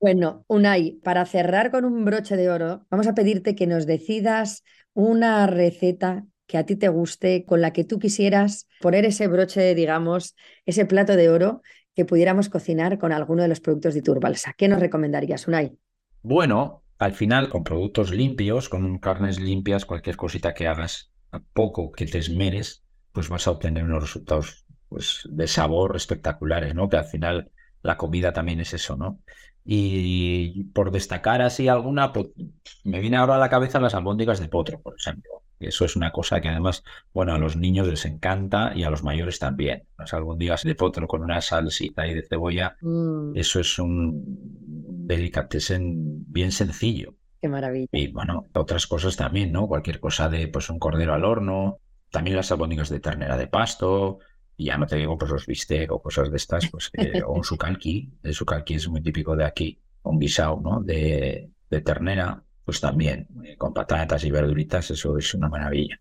Bueno, 0.00 0.44
Unai, 0.48 0.98
para 1.04 1.24
cerrar 1.26 1.70
con 1.70 1.84
un 1.84 2.04
broche 2.04 2.36
de 2.36 2.50
oro, 2.50 2.86
vamos 2.90 3.06
a 3.06 3.14
pedirte 3.14 3.54
que 3.54 3.68
nos 3.68 3.86
decidas 3.86 4.64
una 4.94 5.46
receta 5.46 6.24
que 6.46 6.58
a 6.58 6.66
ti 6.66 6.74
te 6.74 6.88
guste, 6.88 7.44
con 7.44 7.60
la 7.60 7.72
que 7.72 7.84
tú 7.84 7.98
quisieras 7.98 8.66
poner 8.80 9.04
ese 9.04 9.28
broche, 9.28 9.74
digamos, 9.74 10.34
ese 10.66 10.86
plato 10.86 11.14
de 11.16 11.30
oro 11.30 11.62
que 11.94 12.04
pudiéramos 12.04 12.48
cocinar 12.48 12.98
con 12.98 13.12
alguno 13.12 13.42
de 13.42 13.48
los 13.48 13.60
productos 13.60 13.94
de 13.94 14.02
Turbalsa. 14.02 14.54
¿Qué 14.56 14.68
nos 14.68 14.80
recomendarías, 14.80 15.46
Unai? 15.46 15.76
Bueno, 16.22 16.82
al 16.98 17.12
final, 17.12 17.48
con 17.48 17.64
productos 17.64 18.12
limpios, 18.12 18.68
con 18.68 18.98
carnes 18.98 19.40
limpias, 19.40 19.84
cualquier 19.84 20.16
cosita 20.16 20.54
que 20.54 20.68
hagas, 20.68 21.12
a 21.32 21.40
poco 21.40 21.90
que 21.90 22.06
te 22.06 22.18
esmeres, 22.18 22.84
pues 23.12 23.28
vas 23.28 23.46
a 23.46 23.50
obtener 23.50 23.84
unos 23.84 24.02
resultados 24.02 24.64
pues, 24.88 25.28
de 25.30 25.46
sabor 25.46 25.96
espectaculares, 25.96 26.74
¿no? 26.74 26.88
Que 26.88 26.98
al 26.98 27.04
final 27.04 27.50
la 27.82 27.96
comida 27.96 28.32
también 28.32 28.60
es 28.60 28.72
eso, 28.74 28.96
¿no? 28.96 29.20
Y 29.64 30.64
por 30.74 30.90
destacar 30.90 31.42
así 31.42 31.68
alguna, 31.68 32.12
pues, 32.12 32.28
me 32.84 33.00
viene 33.00 33.16
ahora 33.16 33.36
a 33.36 33.38
la 33.38 33.50
cabeza 33.50 33.80
las 33.80 33.94
albóndigas 33.94 34.40
de 34.40 34.48
potro, 34.48 34.80
por 34.80 34.94
ejemplo. 34.98 35.41
Eso 35.68 35.84
es 35.84 35.96
una 35.96 36.12
cosa 36.12 36.40
que 36.40 36.48
además, 36.48 36.84
bueno, 37.12 37.34
a 37.34 37.38
los 37.38 37.56
niños 37.56 37.86
les 37.88 38.04
encanta 38.04 38.72
y 38.74 38.84
a 38.84 38.90
los 38.90 39.02
mayores 39.02 39.38
también. 39.38 39.84
Las 39.98 40.12
albóndigas 40.14 40.62
de 40.62 40.74
potro 40.74 41.06
con 41.06 41.22
una 41.22 41.40
salsita 41.40 42.06
y 42.06 42.14
de 42.14 42.22
cebolla, 42.22 42.76
mm. 42.80 43.36
eso 43.36 43.60
es 43.60 43.78
un 43.78 44.22
delicatessen 45.06 46.24
bien 46.32 46.52
sencillo. 46.52 47.14
Qué 47.40 47.48
maravilla. 47.48 47.88
Y 47.92 48.08
bueno, 48.08 48.46
otras 48.54 48.86
cosas 48.86 49.16
también, 49.16 49.52
¿no? 49.52 49.66
Cualquier 49.66 49.98
cosa 49.98 50.28
de 50.28 50.48
pues 50.48 50.70
un 50.70 50.78
cordero 50.78 51.14
al 51.14 51.24
horno, 51.24 51.80
también 52.10 52.36
las 52.36 52.52
albóndigas 52.52 52.88
de 52.88 53.00
ternera 53.00 53.36
de 53.36 53.48
pasto, 53.48 54.18
y 54.56 54.66
ya 54.66 54.78
no 54.78 54.86
te 54.86 54.96
digo 54.96 55.18
pues 55.18 55.30
los 55.30 55.46
bistec 55.46 55.90
o 55.90 56.00
cosas 56.00 56.30
de 56.30 56.36
estas, 56.36 56.68
pues 56.70 56.90
o 57.26 57.32
un 57.32 57.42
sucalqui, 57.42 58.12
el 58.22 58.34
sucalqui 58.34 58.74
es 58.74 58.88
muy 58.88 59.02
típico 59.02 59.34
de 59.34 59.44
aquí, 59.44 59.80
un 60.02 60.18
guisao, 60.18 60.60
¿no? 60.60 60.80
De, 60.80 61.50
de 61.70 61.80
ternera, 61.80 62.42
pues 62.64 62.80
también, 62.80 63.26
eh, 63.44 63.56
con 63.56 63.72
patatas 63.72 64.24
y 64.24 64.30
verduritas, 64.30 64.90
eso 64.90 65.16
es 65.18 65.34
una 65.34 65.48
maravilla. 65.48 66.00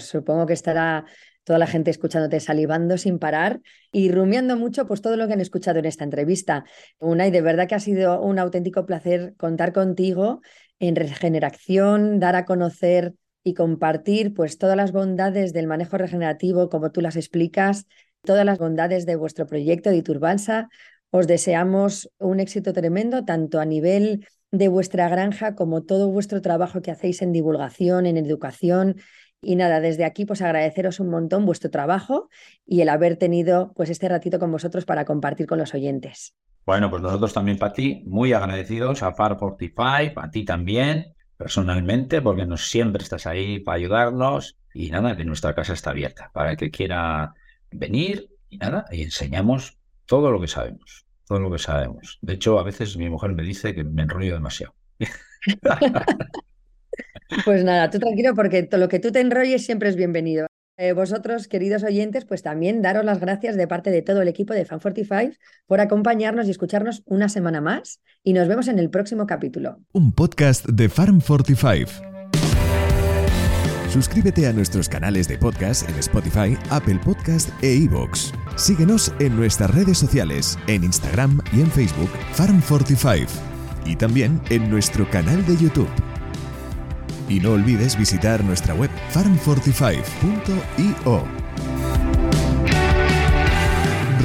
Supongo 0.00 0.46
que 0.46 0.52
estará 0.52 1.04
toda 1.48 1.58
la 1.58 1.66
gente 1.66 1.90
escuchándote 1.90 2.40
salivando 2.40 2.98
sin 2.98 3.18
parar 3.18 3.60
y 3.90 4.12
rumiando 4.12 4.56
mucho 4.56 4.86
pues 4.86 5.00
todo 5.00 5.16
lo 5.16 5.26
que 5.26 5.32
han 5.32 5.40
escuchado 5.40 5.78
en 5.78 5.86
esta 5.86 6.04
entrevista. 6.04 6.64
Una 6.98 7.26
y 7.26 7.30
de 7.30 7.40
verdad 7.40 7.66
que 7.66 7.74
ha 7.74 7.80
sido 7.80 8.20
un 8.20 8.38
auténtico 8.38 8.84
placer 8.84 9.34
contar 9.38 9.72
contigo 9.72 10.42
en 10.78 10.94
regeneración, 10.94 12.20
dar 12.20 12.36
a 12.36 12.44
conocer 12.44 13.14
y 13.42 13.54
compartir 13.54 14.34
pues 14.34 14.58
todas 14.58 14.76
las 14.76 14.92
bondades 14.92 15.52
del 15.52 15.66
manejo 15.66 15.96
regenerativo 15.96 16.68
como 16.68 16.92
tú 16.92 17.00
las 17.00 17.16
explicas, 17.16 17.86
todas 18.22 18.44
las 18.44 18.58
bondades 18.58 19.06
de 19.06 19.16
vuestro 19.16 19.46
proyecto 19.46 19.90
de 19.90 19.96
Iturbansa. 19.96 20.68
Os 21.10 21.26
deseamos 21.26 22.10
un 22.18 22.40
éxito 22.40 22.74
tremendo 22.74 23.24
tanto 23.24 23.58
a 23.58 23.64
nivel 23.64 24.28
de 24.50 24.68
vuestra 24.68 25.08
granja 25.08 25.54
como 25.54 25.82
todo 25.82 26.08
vuestro 26.08 26.40
trabajo 26.40 26.82
que 26.82 26.90
hacéis 26.90 27.22
en 27.22 27.32
divulgación, 27.32 28.06
en 28.06 28.16
educación. 28.16 28.96
Y 29.40 29.56
nada, 29.56 29.80
desde 29.80 30.04
aquí 30.04 30.24
pues 30.24 30.42
agradeceros 30.42 31.00
un 31.00 31.10
montón 31.10 31.46
vuestro 31.46 31.70
trabajo 31.70 32.28
y 32.66 32.80
el 32.80 32.88
haber 32.88 33.16
tenido 33.16 33.72
pues 33.76 33.90
este 33.90 34.08
ratito 34.08 34.38
con 34.38 34.50
vosotros 34.50 34.84
para 34.84 35.04
compartir 35.04 35.46
con 35.46 35.58
los 35.58 35.74
oyentes. 35.74 36.34
Bueno, 36.66 36.90
pues 36.90 37.00
nosotros 37.00 37.32
también 37.32 37.58
para 37.58 37.72
ti, 37.72 38.02
muy 38.04 38.34
agradecidos 38.34 39.02
a 39.02 39.14
Far45, 39.14 40.12
a 40.22 40.30
ti 40.30 40.44
también, 40.44 41.14
personalmente, 41.38 42.20
porque 42.20 42.44
nos 42.44 42.68
siempre 42.68 43.02
estás 43.02 43.26
ahí 43.26 43.60
para 43.60 43.76
ayudarnos. 43.76 44.58
Y 44.74 44.90
nada, 44.90 45.16
que 45.16 45.24
nuestra 45.24 45.54
casa 45.54 45.72
está 45.72 45.90
abierta 45.90 46.30
para 46.34 46.50
el 46.50 46.56
que 46.58 46.70
quiera 46.70 47.32
venir. 47.70 48.28
Y 48.50 48.58
nada, 48.58 48.84
y 48.90 49.02
enseñamos 49.02 49.78
todo 50.04 50.30
lo 50.30 50.40
que 50.40 50.48
sabemos, 50.48 51.06
todo 51.28 51.40
lo 51.40 51.50
que 51.50 51.58
sabemos. 51.58 52.18
De 52.22 52.34
hecho, 52.34 52.58
a 52.58 52.64
veces 52.64 52.96
mi 52.96 53.08
mujer 53.08 53.32
me 53.32 53.42
dice 53.42 53.74
que 53.74 53.84
me 53.84 54.02
enrollo 54.02 54.34
demasiado. 54.34 54.74
Pues 57.44 57.62
nada, 57.62 57.90
tú 57.90 57.98
tranquilo 57.98 58.34
porque 58.34 58.62
todo 58.62 58.80
lo 58.80 58.88
que 58.88 58.98
tú 58.98 59.12
te 59.12 59.20
enrolles 59.20 59.64
siempre 59.64 59.88
es 59.88 59.96
bienvenido. 59.96 60.46
Eh, 60.78 60.92
vosotros, 60.92 61.48
queridos 61.48 61.82
oyentes, 61.82 62.24
pues 62.24 62.42
también 62.42 62.82
daros 62.82 63.04
las 63.04 63.20
gracias 63.20 63.56
de 63.56 63.66
parte 63.66 63.90
de 63.90 64.00
todo 64.02 64.22
el 64.22 64.28
equipo 64.28 64.54
de 64.54 64.66
Fan45 64.66 65.36
por 65.66 65.80
acompañarnos 65.80 66.46
y 66.46 66.50
escucharnos 66.50 67.02
una 67.04 67.28
semana 67.28 67.60
más 67.60 68.00
y 68.22 68.32
nos 68.32 68.48
vemos 68.48 68.68
en 68.68 68.78
el 68.78 68.88
próximo 68.88 69.26
capítulo. 69.26 69.78
Un 69.92 70.12
podcast 70.12 70.66
de 70.66 70.88
Farm45. 70.88 72.17
Suscríbete 73.88 74.46
a 74.46 74.52
nuestros 74.52 74.88
canales 74.88 75.26
de 75.28 75.38
podcast 75.38 75.88
en 75.88 75.94
Spotify, 75.96 76.58
Apple 76.68 77.00
Podcast 77.02 77.48
e 77.62 77.74
iVoox. 77.74 78.32
Síguenos 78.56 79.14
en 79.18 79.34
nuestras 79.34 79.74
redes 79.74 79.96
sociales, 79.96 80.58
en 80.66 80.84
Instagram 80.84 81.40
y 81.52 81.62
en 81.62 81.70
Facebook, 81.70 82.10
Farm45. 82.36 83.26
Y 83.86 83.96
también 83.96 84.42
en 84.50 84.68
nuestro 84.70 85.08
canal 85.10 85.46
de 85.46 85.56
YouTube. 85.56 85.88
Y 87.30 87.40
no 87.40 87.52
olvides 87.52 87.96
visitar 87.96 88.44
nuestra 88.44 88.74
web 88.74 88.90
farm45.io. 89.14 91.24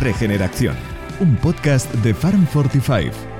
Regeneración, 0.02 0.76
un 1.22 1.38
podcast 1.38 1.90
de 1.96 2.14
Farm45 2.14 3.33